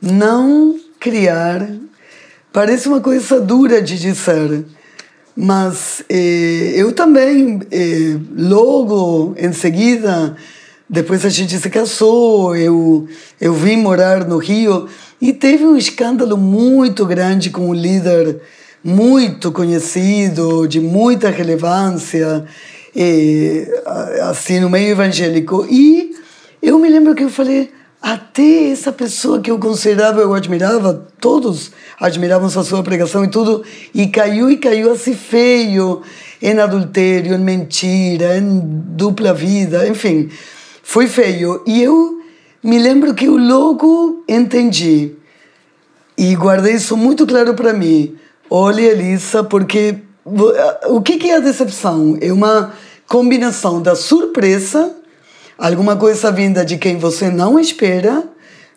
não 0.00 0.74
criar. 0.98 1.68
Parece 2.52 2.88
uma 2.88 3.00
coisa 3.00 3.40
dura 3.40 3.82
de 3.82 3.98
dizer, 3.98 4.64
mas 5.36 6.02
eh, 6.08 6.72
eu 6.74 6.92
também, 6.92 7.60
eh, 7.70 8.16
logo 8.36 9.34
em 9.38 9.52
seguida, 9.52 10.34
depois 10.88 11.24
a 11.24 11.28
gente 11.28 11.58
se 11.58 11.68
casou, 11.68 12.56
eu, 12.56 13.06
eu 13.40 13.52
vim 13.52 13.76
morar 13.76 14.24
no 14.24 14.38
Rio 14.38 14.88
e 15.20 15.32
teve 15.32 15.64
um 15.64 15.76
escândalo 15.76 16.36
muito 16.36 17.04
grande 17.04 17.50
com 17.50 17.68
um 17.68 17.74
líder 17.74 18.40
muito 18.82 19.50
conhecido, 19.50 20.68
de 20.68 20.78
muita 20.78 21.28
relevância, 21.28 22.44
e, 22.94 23.66
assim, 24.22 24.60
no 24.60 24.70
meio 24.70 24.90
evangélico. 24.90 25.66
E 25.68 26.14
eu 26.62 26.78
me 26.78 26.88
lembro 26.88 27.14
que 27.14 27.24
eu 27.24 27.28
falei, 27.28 27.70
até 28.00 28.70
essa 28.70 28.92
pessoa 28.92 29.40
que 29.40 29.50
eu 29.50 29.58
considerava, 29.58 30.20
eu 30.20 30.34
admirava, 30.34 31.06
todos 31.20 31.72
admiravam 31.98 32.46
a 32.46 32.64
sua 32.64 32.82
pregação 32.82 33.24
e 33.24 33.28
tudo, 33.28 33.64
e 33.94 34.06
caiu 34.06 34.50
e 34.50 34.56
caiu 34.56 34.92
assim 34.92 35.14
feio 35.14 36.02
em 36.40 36.58
adultério, 36.58 37.34
em 37.34 37.38
mentira, 37.38 38.36
em 38.36 38.60
dupla 38.62 39.32
vida, 39.32 39.88
enfim 39.88 40.30
foi 40.86 41.08
feio. 41.08 41.62
E 41.66 41.82
eu 41.82 42.20
me 42.62 42.78
lembro 42.78 43.12
que 43.12 43.24
eu 43.24 43.36
logo 43.36 44.22
entendi 44.28 45.14
e 46.16 46.34
guardei 46.36 46.74
isso 46.74 46.96
muito 46.96 47.26
claro 47.26 47.54
para 47.54 47.72
mim. 47.72 48.16
Olha, 48.48 48.80
Elisa, 48.80 49.42
porque 49.42 49.96
o 50.88 51.02
que 51.02 51.28
é 51.28 51.36
a 51.36 51.40
decepção? 51.40 52.16
É 52.20 52.32
uma 52.32 52.72
combinação 53.08 53.82
da 53.82 53.96
surpresa, 53.96 54.94
alguma 55.58 55.96
coisa 55.96 56.30
vinda 56.30 56.64
de 56.64 56.76
quem 56.76 56.96
você 56.96 57.30
não 57.30 57.58
espera, 57.58 58.24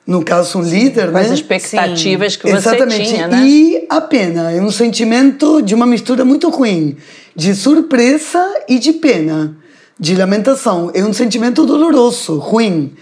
no 0.05 0.23
caso 0.23 0.59
um 0.59 0.61
líder, 0.61 1.11
né? 1.11 1.21
As 1.21 1.31
expectativas 1.31 2.33
Sim. 2.33 2.39
que 2.39 2.49
você 2.49 2.57
Exatamente. 2.57 3.09
tinha, 3.09 3.27
né? 3.27 3.45
E 3.45 3.85
a 3.89 4.01
pena, 4.01 4.51
é 4.51 4.61
um 4.61 4.71
sentimento 4.71 5.61
de 5.61 5.75
uma 5.75 5.85
mistura 5.85 6.25
muito 6.25 6.49
ruim, 6.49 6.97
de 7.35 7.53
surpresa 7.53 8.43
e 8.67 8.79
de 8.79 8.93
pena 8.93 9.55
de 9.99 10.15
lamentação. 10.15 10.89
É 10.93 11.03
um 11.03 11.11
sentimento 11.11 11.65
doloroso, 11.65 12.37
ruim. 12.37 12.93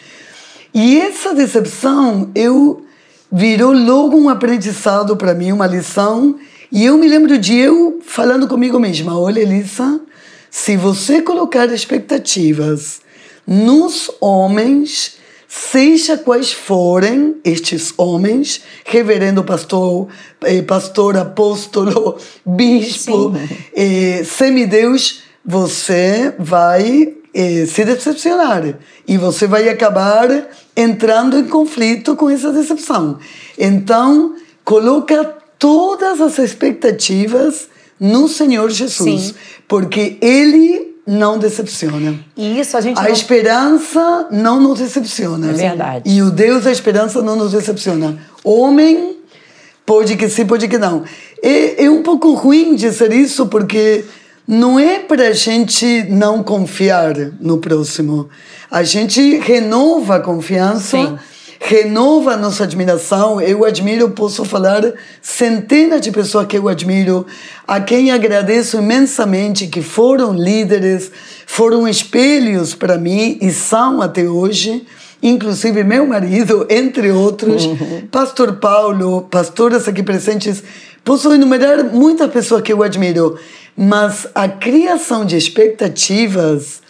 E 0.73 0.99
essa 0.99 1.33
decepção, 1.33 2.31
eu 2.33 2.83
virou 3.31 3.71
logo 3.71 4.17
um 4.17 4.29
aprendizado 4.29 5.15
para 5.15 5.33
mim, 5.33 5.51
uma 5.51 5.67
lição. 5.67 6.35
E 6.71 6.83
eu 6.83 6.97
me 6.97 7.07
lembro 7.07 7.37
de 7.37 7.55
eu 7.55 7.99
falando 8.03 8.47
comigo 8.47 8.79
mesma: 8.79 9.17
olha, 9.17 9.41
Elisa, 9.41 10.01
se 10.49 10.75
você 10.75 11.21
colocar 11.21 11.71
expectativas 11.71 13.01
nos 13.47 14.11
homens, 14.19 15.15
seja 15.47 16.17
quais 16.17 16.51
forem 16.51 17.37
estes 17.45 17.93
homens, 17.97 18.61
reverendo 18.83 19.43
pastor, 19.43 20.09
eh, 20.43 20.61
pastor 20.61 21.15
apóstolo, 21.15 22.17
bispo, 22.45 23.33
eh, 23.73 24.23
semideus, 24.25 25.23
você 25.45 26.33
vai 26.37 27.13
eh, 27.33 27.65
se 27.65 27.85
decepcionar 27.85 28.77
e 29.07 29.17
você 29.17 29.47
vai 29.47 29.69
acabar 29.69 30.49
entrando 30.75 31.39
em 31.39 31.45
conflito 31.45 32.17
com 32.17 32.29
essa 32.29 32.51
decepção. 32.51 33.17
Então, 33.57 34.35
coloca 34.65 35.23
todas 35.57 36.19
as 36.19 36.37
expectativas 36.37 37.69
no 37.99 38.27
Senhor 38.27 38.69
Jesus, 38.69 39.21
Sim. 39.21 39.35
porque 39.67 40.17
Ele 40.21 40.86
não 41.07 41.39
decepciona. 41.39 42.19
Isso 42.35 42.75
a 42.75 42.81
gente. 42.81 42.99
A 42.99 43.03
não... 43.03 43.09
esperança 43.09 44.27
não 44.29 44.59
nos 44.59 44.79
decepciona. 44.79 45.51
É 45.51 45.53
verdade. 45.53 46.09
E 46.09 46.21
o 46.21 46.29
Deus 46.29 46.65
da 46.65 46.71
esperança 46.71 47.21
não 47.21 47.37
nos 47.37 47.53
decepciona. 47.53 48.17
Homem 48.43 49.17
pode 49.85 50.17
que 50.17 50.27
sim, 50.27 50.45
pode 50.45 50.67
que 50.67 50.77
não. 50.77 51.05
É, 51.41 51.85
é 51.85 51.89
um 51.89 52.03
pouco 52.03 52.33
ruim 52.33 52.75
dizer 52.75 53.13
isso 53.13 53.47
porque 53.47 54.03
não 54.47 54.79
é 54.79 54.99
para 54.99 55.29
a 55.29 55.33
gente 55.33 56.05
não 56.09 56.43
confiar 56.43 57.15
no 57.39 57.57
próximo. 57.57 58.29
A 58.69 58.83
gente 58.83 59.37
renova 59.37 60.17
a 60.17 60.19
confiança, 60.19 60.97
Sim. 60.97 61.17
Renova 61.67 62.31
a 62.31 62.37
nossa 62.37 62.63
admiração. 62.63 63.41
Eu 63.41 63.65
admiro, 63.65 64.09
posso 64.11 64.45
falar 64.45 64.93
centenas 65.21 65.99
de 65.99 66.11
pessoas 66.11 66.47
que 66.47 66.57
eu 66.57 66.69
admiro, 66.69 67.25
a 67.67 67.81
quem 67.81 68.09
agradeço 68.09 68.77
imensamente, 68.77 69.67
que 69.67 69.81
foram 69.81 70.33
líderes, 70.33 71.11
foram 71.45 71.85
espelhos 71.85 72.73
para 72.73 72.97
mim 72.97 73.37
e 73.41 73.51
são 73.51 74.01
até 74.01 74.23
hoje 74.23 74.85
inclusive 75.21 75.83
meu 75.83 76.05
marido, 76.05 76.67
entre 76.69 77.11
outros, 77.11 77.65
uhum. 77.65 78.07
Pastor 78.11 78.57
Paulo, 78.57 79.23
pastoras 79.23 79.87
aqui 79.87 80.03
presentes. 80.03 80.63
Posso 81.03 81.33
enumerar 81.33 81.85
muitas 81.85 82.29
pessoas 82.29 82.61
que 82.61 82.71
eu 82.71 82.83
admiro. 82.83 83.35
Mas 83.75 84.27
a 84.35 84.47
criação 84.47 85.25
de 85.25 85.35
expectativas 85.35 86.81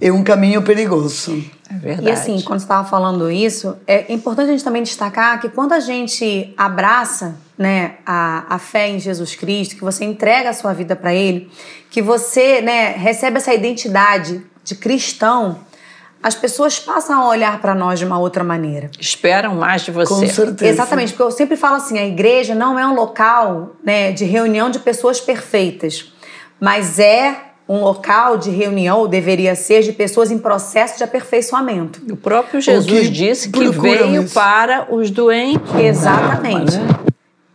é 0.00 0.12
um 0.12 0.22
caminho 0.22 0.62
perigoso. 0.62 1.42
É 1.70 1.74
verdade. 1.74 2.08
E 2.08 2.10
assim, 2.10 2.40
quando 2.42 2.60
você 2.60 2.64
estava 2.64 2.88
falando 2.88 3.30
isso, 3.30 3.76
é 3.86 4.12
importante 4.12 4.48
a 4.48 4.52
gente 4.52 4.64
também 4.64 4.82
destacar 4.82 5.40
que 5.40 5.48
quando 5.48 5.72
a 5.72 5.80
gente 5.80 6.54
abraça 6.56 7.36
né, 7.58 7.96
a, 8.04 8.54
a 8.54 8.58
fé 8.58 8.88
em 8.88 8.98
Jesus 8.98 9.34
Cristo, 9.34 9.74
que 9.74 9.80
você 9.80 10.04
entrega 10.04 10.50
a 10.50 10.52
sua 10.52 10.72
vida 10.72 10.94
para 10.94 11.14
Ele, 11.14 11.50
que 11.90 12.02
você 12.02 12.60
né, 12.60 12.90
recebe 12.90 13.38
essa 13.38 13.52
identidade 13.52 14.44
de 14.62 14.74
cristão, 14.74 15.58
as 16.22 16.34
pessoas 16.34 16.78
passam 16.78 17.20
a 17.20 17.28
olhar 17.28 17.60
para 17.60 17.74
nós 17.74 17.98
de 17.98 18.04
uma 18.04 18.18
outra 18.18 18.44
maneira. 18.44 18.90
Esperam 18.98 19.54
mais 19.54 19.82
de 19.82 19.90
você. 19.90 20.12
Com 20.12 20.26
certeza. 20.26 20.72
Exatamente, 20.72 21.12
porque 21.12 21.22
eu 21.22 21.30
sempre 21.30 21.56
falo 21.56 21.76
assim, 21.76 21.98
a 21.98 22.06
igreja 22.06 22.54
não 22.54 22.78
é 22.78 22.86
um 22.86 22.94
local 22.94 23.76
né, 23.82 24.12
de 24.12 24.24
reunião 24.24 24.70
de 24.70 24.78
pessoas 24.78 25.20
perfeitas 25.20 26.12
mas 26.60 26.98
é 26.98 27.45
um 27.68 27.80
local 27.80 28.36
de 28.36 28.50
reunião, 28.50 29.00
ou 29.00 29.08
deveria 29.08 29.54
ser, 29.54 29.82
de 29.82 29.92
pessoas 29.92 30.30
em 30.30 30.38
processo 30.38 30.98
de 30.98 31.04
aperfeiçoamento. 31.04 32.00
O 32.10 32.16
próprio 32.16 32.60
Jesus 32.60 33.00
que 33.00 33.08
disse 33.08 33.50
que 33.50 33.68
veio 33.70 34.22
isso. 34.22 34.34
para 34.34 34.86
os 34.90 35.10
doentes. 35.10 35.74
Exatamente. 35.74 36.76
Né? 36.76 37.05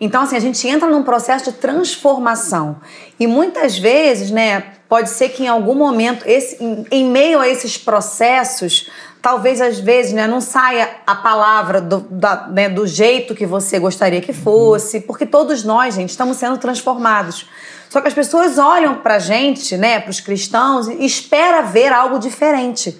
Então, 0.03 0.23
assim, 0.23 0.35
a 0.35 0.39
gente 0.39 0.67
entra 0.67 0.89
num 0.89 1.03
processo 1.03 1.51
de 1.51 1.57
transformação. 1.57 2.81
E 3.19 3.27
muitas 3.27 3.77
vezes, 3.77 4.31
né, 4.31 4.63
pode 4.89 5.11
ser 5.11 5.29
que 5.29 5.43
em 5.43 5.47
algum 5.47 5.75
momento, 5.75 6.25
esse, 6.27 6.61
em, 6.61 6.83
em 6.89 7.05
meio 7.05 7.39
a 7.39 7.47
esses 7.47 7.77
processos, 7.77 8.89
talvez 9.21 9.61
às 9.61 9.79
vezes 9.79 10.11
né, 10.11 10.25
não 10.25 10.41
saia 10.41 10.89
a 11.05 11.13
palavra 11.13 11.79
do, 11.79 11.99
da, 11.99 12.47
né, 12.47 12.67
do 12.67 12.87
jeito 12.87 13.35
que 13.35 13.45
você 13.45 13.77
gostaria 13.77 14.19
que 14.19 14.33
fosse, 14.33 15.01
porque 15.01 15.23
todos 15.23 15.63
nós, 15.63 15.93
gente, 15.93 16.09
estamos 16.09 16.37
sendo 16.37 16.57
transformados. 16.57 17.47
Só 17.87 18.01
que 18.01 18.07
as 18.07 18.13
pessoas 18.13 18.57
olham 18.57 18.95
para 18.95 19.15
a 19.15 19.19
gente, 19.19 19.77
né, 19.77 19.99
para 19.99 20.09
os 20.09 20.19
cristãos, 20.19 20.87
e 20.87 21.05
espera 21.05 21.61
ver 21.61 21.93
algo 21.93 22.17
diferente. 22.17 22.99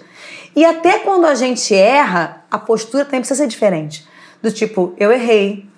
E 0.54 0.64
até 0.64 1.00
quando 1.00 1.24
a 1.24 1.34
gente 1.34 1.74
erra, 1.74 2.44
a 2.48 2.58
postura 2.58 3.04
também 3.04 3.20
precisa 3.20 3.42
ser 3.42 3.48
diferente. 3.48 4.06
Do 4.40 4.52
tipo, 4.52 4.94
eu 4.98 5.10
errei. 5.10 5.71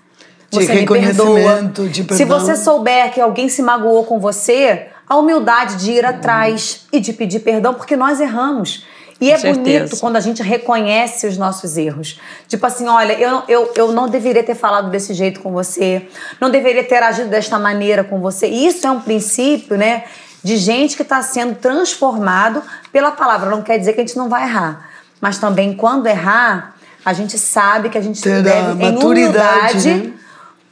Você 0.55 0.73
de 0.73 0.81
me 0.81 0.87
perdoa. 0.87 1.63
De 1.89 2.15
se 2.15 2.25
você 2.25 2.57
souber 2.57 3.13
que 3.13 3.21
alguém 3.21 3.49
se 3.49 3.63
magoou 3.63 4.05
com 4.05 4.19
você, 4.19 4.87
a 5.09 5.17
humildade 5.17 5.77
de 5.77 5.93
ir 5.93 6.05
atrás 6.05 6.87
e 6.93 7.01
de 7.01 7.13
pedir 7.13 7.41
perdão, 7.41 7.75
porque 7.75 7.97
nós 7.97 8.21
erramos. 8.21 8.85
E 9.21 9.31
é 9.31 9.39
bonito 9.39 9.97
quando 9.99 10.17
a 10.17 10.21
gente 10.21 10.43
reconhece 10.43 11.27
os 11.27 11.39
nossos 11.39 11.77
erros. 11.77 12.21
Tipo 12.49 12.67
assim, 12.67 12.87
olha, 12.89 13.13
eu, 13.15 13.43
eu, 13.49 13.73
eu 13.77 13.93
não 13.93 14.09
deveria 14.09 14.43
ter 14.43 14.55
falado 14.55 14.91
desse 14.91 15.15
jeito 15.15 15.41
com 15.41 15.53
você, 15.53 16.09
não 16.41 16.51
deveria 16.51 16.85
ter 16.85 17.03
agido 17.03 17.29
desta 17.29 17.59
maneira 17.59 18.03
com 18.03 18.21
você. 18.21 18.47
Isso 18.47 18.87
é 18.87 18.91
um 18.91 19.01
princípio, 19.01 19.77
né? 19.77 20.05
De 20.43 20.57
gente 20.57 20.97
que 20.97 21.03
está 21.03 21.23
sendo 21.23 21.55
transformado 21.55 22.63
pela 22.93 23.13
palavra. 23.13 23.49
Não 23.49 23.63
quer 23.63 23.79
dizer 23.79 23.95
que 23.95 24.01
a 24.01 24.07
gente 24.07 24.17
não 24.17 24.29
vai 24.29 24.43
errar. 24.43 24.91
Mas 25.21 25.39
também, 25.39 25.75
quando 25.75 26.07
errar, 26.07 26.75
a 27.05 27.13
gente 27.13 27.39
sabe 27.39 27.89
que 27.89 27.97
a 27.97 28.03
gente 28.03 28.21
Ter 28.21 28.43
deve, 28.43 28.85
em 28.85 28.97
humildade, 28.99 29.95
né? 29.95 30.13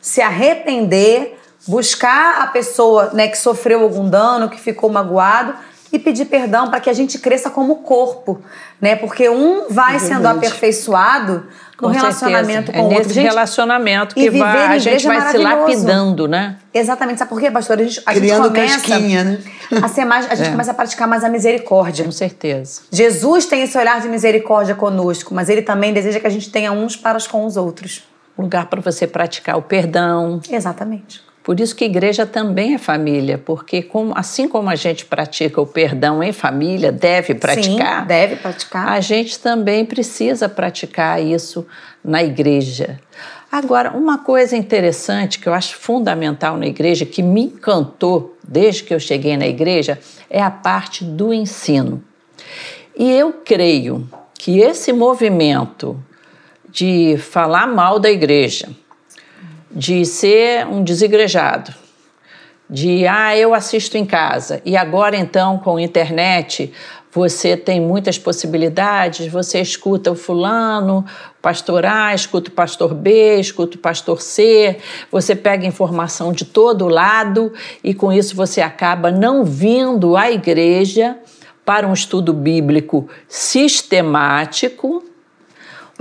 Se 0.02 0.20
arrepender, 0.20 1.38
buscar 1.66 2.42
a 2.42 2.48
pessoa 2.48 3.10
né, 3.14 3.28
que 3.28 3.38
sofreu 3.38 3.82
algum 3.82 4.10
dano, 4.10 4.50
que 4.50 4.60
ficou 4.60 4.90
magoado 4.90 5.54
e 5.92 5.98
pedir 5.98 6.24
perdão 6.24 6.68
para 6.68 6.80
que 6.80 6.90
a 6.90 6.92
gente 6.92 7.18
cresça 7.18 7.50
como 7.50 7.76
corpo, 7.76 8.40
né? 8.80 8.96
Porque 8.96 9.28
um 9.28 9.68
vai 9.68 9.96
é 9.96 9.98
sendo 9.98 10.26
aperfeiçoado 10.26 11.46
no 11.80 11.88
com 11.88 11.88
relacionamento 11.88 12.66
certeza. 12.66 12.72
com 12.72 12.78
é 12.78 12.80
o 12.80 12.84
outro. 12.84 12.98
Nesse 13.02 13.14
gente, 13.14 13.26
relacionamento 13.26 14.14
que 14.14 14.30
vai, 14.30 14.66
a 14.68 14.78
gente 14.78 15.06
vai 15.06 15.30
se 15.30 15.36
lapidando, 15.36 16.26
né? 16.26 16.56
Exatamente. 16.72 17.18
Sabe 17.18 17.28
por 17.28 17.38
quê, 17.38 17.50
pastor? 17.50 17.78
A 17.78 17.82
gente, 17.82 18.02
a 18.06 18.14
Criando 18.14 18.44
gente 18.44 18.54
começa 18.54 18.88
casquinha, 18.88 19.24
né? 19.24 19.38
a 19.82 19.88
ser 19.88 20.04
mais, 20.06 20.30
a 20.30 20.34
gente 20.34 20.48
é. 20.48 20.50
começa 20.50 20.70
a 20.70 20.74
praticar 20.74 21.06
mais 21.06 21.22
a 21.22 21.28
misericórdia. 21.28 22.06
Com 22.06 22.12
certeza. 22.12 22.80
Jesus 22.90 23.44
tem 23.44 23.62
esse 23.62 23.76
olhar 23.76 24.00
de 24.00 24.08
misericórdia 24.08 24.74
conosco, 24.74 25.34
mas 25.34 25.50
ele 25.50 25.62
também 25.62 25.92
deseja 25.92 26.18
que 26.18 26.26
a 26.26 26.30
gente 26.30 26.50
tenha 26.50 26.72
uns 26.72 26.96
para 26.96 27.18
com 27.30 27.44
os 27.44 27.58
outros. 27.58 28.02
Lugar 28.36 28.66
para 28.66 28.80
você 28.80 29.06
praticar 29.06 29.56
o 29.56 29.62
perdão. 29.62 30.40
Exatamente 30.50 31.32
por 31.42 31.58
isso 31.58 31.74
que 31.74 31.84
igreja 31.84 32.24
também 32.24 32.74
é 32.74 32.78
família, 32.78 33.36
porque 33.36 33.82
como, 33.82 34.16
assim 34.16 34.48
como 34.48 34.70
a 34.70 34.76
gente 34.76 35.04
pratica 35.04 35.60
o 35.60 35.66
perdão 35.66 36.22
em 36.22 36.32
família, 36.32 36.92
deve 36.92 37.34
praticar. 37.34 38.02
Sim, 38.02 38.06
deve 38.06 38.36
praticar. 38.36 38.88
A 38.88 39.00
gente 39.00 39.38
também 39.38 39.84
precisa 39.84 40.48
praticar 40.48 41.20
isso 41.20 41.66
na 42.04 42.22
igreja. 42.22 43.00
Agora, 43.50 43.90
uma 43.90 44.18
coisa 44.18 44.56
interessante 44.56 45.38
que 45.38 45.48
eu 45.48 45.52
acho 45.52 45.76
fundamental 45.76 46.56
na 46.56 46.66
igreja, 46.66 47.04
que 47.04 47.22
me 47.22 47.42
encantou 47.42 48.36
desde 48.46 48.84
que 48.84 48.94
eu 48.94 49.00
cheguei 49.00 49.36
na 49.36 49.46
igreja, 49.46 49.98
é 50.30 50.40
a 50.40 50.50
parte 50.50 51.04
do 51.04 51.34
ensino. 51.34 52.02
E 52.96 53.10
eu 53.10 53.32
creio 53.44 54.08
que 54.34 54.60
esse 54.60 54.92
movimento 54.92 56.02
de 56.72 57.18
falar 57.18 57.66
mal 57.66 57.98
da 57.98 58.11
igreja, 58.11 58.70
de 59.70 60.06
ser 60.06 60.66
um 60.66 60.82
desigrejado, 60.82 61.72
de 62.68 63.06
ah, 63.06 63.37
eu 63.37 63.52
assisto 63.52 63.98
em 63.98 64.06
casa 64.06 64.62
e 64.64 64.74
agora 64.74 65.14
então 65.14 65.58
com 65.58 65.76
a 65.76 65.82
internet 65.82 66.72
você 67.14 67.58
tem 67.58 67.78
muitas 67.78 68.18
possibilidades, 68.18 69.30
você 69.30 69.61
escuta 69.61 70.11
o 70.11 70.14
fulano, 70.14 71.04
o 71.38 71.42
pastor 71.42 71.85
A, 71.85 72.14
escuta 72.14 72.48
o 72.48 72.54
pastor 72.54 72.94
B, 72.94 73.38
escuta 73.38 73.76
o 73.76 73.80
pastor 73.80 74.22
C, 74.22 74.78
você 75.11 75.37
pega 75.37 75.66
informação 75.66 76.32
de 76.32 76.46
todo 76.46 76.88
lado 76.88 77.52
e 77.85 77.92
com 77.92 78.11
isso 78.11 78.35
você 78.35 78.62
acaba 78.62 79.11
não 79.11 79.44
vindo 79.44 80.16
à 80.16 80.32
igreja 80.32 81.18
para 81.66 81.87
um 81.87 81.92
estudo 81.92 82.32
bíblico 82.32 83.06
sistemático, 83.28 85.04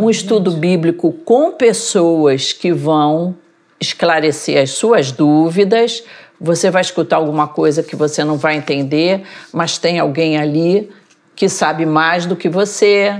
um 0.02 0.10
estudo 0.10 0.52
bíblico 0.52 1.12
com 1.12 1.52
pessoas 1.52 2.54
que 2.54 2.74
vão 2.74 3.36
esclarecer 3.80 4.62
as 4.62 4.72
suas 4.72 5.12
dúvidas. 5.12 6.04
Você 6.40 6.72
vai 6.72 6.82
escutar 6.82 7.18
alguma 7.18 7.48
coisa 7.48 7.84
que 7.84 7.96
você 7.96 8.24
não 8.24 8.36
vai 8.36 8.56
entender, 8.56 9.24
mas 9.54 9.78
tem 9.78 10.00
alguém 10.00 10.38
ali 10.38 10.92
que 11.36 11.48
sabe 11.48 11.86
mais 11.86 12.26
do 12.26 12.36
que 12.36 12.50
você. 12.50 13.16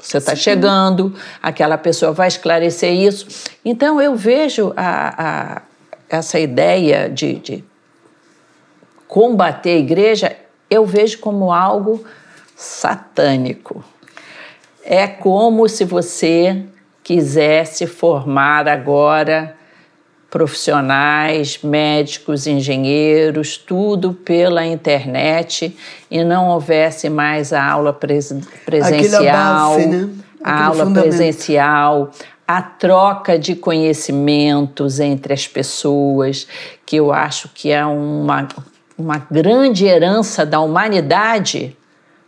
Você 0.00 0.18
está 0.18 0.34
chegando, 0.34 1.14
aquela 1.40 1.78
pessoa 1.78 2.10
vai 2.10 2.26
esclarecer 2.26 2.92
isso. 2.92 3.48
Então, 3.64 4.00
eu 4.00 4.16
vejo 4.16 4.72
a, 4.76 5.58
a, 5.58 5.62
essa 6.08 6.40
ideia 6.40 7.08
de, 7.08 7.34
de 7.34 7.64
combater 9.06 9.70
a 9.70 9.78
igreja, 9.78 10.36
eu 10.68 10.84
vejo 10.84 11.20
como 11.20 11.52
algo 11.52 12.04
satânico. 12.56 13.84
É 14.84 15.06
como 15.06 15.68
se 15.68 15.84
você 15.84 16.64
quiser 17.02 17.66
se 17.66 17.86
formar 17.86 18.68
agora 18.68 19.56
profissionais, 20.32 21.58
médicos, 21.62 22.46
engenheiros, 22.46 23.58
tudo 23.58 24.14
pela 24.14 24.64
internet 24.64 25.76
e 26.10 26.24
não 26.24 26.48
houvesse 26.48 27.10
mais 27.10 27.52
a 27.52 27.62
aula 27.62 27.92
pres 27.92 28.34
presencial, 28.64 29.76
base, 29.76 29.86
né? 29.86 30.10
a 30.42 30.64
aula 30.64 30.90
presencial, 30.90 32.10
a 32.48 32.62
troca 32.62 33.38
de 33.38 33.54
conhecimentos 33.54 35.00
entre 35.00 35.34
as 35.34 35.46
pessoas, 35.46 36.48
que 36.86 36.96
eu 36.96 37.12
acho 37.12 37.50
que 37.50 37.70
é 37.70 37.84
uma, 37.84 38.48
uma 38.96 39.18
grande 39.30 39.84
herança 39.84 40.46
da 40.46 40.60
humanidade. 40.60 41.76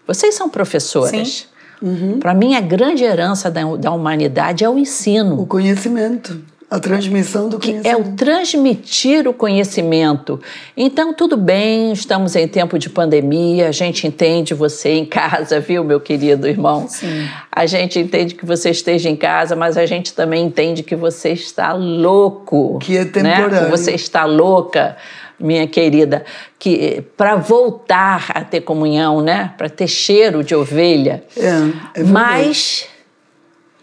Vocês 0.06 0.34
são 0.34 0.50
professoras. 0.50 1.28
Sim. 1.28 1.53
Uhum. 1.84 2.18
Para 2.18 2.32
mim, 2.32 2.56
a 2.56 2.62
grande 2.62 3.04
herança 3.04 3.50
da, 3.50 3.62
da 3.76 3.90
humanidade 3.90 4.64
é 4.64 4.68
o 4.68 4.78
ensino. 4.78 5.38
O 5.38 5.46
conhecimento. 5.46 6.40
A 6.70 6.80
transmissão 6.80 7.50
do 7.50 7.60
conhecimento. 7.60 7.86
É 7.86 7.94
o 7.94 8.16
transmitir 8.16 9.28
o 9.28 9.34
conhecimento. 9.34 10.40
Então, 10.74 11.12
tudo 11.12 11.36
bem, 11.36 11.92
estamos 11.92 12.34
em 12.34 12.48
tempo 12.48 12.78
de 12.78 12.88
pandemia, 12.88 13.68
a 13.68 13.70
gente 13.70 14.06
entende 14.06 14.54
você 14.54 14.92
em 14.92 15.04
casa, 15.04 15.60
viu, 15.60 15.84
meu 15.84 16.00
querido 16.00 16.48
irmão? 16.48 16.86
Sim. 16.88 17.28
A 17.52 17.66
gente 17.66 17.98
entende 17.98 18.34
que 18.34 18.46
você 18.46 18.70
esteja 18.70 19.10
em 19.10 19.14
casa, 19.14 19.54
mas 19.54 19.76
a 19.76 19.84
gente 19.84 20.14
também 20.14 20.46
entende 20.46 20.82
que 20.82 20.96
você 20.96 21.32
está 21.32 21.74
louco. 21.74 22.78
Que 22.80 22.96
é 22.96 23.04
temporário. 23.04 23.50
Né? 23.50 23.68
Você 23.68 23.92
está 23.92 24.24
louca 24.24 24.96
minha 25.38 25.66
querida, 25.66 26.24
que 26.58 27.02
para 27.16 27.36
voltar 27.36 28.26
a 28.30 28.44
ter 28.44 28.60
comunhão, 28.60 29.20
né? 29.20 29.52
Para 29.56 29.68
ter 29.68 29.88
cheiro 29.88 30.42
de 30.42 30.54
ovelha. 30.54 31.24
É, 31.36 32.00
é 32.00 32.04
Mas 32.04 32.86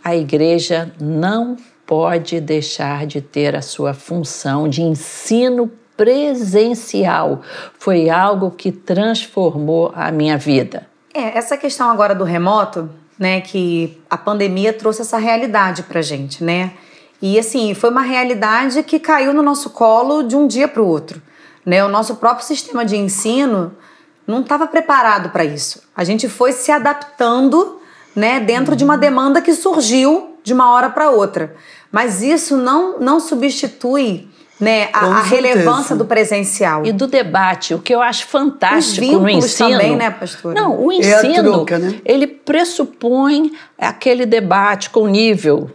a 0.03 0.15
igreja 0.15 0.91
não 0.99 1.57
pode 1.85 2.39
deixar 2.39 3.05
de 3.05 3.21
ter 3.21 3.55
a 3.55 3.61
sua 3.61 3.93
função 3.93 4.67
de 4.67 4.81
ensino 4.81 5.69
presencial. 5.97 7.41
Foi 7.77 8.09
algo 8.09 8.51
que 8.51 8.71
transformou 8.71 9.91
a 9.93 10.11
minha 10.11 10.37
vida. 10.37 10.87
É, 11.13 11.37
essa 11.37 11.57
questão 11.57 11.89
agora 11.89 12.15
do 12.15 12.23
remoto, 12.23 12.89
né, 13.19 13.41
que 13.41 14.01
a 14.09 14.17
pandemia 14.17 14.73
trouxe 14.73 15.01
essa 15.01 15.17
realidade 15.17 15.83
pra 15.83 16.01
gente, 16.01 16.43
né? 16.43 16.71
E 17.21 17.37
assim, 17.37 17.75
foi 17.75 17.91
uma 17.91 18.01
realidade 18.01 18.81
que 18.81 18.99
caiu 18.99 19.31
no 19.33 19.43
nosso 19.43 19.69
colo 19.69 20.23
de 20.23 20.35
um 20.35 20.47
dia 20.47 20.67
para 20.67 20.81
o 20.81 20.87
outro. 20.87 21.21
Né? 21.65 21.83
O 21.83 21.89
nosso 21.89 22.15
próprio 22.15 22.45
sistema 22.45 22.83
de 22.83 22.97
ensino 22.97 23.73
não 24.25 24.41
estava 24.41 24.67
preparado 24.67 25.29
para 25.29 25.43
isso. 25.43 25.81
A 25.95 26.03
gente 26.03 26.27
foi 26.29 26.51
se 26.53 26.71
adaptando 26.71 27.79
né, 28.15 28.39
dentro 28.39 28.75
de 28.75 28.83
uma 28.83 28.97
demanda 28.97 29.41
que 29.41 29.53
surgiu 29.53 30.37
de 30.43 30.53
uma 30.53 30.71
hora 30.73 30.89
para 30.89 31.09
outra. 31.09 31.55
Mas 31.91 32.21
isso 32.21 32.57
não, 32.57 32.99
não 32.99 33.19
substitui 33.19 34.29
né, 34.59 34.89
a, 34.93 35.05
a, 35.05 35.21
relevância 35.23 35.95
do 35.95 36.05
presencial. 36.05 36.85
E 36.85 36.91
do 36.91 37.07
debate, 37.07 37.73
o 37.73 37.79
que 37.79 37.93
eu 37.93 38.01
acho 38.01 38.27
fantástico 38.27 39.19
no 39.19 39.29
ensino. 39.29 39.71
também, 39.71 39.95
né, 39.95 40.11
pastora? 40.11 40.59
Não, 40.59 40.79
o 40.79 40.91
ensino, 40.91 41.15
é 41.15 41.43
troca, 41.43 41.79
né? 41.79 41.99
ele 42.05 42.27
pressupõe 42.27 43.51
aquele 43.77 44.25
debate 44.25 44.91
com 44.91 45.07
nível 45.07 45.71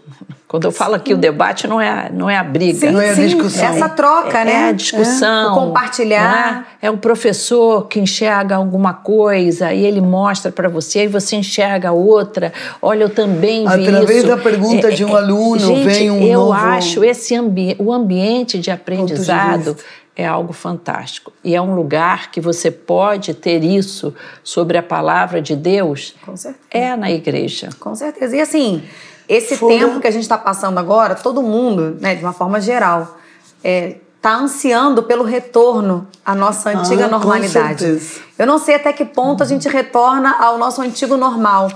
quando 0.49 0.65
eu 0.65 0.71
falo 0.71 0.95
aqui, 0.95 1.13
o 1.13 1.17
debate 1.17 1.67
não 1.67 1.81
é, 1.81 2.09
não 2.13 2.31
é 2.31 2.37
a 2.37 2.45
briga. 2.45 2.79
Sim, 2.79 2.91
não 2.91 3.01
é 3.01 3.11
a 3.11 3.15
discussão. 3.15 3.65
Essa 3.65 3.89
troca, 3.89 4.39
é, 4.39 4.45
né? 4.45 4.53
É 4.53 4.69
a 4.69 4.73
discussão. 4.73 5.49
É. 5.49 5.53
O 5.53 5.55
compartilhar. 5.55 6.69
É? 6.81 6.87
é 6.87 6.91
o 6.91 6.97
professor 6.97 7.89
que 7.89 7.99
enxerga 7.99 8.55
alguma 8.55 8.95
coisa 8.95 9.73
e 9.73 9.85
ele 9.85 10.01
mostra 10.01 10.53
para 10.53 10.69
você 10.69 11.05
e 11.05 11.09
você 11.09 11.35
enxerga 11.35 11.91
outra. 11.91 12.53
Olha, 12.81 13.05
eu 13.05 13.11
também 13.11 13.67
vi 13.67 13.89
Através 13.89 14.19
isso. 14.19 14.29
da 14.29 14.37
pergunta 14.37 14.89
é, 14.89 14.91
de 14.93 15.05
um 15.05 15.17
é, 15.17 15.21
aluno 15.21 15.59
gente, 15.59 15.85
vem 15.85 16.11
um 16.13 16.23
eu 16.23 16.41
novo... 16.41 16.53
acho 16.53 17.03
esse 17.03 17.35
ambi 17.35 17.75
o 17.79 17.93
ambiente 17.93 18.59
de 18.59 18.71
aprendizado... 18.71 19.77
É 20.19 20.27
algo 20.27 20.55
fantástico. 20.55 21.31
E 21.45 21.55
é 21.55 21.61
um 21.61 21.75
lugar 21.75 22.31
que 22.31 22.41
você 22.41 22.71
pode 22.71 23.35
ter 23.35 23.63
isso 23.63 24.15
sobre 24.43 24.79
a 24.79 24.83
palavra 24.83 25.43
de 25.43 25.55
Deus. 25.55 26.15
Com 26.25 26.35
certeza. 26.35 26.65
É 26.71 26.97
na 26.97 27.11
igreja. 27.11 27.69
Com 27.79 27.95
certeza. 27.95 28.35
E 28.35 28.41
assim, 28.41 28.83
esse 29.29 29.57
tempo 29.57 30.01
que 30.01 30.07
a 30.07 30.11
gente 30.11 30.23
está 30.23 30.39
passando 30.39 30.79
agora, 30.79 31.15
todo 31.15 31.43
mundo, 31.43 31.97
né, 32.01 32.15
de 32.15 32.23
uma 32.23 32.33
forma 32.33 32.61
geral, 32.61 33.17
está 33.57 33.69
é, 33.69 33.97
tá 34.23 34.37
ansiando 34.37 35.03
pelo 35.03 35.25
retorno 35.25 36.07
à 36.25 36.35
nossa 36.35 36.71
antiga 36.71 37.07
ah, 37.07 37.09
normalidade. 37.09 38.01
Eu 38.39 38.47
não 38.47 38.59
sei 38.59 38.77
até 38.77 38.93
que 38.93 39.05
ponto 39.05 39.43
a 39.43 39.47
gente 39.47 39.69
retorna 39.69 40.37
ao 40.39 40.59
nosso 40.59 40.81
antigo 40.81 41.17
normal. 41.17 41.71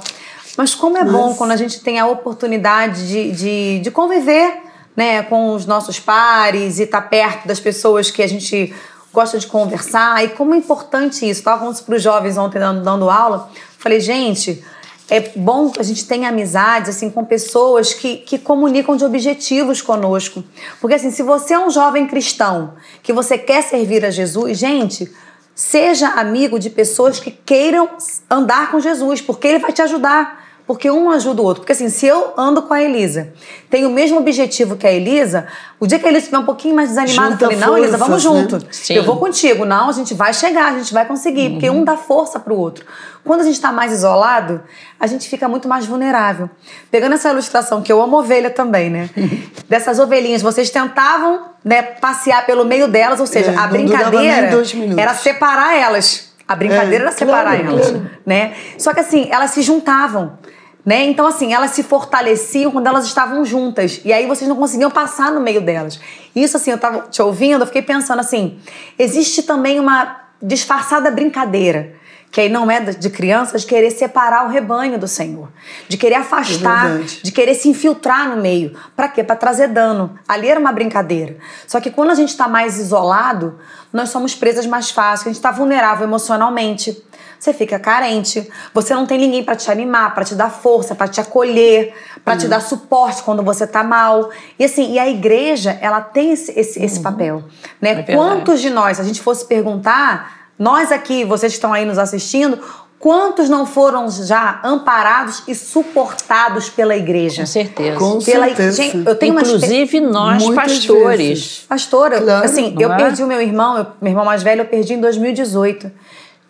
Mas 0.56 0.74
como 0.74 0.96
é 0.96 1.02
Mas... 1.02 1.12
bom 1.12 1.34
quando 1.34 1.52
a 1.52 1.56
gente 1.56 1.80
tem 1.80 1.98
a 1.98 2.06
oportunidade 2.06 3.08
de, 3.08 3.32
de, 3.32 3.80
de 3.80 3.90
conviver 3.90 4.62
né, 4.94 5.22
com 5.22 5.54
os 5.54 5.66
nossos 5.66 5.98
pares 5.98 6.78
e 6.78 6.82
estar 6.82 7.02
tá 7.02 7.08
perto 7.08 7.48
das 7.48 7.58
pessoas 7.58 8.10
que 8.10 8.22
a 8.22 8.26
gente 8.28 8.74
gosta 9.12 9.38
de 9.38 9.46
conversar. 9.46 10.22
E 10.24 10.28
como 10.28 10.54
é 10.54 10.58
importante 10.58 11.28
isso. 11.28 11.40
Estava 11.40 11.60
falando 11.60 11.82
para 11.82 11.96
os 11.96 12.02
jovens 12.02 12.36
ontem 12.36 12.58
dando, 12.58 12.82
dando 12.82 13.10
aula. 13.10 13.50
Falei, 13.78 14.00
gente, 14.00 14.62
é 15.10 15.20
bom 15.36 15.70
que 15.70 15.80
a 15.80 15.82
gente 15.82 16.06
tenha 16.06 16.28
amizades 16.28 16.96
assim 16.96 17.10
com 17.10 17.24
pessoas 17.24 17.92
que, 17.92 18.18
que 18.18 18.38
comunicam 18.38 18.96
de 18.96 19.04
objetivos 19.04 19.82
conosco. 19.82 20.42
Porque 20.80 20.94
assim, 20.94 21.10
se 21.10 21.22
você 21.22 21.54
é 21.54 21.58
um 21.58 21.68
jovem 21.68 22.06
cristão 22.06 22.74
que 23.02 23.12
você 23.12 23.36
quer 23.36 23.62
servir 23.62 24.04
a 24.04 24.10
Jesus, 24.10 24.56
gente, 24.56 25.12
seja 25.52 26.08
amigo 26.10 26.60
de 26.60 26.70
pessoas 26.70 27.18
que 27.18 27.32
queiram 27.32 27.90
andar 28.30 28.70
com 28.70 28.78
Jesus, 28.78 29.20
porque 29.20 29.48
ele 29.48 29.58
vai 29.58 29.72
te 29.72 29.82
ajudar 29.82 30.39
porque 30.70 30.88
um 30.88 31.10
ajuda 31.10 31.42
o 31.42 31.44
outro. 31.44 31.62
Porque 31.62 31.72
assim, 31.72 31.88
se 31.88 32.06
eu 32.06 32.32
ando 32.36 32.62
com 32.62 32.72
a 32.72 32.80
Elisa, 32.80 33.32
tenho 33.68 33.88
o 33.88 33.92
mesmo 33.92 34.18
objetivo 34.18 34.76
que 34.76 34.86
a 34.86 34.92
Elisa, 34.92 35.48
o 35.80 35.86
dia 35.86 35.98
que 35.98 36.06
a 36.06 36.08
Elisa 36.08 36.26
estiver 36.26 36.38
um 36.38 36.44
pouquinho 36.44 36.76
mais 36.76 36.90
desanimada, 36.90 37.32
Junta 37.32 37.44
eu 37.44 37.50
falei, 37.50 37.66
não, 37.66 37.76
Elisa, 37.76 37.96
vamos 37.96 38.24
né? 38.24 38.30
junto. 38.30 38.66
Eu 38.88 39.02
vou 39.02 39.16
contigo. 39.16 39.64
Não, 39.64 39.88
a 39.88 39.92
gente 39.92 40.14
vai 40.14 40.32
chegar, 40.32 40.72
a 40.72 40.78
gente 40.78 40.94
vai 40.94 41.04
conseguir, 41.04 41.46
uhum. 41.46 41.50
porque 41.54 41.68
um 41.68 41.82
dá 41.82 41.96
força 41.96 42.38
pro 42.38 42.56
outro. 42.56 42.86
Quando 43.24 43.40
a 43.40 43.42
gente 43.42 43.56
está 43.56 43.72
mais 43.72 43.90
isolado, 43.90 44.62
a 45.00 45.08
gente 45.08 45.28
fica 45.28 45.48
muito 45.48 45.66
mais 45.66 45.86
vulnerável. 45.86 46.48
Pegando 46.88 47.16
essa 47.16 47.30
ilustração, 47.30 47.82
que 47.82 47.90
eu 47.90 48.00
amo 48.00 48.18
ovelha 48.18 48.48
também, 48.48 48.88
né? 48.88 49.10
Dessas 49.68 49.98
ovelhinhas, 49.98 50.40
vocês 50.40 50.70
tentavam 50.70 51.46
né, 51.64 51.82
passear 51.82 52.46
pelo 52.46 52.64
meio 52.64 52.86
delas, 52.86 53.18
ou 53.18 53.26
seja, 53.26 53.50
é, 53.50 53.56
a 53.56 53.66
brincadeira 53.66 54.56
era 54.96 55.14
separar 55.14 55.76
elas. 55.76 56.30
A 56.46 56.54
brincadeira 56.54 57.04
é, 57.04 57.06
era 57.06 57.12
separar 57.12 57.56
claro, 57.58 57.72
elas, 57.72 57.90
claro. 57.90 58.10
né? 58.24 58.54
Só 58.78 58.94
que 58.94 59.00
assim, 59.00 59.28
elas 59.32 59.50
se 59.50 59.62
juntavam. 59.62 60.38
Né? 60.84 61.04
Então, 61.04 61.26
assim, 61.26 61.52
elas 61.52 61.72
se 61.72 61.82
fortaleciam 61.82 62.70
quando 62.70 62.86
elas 62.86 63.04
estavam 63.04 63.44
juntas. 63.44 64.00
E 64.04 64.12
aí 64.12 64.26
vocês 64.26 64.48
não 64.48 64.56
conseguiam 64.56 64.90
passar 64.90 65.30
no 65.30 65.40
meio 65.40 65.60
delas. 65.60 66.00
Isso, 66.34 66.56
assim, 66.56 66.70
eu 66.70 66.78
tava 66.78 67.08
te 67.08 67.20
ouvindo, 67.20 67.62
eu 67.62 67.66
fiquei 67.66 67.82
pensando 67.82 68.20
assim: 68.20 68.58
existe 68.98 69.42
também 69.42 69.78
uma 69.78 70.20
disfarçada 70.42 71.10
brincadeira. 71.10 72.00
Que 72.30 72.42
aí 72.42 72.48
não 72.48 72.70
é 72.70 72.78
de 72.78 73.10
crianças 73.10 73.64
querer 73.64 73.90
separar 73.90 74.46
o 74.46 74.48
rebanho 74.48 74.96
do 74.96 75.08
Senhor, 75.08 75.48
de 75.88 75.96
querer 75.96 76.14
afastar, 76.14 77.00
é 77.00 77.02
de 77.24 77.32
querer 77.32 77.54
se 77.54 77.68
infiltrar 77.68 78.28
no 78.28 78.40
meio. 78.40 78.78
Para 78.94 79.08
quê? 79.08 79.24
Para 79.24 79.34
trazer 79.34 79.66
dano. 79.66 80.16
Ali 80.28 80.46
era 80.46 80.60
uma 80.60 80.70
brincadeira. 80.70 81.38
Só 81.66 81.80
que 81.80 81.90
quando 81.90 82.10
a 82.10 82.14
gente 82.14 82.28
está 82.28 82.46
mais 82.46 82.78
isolado, 82.78 83.58
nós 83.92 84.10
somos 84.10 84.32
presas 84.32 84.64
mais 84.64 84.92
fácil, 84.92 85.24
a 85.24 85.30
gente 85.30 85.38
está 85.38 85.50
vulnerável 85.50 86.06
emocionalmente 86.06 87.02
você 87.40 87.54
fica 87.54 87.78
carente, 87.78 88.46
você 88.74 88.94
não 88.94 89.06
tem 89.06 89.18
ninguém 89.18 89.42
para 89.42 89.56
te 89.56 89.70
animar, 89.70 90.14
para 90.14 90.24
te 90.24 90.34
dar 90.34 90.50
força, 90.50 90.94
para 90.94 91.08
te 91.08 91.20
acolher, 91.20 91.94
para 92.22 92.34
uhum. 92.34 92.38
te 92.38 92.46
dar 92.46 92.60
suporte 92.60 93.22
quando 93.22 93.42
você 93.42 93.66
tá 93.66 93.82
mal. 93.82 94.28
E 94.58 94.64
assim, 94.64 94.92
e 94.92 94.98
a 94.98 95.08
igreja, 95.08 95.78
ela 95.80 96.02
tem 96.02 96.32
esse, 96.32 96.52
esse, 96.58 96.84
esse 96.84 96.98
uhum. 96.98 97.02
papel, 97.02 97.44
né? 97.80 98.04
É 98.06 98.14
Quantos 98.14 98.60
de 98.60 98.68
nós, 98.68 98.98
se 98.98 99.02
a 99.02 99.06
gente 99.06 99.22
fosse 99.22 99.46
perguntar, 99.46 100.50
nós 100.58 100.92
aqui, 100.92 101.24
vocês 101.24 101.52
que 101.52 101.56
estão 101.56 101.72
aí 101.72 101.86
nos 101.86 101.96
assistindo, 101.96 102.60
Quantos 103.00 103.48
não 103.48 103.64
foram 103.64 104.10
já 104.10 104.60
amparados 104.62 105.42
e 105.48 105.54
suportados 105.54 106.68
pela 106.68 106.94
igreja? 106.94 107.40
Com 107.40 107.46
certeza. 107.46 107.98
Com 107.98 108.18
pela... 108.18 108.44
certeza. 108.44 108.82
Gente, 108.82 109.06
eu 109.08 109.14
tenho 109.14 109.40
Inclusive 109.40 110.00
uma... 110.00 110.10
nós, 110.10 110.42
Muitas 110.42 110.72
pastores. 110.72 111.16
Vezes. 111.16 111.64
Pastora, 111.66 112.20
claro. 112.20 112.44
assim, 112.44 112.72
não 112.72 112.82
eu 112.82 112.92
é? 112.92 112.96
perdi 112.98 113.22
o 113.22 113.26
meu 113.26 113.40
irmão, 113.40 113.78
eu, 113.78 113.86
meu 114.02 114.10
irmão 114.10 114.26
mais 114.26 114.42
velho, 114.42 114.60
eu 114.60 114.66
perdi 114.66 114.92
em 114.92 115.00
2018. 115.00 115.90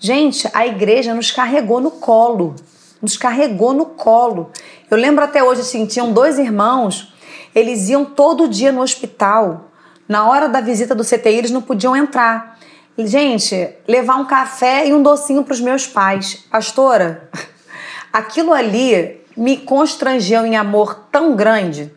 Gente, 0.02 0.48
a 0.54 0.66
igreja 0.66 1.12
nos 1.12 1.30
carregou 1.30 1.78
no 1.78 1.90
colo. 1.90 2.56
Nos 3.02 3.18
carregou 3.18 3.74
no 3.74 3.84
colo. 3.84 4.50
Eu 4.90 4.96
lembro 4.96 5.22
até 5.22 5.44
hoje, 5.44 5.60
assim, 5.60 5.84
tinham 5.84 6.10
dois 6.10 6.38
irmãos, 6.38 7.12
eles 7.54 7.90
iam 7.90 8.02
todo 8.02 8.48
dia 8.48 8.72
no 8.72 8.80
hospital. 8.80 9.70
Na 10.08 10.26
hora 10.26 10.48
da 10.48 10.62
visita 10.62 10.94
do 10.94 11.04
CTI, 11.04 11.36
eles 11.36 11.50
não 11.50 11.60
podiam 11.60 11.94
entrar. 11.94 12.58
Gente, 12.96 13.68
levar 13.86 14.16
um 14.16 14.24
café 14.24 14.88
e 14.88 14.94
um 14.94 15.02
docinho 15.02 15.44
para 15.44 15.52
os 15.52 15.60
meus 15.60 15.86
pais. 15.86 16.46
Pastora, 16.50 17.28
aquilo 18.10 18.54
ali 18.54 19.20
me 19.36 19.58
constrangeu 19.58 20.46
em 20.46 20.56
amor 20.56 21.08
tão 21.12 21.36
grande 21.36 21.92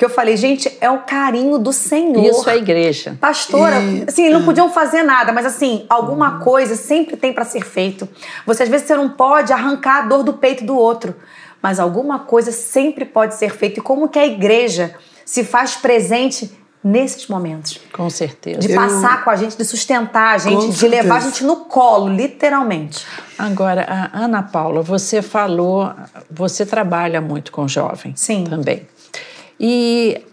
que 0.00 0.04
eu 0.06 0.08
falei, 0.08 0.34
gente, 0.34 0.78
é 0.80 0.90
o 0.90 1.00
carinho 1.00 1.58
do 1.58 1.74
Senhor. 1.74 2.24
Isso 2.24 2.48
é 2.48 2.56
igreja. 2.56 3.18
Pastora, 3.20 3.78
e... 3.82 4.06
assim, 4.08 4.30
não 4.30 4.46
podiam 4.46 4.72
fazer 4.72 5.02
nada, 5.02 5.30
mas 5.30 5.44
assim, 5.44 5.84
alguma 5.90 6.38
uhum. 6.38 6.40
coisa 6.40 6.74
sempre 6.74 7.18
tem 7.18 7.34
para 7.34 7.44
ser 7.44 7.66
feito. 7.66 8.08
Você 8.46 8.62
às 8.62 8.70
vezes 8.70 8.86
você 8.86 8.96
não 8.96 9.10
pode 9.10 9.52
arrancar 9.52 9.98
a 9.98 10.06
dor 10.06 10.22
do 10.22 10.32
peito 10.32 10.64
do 10.64 10.74
outro, 10.74 11.14
mas 11.60 11.78
alguma 11.78 12.20
coisa 12.20 12.50
sempre 12.50 13.04
pode 13.04 13.34
ser 13.34 13.54
feita. 13.54 13.78
E 13.78 13.82
como 13.82 14.08
que 14.08 14.18
a 14.18 14.24
igreja 14.24 14.94
se 15.22 15.44
faz 15.44 15.76
presente 15.76 16.50
nesses 16.82 17.28
momentos? 17.28 17.78
Com 17.92 18.08
certeza. 18.08 18.60
De 18.60 18.74
passar 18.74 19.18
eu... 19.18 19.24
com 19.24 19.28
a 19.28 19.36
gente, 19.36 19.54
de 19.54 19.66
sustentar 19.66 20.34
a 20.34 20.38
gente, 20.38 20.70
de 20.70 20.88
levar 20.88 21.16
a 21.16 21.20
gente 21.20 21.44
no 21.44 21.56
colo, 21.66 22.08
literalmente. 22.08 23.04
Agora, 23.38 24.10
Ana 24.14 24.42
Paula, 24.42 24.80
você 24.80 25.20
falou, 25.20 25.92
você 26.30 26.64
trabalha 26.64 27.20
muito 27.20 27.52
com 27.52 27.68
jovens 27.68 28.18
Sim. 28.18 28.44
também. 28.44 28.88
E 29.60 30.24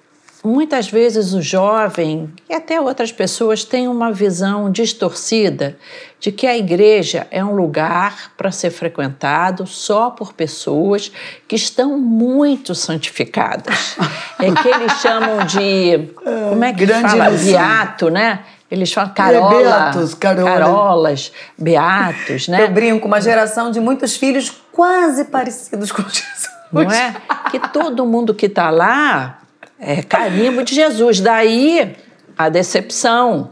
muitas 0.42 0.88
vezes 0.90 1.34
o 1.34 1.42
jovem 1.42 2.34
e 2.50 2.54
até 2.54 2.80
outras 2.80 3.12
pessoas 3.12 3.66
têm 3.66 3.90
uma 3.90 4.14
visão 4.14 4.72
distorcida 4.72 5.78
de 6.18 6.32
que 6.32 6.48
a 6.48 6.58
igreja 6.58 7.28
é 7.30 7.44
um 7.44 7.54
lugar 7.54 8.32
para 8.38 8.50
ser 8.52 8.70
frequentado 8.70 9.68
só 9.68 10.10
por 10.10 10.32
pessoas 10.32 11.12
que 11.48 11.58
estão 11.58 11.98
muito 12.00 12.74
santificadas. 12.74 13.98
é 14.40 14.50
que 14.50 14.68
eles 14.68 14.94
chamam 15.02 15.46
de 15.46 16.10
como 16.50 16.64
é 16.64 16.72
que 16.72 16.86
Grande 16.86 17.10
fala? 17.10 17.30
Beato, 17.30 18.10
né? 18.10 18.40
Eles 18.72 18.92
falam 18.92 19.14
carola, 19.14 19.54
é, 19.54 19.64
beatos, 19.64 20.14
carola. 20.14 20.52
carolas, 20.52 21.32
beatos, 21.58 22.48
né? 22.48 22.64
Eu 22.64 22.72
brinco, 22.72 23.08
uma 23.08 23.22
geração 23.22 23.72
de 23.72 23.80
muitos 23.80 24.16
filhos 24.16 24.52
quase 24.72 25.26
parecidos 25.26 25.92
com 25.92 26.04
Jesus 26.04 26.57
não 26.72 26.82
é? 26.82 27.16
Que 27.52 27.60
todo 27.60 28.06
mundo 28.06 28.34
que 28.34 28.48
está 28.48 28.70
lá 28.70 29.40
é 29.80 30.02
carimbo 30.02 30.64
de 30.64 30.76
Jesus. 30.76 31.20
Daí 31.20 31.96
a 32.38 32.50
decepção. 32.50 33.52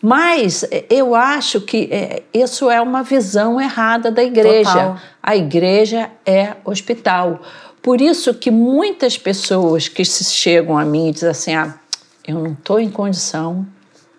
Mas 0.00 0.64
eu 0.88 1.14
acho 1.14 1.60
que 1.60 1.88
é, 1.90 2.22
isso 2.32 2.70
é 2.70 2.80
uma 2.80 3.02
visão 3.02 3.60
errada 3.60 4.10
da 4.10 4.22
igreja. 4.22 4.70
Total. 4.70 5.00
A 5.22 5.36
igreja 5.36 6.10
é 6.24 6.54
hospital. 6.64 7.40
Por 7.82 8.00
isso 8.00 8.34
que 8.34 8.50
muitas 8.50 9.16
pessoas 9.16 9.88
que 9.88 10.04
chegam 10.04 10.78
a 10.78 10.84
mim 10.84 11.08
e 11.08 11.12
dizem 11.12 11.30
assim: 11.30 11.54
ah, 11.54 11.74
eu 12.26 12.38
não 12.38 12.52
estou 12.52 12.78
em 12.78 12.90
condição 12.90 13.66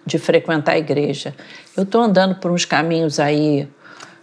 de 0.06 0.18
frequentar 0.18 0.74
a 0.74 0.78
igreja. 0.78 1.36
Eu 1.76 1.84
estou 1.84 2.02
andando 2.02 2.36
por 2.36 2.52
uns 2.52 2.66
caminhos 2.66 3.20
aí 3.20 3.68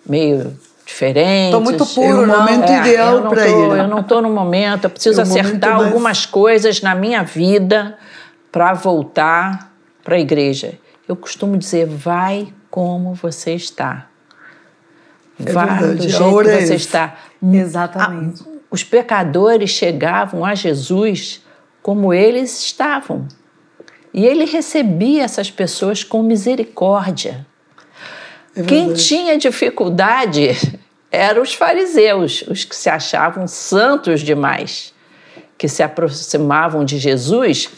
meio 0.07 0.59
diferentes. 0.85 1.47
Estou 1.47 1.61
muito 1.61 1.87
puro, 1.87 2.22
é 2.22 2.24
o 2.24 2.26
momento 2.26 2.70
é, 2.70 2.78
ideal 2.80 3.22
para 3.28 3.49
ir. 3.49 3.53
Eu 3.53 3.89
não 3.89 4.01
estou 4.01 4.22
no 4.22 4.30
momento, 4.30 4.85
eu 4.85 4.91
preciso 4.91 5.20
é 5.20 5.22
acertar 5.22 5.76
algumas 5.76 6.03
mais... 6.03 6.26
coisas 6.26 6.82
na 6.82 6.95
minha 6.95 7.22
vida 7.22 7.97
para 8.53 8.72
voltar 8.74 9.72
para 10.03 10.16
a 10.16 10.20
igreja. 10.20 10.78
Eu 11.09 11.16
costumo 11.16 11.57
dizer, 11.57 11.87
vai 11.87 12.53
como 12.70 13.14
você 13.14 13.55
está. 13.55 14.07
É 15.45 15.53
Vá 15.53 15.66
verdade. 15.66 15.97
do 15.97 16.09
jeito 16.09 16.43
que 16.43 16.66
você 16.66 16.74
está. 16.74 17.14
Exatamente. 17.43 18.43
A, 18.43 18.47
os 18.70 18.85
pecadores 18.85 19.70
chegavam 19.70 20.45
a 20.45 20.55
Jesus 20.55 21.43
como 21.82 22.14
eles 22.14 22.59
estavam. 22.61 23.26
E 24.12 24.24
ele 24.24 24.45
recebia 24.45 25.24
essas 25.24 25.51
pessoas 25.51 26.05
com 26.05 26.22
misericórdia. 26.22 27.47
É 28.57 28.63
Quem 28.63 28.93
tinha 28.93 29.37
dificuldade 29.37 30.51
eram 31.11 31.43
os 31.43 31.55
fariseus, 31.55 32.43
os 32.49 32.65
que 32.65 32.75
se 32.75 32.89
achavam 32.89 33.47
santos 33.47 34.21
demais, 34.21 34.93
que 35.57 35.69
se 35.69 35.83
aproximavam 35.83 36.85
de 36.85 36.99
Jesus 36.99 37.71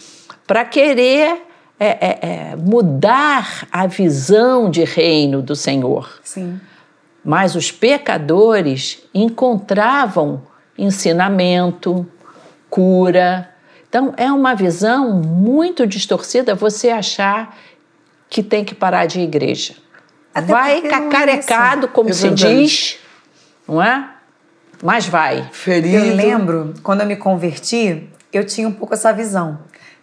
para 0.46 0.64
querer 0.64 1.42
é, 1.78 1.86
é, 1.86 2.18
é, 2.22 2.56
mudar 2.56 3.68
a 3.70 3.86
visão 3.86 4.70
de 4.70 4.84
reino 4.84 5.42
do 5.42 5.54
Senhor. 5.54 6.20
Sim. 6.22 6.60
Mas 7.24 7.54
os 7.54 7.70
pecadores 7.70 9.02
encontravam 9.12 10.42
ensinamento, 10.78 12.06
cura. 12.70 13.50
Então, 13.88 14.14
é 14.16 14.30
uma 14.30 14.54
visão 14.54 15.20
muito 15.20 15.86
distorcida 15.86 16.54
você 16.54 16.90
achar 16.90 17.56
que 18.28 18.42
tem 18.42 18.64
que 18.64 18.74
parar 18.74 19.06
de 19.06 19.20
igreja. 19.20 19.74
Até 20.36 20.52
vai 20.52 20.78
é 20.78 20.82
cacarecado, 20.82 21.88
como 21.88 22.10
é 22.10 22.12
se 22.12 22.28
diz, 22.28 22.98
não 23.66 23.82
é? 23.82 24.10
Mas 24.82 25.06
vai. 25.06 25.48
Ferido. 25.50 25.96
Eu 25.96 26.14
lembro, 26.14 26.74
quando 26.82 27.00
eu 27.00 27.06
me 27.06 27.16
converti, 27.16 28.06
eu 28.30 28.44
tinha 28.44 28.68
um 28.68 28.72
pouco 28.72 28.92
essa 28.92 29.14
visão. 29.14 29.58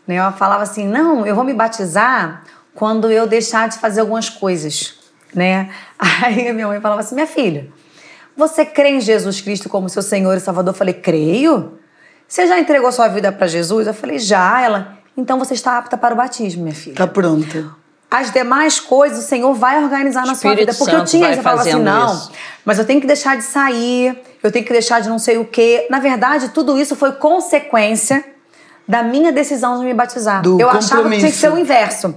Né? 0.07 0.15
Eu 0.15 0.31
falava 0.31 0.63
assim, 0.63 0.87
não, 0.87 1.23
eu 1.23 1.35
vou 1.35 1.43
me 1.43 1.53
batizar 1.53 2.45
quando 2.73 3.11
eu 3.11 3.27
deixar 3.27 3.69
de 3.69 3.77
fazer 3.77 4.01
algumas 4.01 4.27
coisas, 4.27 4.95
né? 5.35 5.69
Aí 5.99 6.51
minha 6.51 6.67
mãe 6.67 6.81
falava 6.81 7.01
assim, 7.01 7.13
minha 7.13 7.27
filha, 7.27 7.69
você 8.35 8.65
crê 8.65 8.89
em 8.89 9.01
Jesus 9.01 9.39
Cristo 9.39 9.69
como 9.69 9.87
seu 9.87 10.01
Senhor 10.01 10.35
e 10.35 10.39
Salvador? 10.39 10.73
Eu 10.73 10.77
falei, 10.77 10.95
creio. 10.95 11.77
Você 12.27 12.47
já 12.47 12.59
entregou 12.59 12.91
sua 12.91 13.07
vida 13.07 13.31
para 13.31 13.45
Jesus? 13.45 13.85
Eu 13.85 13.93
falei, 13.93 14.17
já. 14.17 14.59
Ela, 14.61 14.97
então 15.15 15.37
você 15.37 15.53
está 15.53 15.77
apta 15.77 15.95
para 15.95 16.15
o 16.15 16.17
batismo, 16.17 16.63
minha 16.63 16.73
filha. 16.73 16.93
Está 16.93 17.05
pronta. 17.05 17.82
As 18.13 18.29
demais 18.29 18.79
coisas 18.79 19.25
o 19.25 19.27
Senhor 19.27 19.51
vai 19.55 19.83
organizar 19.83 20.23
na 20.27 20.35
sua 20.35 20.53
vida. 20.53 20.71
Porque 20.71 20.91
Santo 20.91 20.97
eu 20.97 21.05
tinha, 21.05 21.25
vai 21.25 21.35
você 21.35 21.41
falava 21.41 21.61
assim, 21.61 21.73
não, 21.73 22.13
isso. 22.13 22.31
mas 22.63 22.77
eu 22.77 22.85
tenho 22.85 23.01
que 23.01 23.07
deixar 23.07 23.35
de 23.35 23.43
sair, 23.43 24.15
eu 24.43 24.51
tenho 24.51 24.63
que 24.63 24.71
deixar 24.71 25.01
de 25.01 25.09
não 25.09 25.17
sei 25.17 25.39
o 25.39 25.45
quê. 25.45 25.87
Na 25.89 25.97
verdade, 25.97 26.49
tudo 26.49 26.77
isso 26.77 26.95
foi 26.95 27.13
consequência 27.13 28.23
da 28.87 29.01
minha 29.01 29.31
decisão 29.31 29.79
de 29.79 29.85
me 29.85 29.95
batizar. 29.95 30.43
Do 30.43 30.61
eu 30.61 30.69
achava 30.69 31.09
que 31.09 31.17
tinha 31.17 31.31
que 31.31 31.37
ser 31.37 31.51
o 31.51 31.57
inverso. 31.57 32.13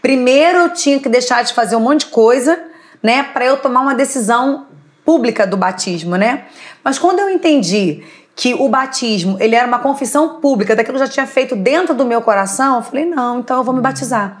Primeiro 0.00 0.58
eu 0.58 0.72
tinha 0.72 1.00
que 1.00 1.08
deixar 1.08 1.42
de 1.42 1.52
fazer 1.52 1.74
um 1.74 1.80
monte 1.80 2.06
de 2.06 2.12
coisa, 2.12 2.56
né, 3.02 3.24
para 3.24 3.44
eu 3.44 3.56
tomar 3.56 3.80
uma 3.80 3.94
decisão 3.94 4.68
pública 5.04 5.44
do 5.44 5.56
batismo, 5.56 6.14
né? 6.14 6.44
Mas 6.84 6.96
quando 6.96 7.18
eu 7.18 7.28
entendi 7.28 8.04
que 8.36 8.54
o 8.54 8.68
batismo, 8.68 9.36
ele 9.40 9.56
era 9.56 9.66
uma 9.66 9.80
confissão 9.80 10.40
pública 10.40 10.76
daquilo 10.76 10.96
que 10.96 11.02
eu 11.02 11.06
já 11.06 11.12
tinha 11.12 11.26
feito 11.26 11.56
dentro 11.56 11.92
do 11.92 12.04
meu 12.04 12.22
coração, 12.22 12.76
eu 12.76 12.82
falei, 12.82 13.04
não, 13.04 13.40
então 13.40 13.58
eu 13.58 13.64
vou 13.64 13.74
me 13.74 13.80
batizar. 13.80 14.40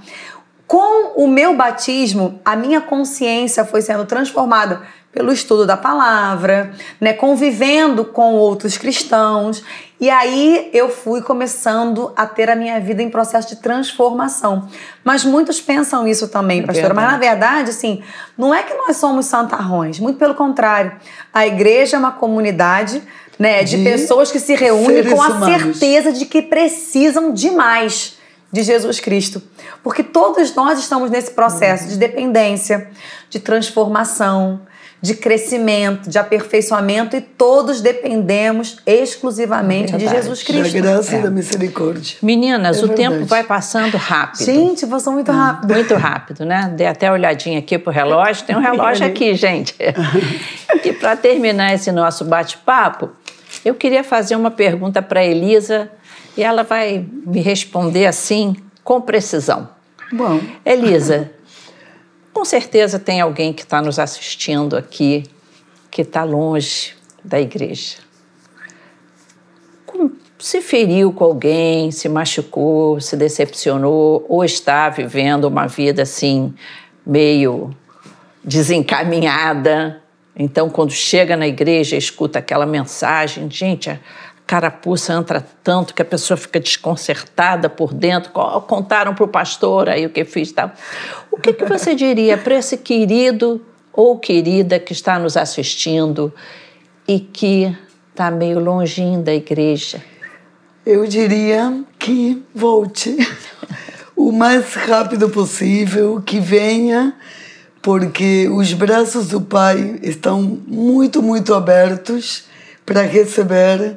Com 0.70 1.14
o 1.16 1.26
meu 1.26 1.56
batismo, 1.56 2.40
a 2.44 2.54
minha 2.54 2.80
consciência 2.80 3.64
foi 3.64 3.82
sendo 3.82 4.06
transformada 4.06 4.82
pelo 5.10 5.32
estudo 5.32 5.66
da 5.66 5.76
palavra, 5.76 6.70
né, 7.00 7.12
convivendo 7.12 8.04
com 8.04 8.34
outros 8.34 8.78
cristãos. 8.78 9.64
E 10.00 10.08
aí 10.08 10.70
eu 10.72 10.88
fui 10.88 11.22
começando 11.22 12.12
a 12.14 12.24
ter 12.24 12.48
a 12.48 12.54
minha 12.54 12.78
vida 12.78 13.02
em 13.02 13.10
processo 13.10 13.48
de 13.48 13.56
transformação. 13.56 14.68
Mas 15.02 15.24
muitos 15.24 15.60
pensam 15.60 16.06
isso 16.06 16.28
também, 16.28 16.60
É 16.60 16.62
pastora. 16.62 16.94
Mas 16.94 17.10
na 17.10 17.18
verdade, 17.18 17.70
assim, 17.70 18.04
não 18.38 18.54
é 18.54 18.62
que 18.62 18.72
nós 18.74 18.96
somos 18.96 19.26
santarrões, 19.26 19.98
muito 19.98 20.20
pelo 20.20 20.36
contrário. 20.36 20.92
A 21.34 21.48
igreja 21.48 21.96
é 21.96 21.98
uma 21.98 22.12
comunidade 22.12 23.02
né, 23.36 23.64
de, 23.64 23.76
De 23.76 23.82
pessoas 23.82 24.30
que 24.30 24.38
se 24.38 24.54
reúnem 24.54 25.02
com 25.02 25.20
a 25.20 25.30
humanos. 25.30 25.78
certeza 25.78 26.12
de 26.12 26.26
que 26.26 26.40
precisam 26.40 27.32
demais 27.32 28.19
de 28.52 28.62
Jesus 28.62 28.98
Cristo. 29.00 29.42
Porque 29.82 30.02
todos 30.02 30.54
nós 30.54 30.78
estamos 30.78 31.10
nesse 31.10 31.30
processo 31.32 31.88
de 31.88 31.96
dependência, 31.96 32.88
de 33.28 33.38
transformação, 33.38 34.60
de 35.02 35.14
crescimento, 35.14 36.10
de 36.10 36.18
aperfeiçoamento 36.18 37.16
e 37.16 37.22
todos 37.22 37.80
dependemos 37.80 38.76
exclusivamente 38.84 39.92
de 39.92 39.98
Verdade. 39.98 40.16
Jesus 40.16 40.40
Da 40.40 40.44
Cristo. 40.44 40.74
graça 40.76 41.16
É. 41.16 41.18
e 41.18 41.22
da 41.22 41.30
misericórdia. 41.30 42.16
Meninas, 42.20 42.76
É 42.76 42.84
o 42.84 42.88
verdade. 42.88 43.08
tempo 43.08 43.24
vai 43.24 43.42
passando 43.42 43.96
rápido. 43.96 44.44
Gente, 44.44 44.86
passou 44.86 45.14
muito 45.14 45.32
rápido. 45.32 45.72
Muito 45.72 45.94
rápido, 45.94 46.44
né? 46.44 46.70
Dei 46.76 46.86
até 46.86 47.10
olhadinha 47.10 47.58
aqui 47.60 47.78
pro 47.78 47.90
relógio. 47.90 48.44
Tem 48.44 48.54
um 48.54 48.60
relógio 48.60 49.06
aqui, 49.06 49.34
gente. 49.34 49.74
E 50.84 50.92
para 50.92 51.14
terminar 51.16 51.74
esse 51.74 51.90
nosso 51.92 52.24
bate-papo, 52.24 53.10
eu 53.64 53.74
queria 53.74 54.02
fazer 54.04 54.34
uma 54.36 54.50
pergunta 54.50 55.02
para 55.02 55.22
Elisa 55.24 55.90
e 56.40 56.42
ela 56.42 56.62
vai 56.62 57.06
me 57.26 57.40
responder 57.40 58.06
assim, 58.06 58.56
com 58.82 58.98
precisão. 58.98 59.68
Bom, 60.10 60.40
Elisa, 60.64 61.30
com 62.32 62.44
certeza 62.46 62.98
tem 62.98 63.20
alguém 63.20 63.52
que 63.52 63.62
está 63.62 63.82
nos 63.82 63.98
assistindo 63.98 64.74
aqui 64.74 65.24
que 65.90 66.00
está 66.00 66.24
longe 66.24 66.94
da 67.22 67.38
igreja. 67.38 67.96
Com- 69.84 70.12
Se 70.38 70.62
feriu 70.62 71.12
com 71.12 71.24
alguém, 71.24 71.90
se 71.90 72.08
machucou, 72.08 72.98
se 73.02 73.14
decepcionou 73.18 74.24
ou 74.26 74.42
está 74.42 74.88
vivendo 74.88 75.44
uma 75.44 75.66
vida 75.66 76.02
assim 76.02 76.54
meio 77.04 77.70
desencaminhada. 78.42 80.02
Então, 80.34 80.70
quando 80.70 80.92
chega 80.92 81.36
na 81.36 81.46
igreja, 81.46 81.96
escuta 81.96 82.38
aquela 82.38 82.64
mensagem, 82.64 83.50
gente, 83.50 84.00
carapuça 84.50 85.12
entra 85.12 85.46
tanto 85.62 85.94
que 85.94 86.02
a 86.02 86.04
pessoa 86.04 86.36
fica 86.36 86.58
desconcertada 86.58 87.70
por 87.70 87.94
dentro. 87.94 88.32
Co- 88.32 88.60
Contaram 88.62 89.14
para 89.14 89.22
o 89.24 89.28
pastor 89.28 89.88
aí 89.88 90.04
o 90.04 90.10
que 90.10 90.24
fiz 90.24 90.50
tal. 90.50 90.72
O 91.30 91.36
que, 91.36 91.52
que 91.52 91.64
você 91.64 91.94
diria 91.94 92.36
para 92.36 92.56
esse 92.56 92.76
querido 92.76 93.64
ou 93.92 94.18
querida 94.18 94.80
que 94.80 94.92
está 94.92 95.20
nos 95.20 95.36
assistindo 95.36 96.34
e 97.06 97.20
que 97.20 97.76
está 98.10 98.28
meio 98.28 98.58
longinho 98.58 99.22
da 99.22 99.32
igreja? 99.32 100.02
eu 100.84 101.06
diria 101.06 101.84
que 101.96 102.42
volte 102.52 103.16
o 104.16 104.32
mais 104.32 104.74
rápido 104.74 105.28
possível, 105.28 106.20
que 106.20 106.40
venha, 106.40 107.14
porque 107.80 108.48
os 108.48 108.72
braços 108.72 109.28
do 109.28 109.40
Pai 109.40 110.00
estão 110.02 110.42
muito, 110.66 111.22
muito 111.22 111.54
abertos 111.54 112.44
para 112.84 113.02
receber 113.02 113.96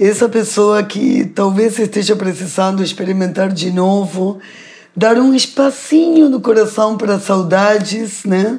essa 0.00 0.28
pessoa 0.28 0.82
que 0.82 1.26
talvez 1.26 1.78
esteja 1.78 2.16
precisando 2.16 2.82
experimentar 2.82 3.52
de 3.52 3.70
novo, 3.70 4.38
dar 4.96 5.18
um 5.18 5.34
espacinho 5.34 6.30
no 6.30 6.40
coração 6.40 6.96
para 6.96 7.18
saudades, 7.18 8.24
né? 8.24 8.58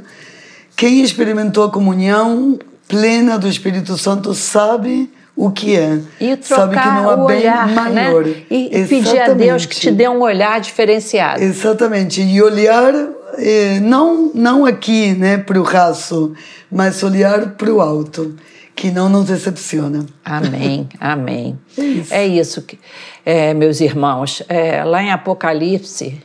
Quem 0.75 1.01
experimentou 1.01 1.63
a 1.63 1.71
comunhão 1.71 2.59
plena 2.87 3.39
do 3.39 3.47
Espírito 3.47 3.97
Santo 3.97 4.33
sabe 4.35 5.11
o 5.35 5.49
que 5.49 5.75
é. 5.75 5.99
E 6.19 6.37
sabe 6.41 6.75
que 6.75 6.81
trocar 6.81 7.01
não 7.01 7.09
há 7.09 7.15
o 7.15 7.25
bem 7.25 7.39
olhar, 7.39 7.67
maior. 7.69 8.25
né? 8.25 8.43
E, 8.49 8.77
e 8.79 8.85
pedir 8.85 9.21
a 9.21 9.33
Deus 9.33 9.65
que 9.65 9.75
te 9.75 9.91
dê 9.91 10.07
um 10.07 10.21
olhar 10.21 10.59
diferenciado. 10.59 11.41
Exatamente. 11.41 12.21
E 12.21 12.41
olhar 12.41 12.93
eh, 13.37 13.79
não 13.81 14.31
não 14.35 14.65
aqui, 14.65 15.13
né, 15.13 15.37
para 15.37 15.59
o 15.59 15.63
raço, 15.63 16.33
mas 16.71 17.01
olhar 17.01 17.51
para 17.51 17.71
o 17.71 17.81
alto, 17.81 18.35
que 18.81 18.89
não 18.89 19.07
nos 19.07 19.27
decepciona. 19.27 20.07
Amém, 20.25 20.89
amém. 20.99 21.59
É 21.77 21.83
isso. 21.83 22.13
É 22.15 22.27
isso, 22.27 22.61
que, 22.63 22.79
é, 23.23 23.53
meus 23.53 23.79
irmãos. 23.79 24.41
É, 24.49 24.83
lá 24.83 25.03
em 25.03 25.11
Apocalipse, 25.11 26.19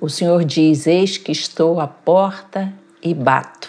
o 0.00 0.08
Senhor 0.08 0.44
diz: 0.44 0.86
Eis 0.86 1.18
que 1.18 1.32
estou 1.32 1.80
à 1.80 1.88
porta 1.88 2.72
e 3.02 3.12
bato. 3.12 3.68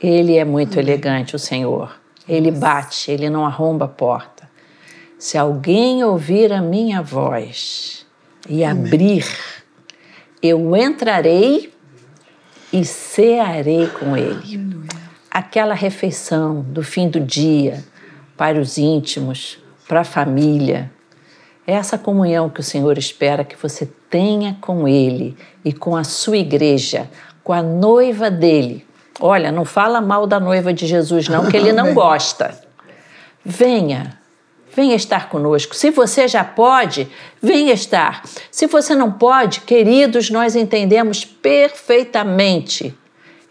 Ele 0.00 0.38
é 0.38 0.46
muito 0.46 0.78
elegante, 0.78 1.36
o 1.36 1.38
Senhor. 1.38 1.94
Ele 2.26 2.50
bate, 2.50 3.10
ele 3.10 3.28
não 3.28 3.44
arromba 3.44 3.84
a 3.84 3.88
porta. 3.88 4.48
Se 5.18 5.36
alguém 5.36 6.02
ouvir 6.02 6.54
a 6.54 6.62
minha 6.62 7.02
voz 7.02 8.06
e 8.48 8.64
abrir, 8.64 9.26
eu 10.42 10.74
entrarei 10.74 11.70
e 12.72 12.82
cearei 12.82 13.88
com 13.88 14.16
ele. 14.16 14.74
Aquela 15.34 15.74
refeição 15.74 16.60
do 16.60 16.80
fim 16.80 17.08
do 17.08 17.18
dia 17.18 17.84
para 18.36 18.56
os 18.60 18.78
íntimos, 18.78 19.58
para 19.88 20.02
a 20.02 20.04
família. 20.04 20.92
É 21.66 21.72
essa 21.72 21.98
comunhão 21.98 22.48
que 22.48 22.60
o 22.60 22.62
Senhor 22.62 22.96
espera 22.96 23.42
que 23.42 23.56
você 23.56 23.84
tenha 24.08 24.56
com 24.60 24.86
Ele 24.86 25.36
e 25.64 25.72
com 25.72 25.96
a 25.96 26.04
sua 26.04 26.36
igreja, 26.36 27.10
com 27.42 27.52
a 27.52 27.60
noiva 27.60 28.30
dele. 28.30 28.86
Olha, 29.18 29.50
não 29.50 29.64
fala 29.64 30.00
mal 30.00 30.24
da 30.24 30.38
noiva 30.38 30.72
de 30.72 30.86
Jesus, 30.86 31.28
não, 31.28 31.48
que 31.48 31.56
ele 31.56 31.72
não 31.72 31.94
gosta. 31.94 32.56
Venha, 33.44 34.16
venha 34.74 34.94
estar 34.94 35.28
conosco. 35.28 35.74
Se 35.74 35.90
você 35.90 36.28
já 36.28 36.44
pode, 36.44 37.08
venha 37.42 37.72
estar. 37.72 38.22
Se 38.52 38.68
você 38.68 38.94
não 38.94 39.10
pode, 39.10 39.62
queridos, 39.62 40.30
nós 40.30 40.54
entendemos 40.54 41.24
perfeitamente. 41.24 42.96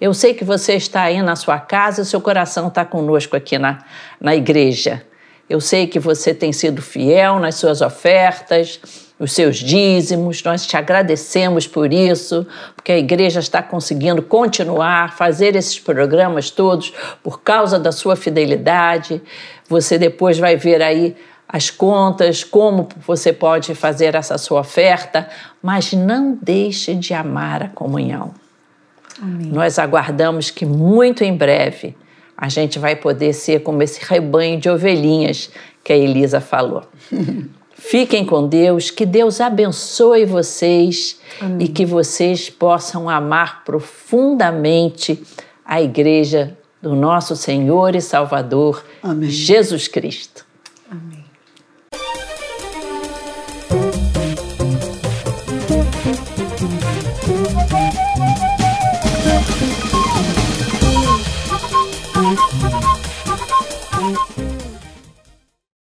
Eu 0.04 0.14
sei 0.14 0.34
que 0.34 0.44
você 0.44 0.74
está 0.74 1.04
aí 1.04 1.22
na 1.22 1.34
sua 1.34 1.58
casa 1.58 2.04
seu 2.04 2.20
coração 2.20 2.68
está 2.68 2.84
conosco 2.84 3.38
aqui 3.38 3.58
na, 3.58 3.86
na 4.20 4.36
igreja. 4.36 5.02
Eu 5.50 5.62
sei 5.62 5.88
que 5.88 5.98
você 5.98 6.34
tem 6.34 6.52
sido 6.52 6.82
fiel 6.82 7.40
nas 7.40 7.56
suas 7.56 7.80
ofertas, 7.80 8.82
os 9.18 9.32
seus 9.32 9.56
dízimos. 9.56 10.44
Nós 10.44 10.68
te 10.68 10.76
agradecemos 10.76 11.68
por 11.68 11.94
isso, 11.94 12.46
porque 12.76 12.92
a 12.92 12.98
igreja 12.98 13.40
está 13.40 13.64
conseguindo 13.64 14.22
continuar, 14.22 15.16
fazer 15.16 15.56
esses 15.56 15.80
programas 15.80 16.52
todos 16.52 16.92
por 17.24 17.42
causa 17.42 17.80
da 17.80 17.94
sua 17.94 18.18
fidelidade. 18.18 19.22
Você 19.70 19.98
depois 19.98 20.38
vai 20.38 20.58
ver 20.58 20.82
aí 20.82 21.16
as 21.48 21.70
contas, 21.70 22.44
como 22.44 22.90
você 23.08 23.32
pode 23.32 23.74
fazer 23.74 24.16
essa 24.16 24.38
sua 24.38 24.60
oferta, 24.60 25.30
mas 25.62 25.94
não 25.94 26.38
deixe 26.42 26.94
de 26.94 27.14
amar 27.14 27.64
a 27.64 27.70
comunhão. 27.70 28.43
Nós 29.22 29.78
aguardamos 29.80 30.50
que 30.50 30.66
muito 30.66 31.24
em 31.24 31.36
breve 31.36 31.96
a 32.38 32.50
gente 32.50 32.80
vai 32.80 32.96
poder 32.96 33.34
ser 33.34 33.62
como 33.62 33.82
esse 33.84 34.00
rebanho 34.04 34.60
de 34.60 34.70
ovelhinhas 34.70 35.50
que 35.84 35.94
a 35.94 35.98
Elisa 35.98 36.42
falou. 36.42 36.84
Fiquem 37.76 38.26
com 38.26 38.48
Deus, 38.48 38.90
que 38.90 39.06
Deus 39.06 39.42
abençoe 39.42 40.26
vocês 40.26 41.20
e 41.60 41.68
que 41.68 41.86
vocês 41.86 42.50
possam 42.50 43.10
amar 43.10 43.64
profundamente 43.66 45.22
a 45.66 45.82
igreja 45.82 46.58
do 46.82 46.96
nosso 46.96 47.36
Senhor 47.36 47.96
e 47.96 48.02
Salvador, 48.02 48.86
Amém. 49.02 49.30
Jesus 49.30 49.88
Cristo. 49.88 50.46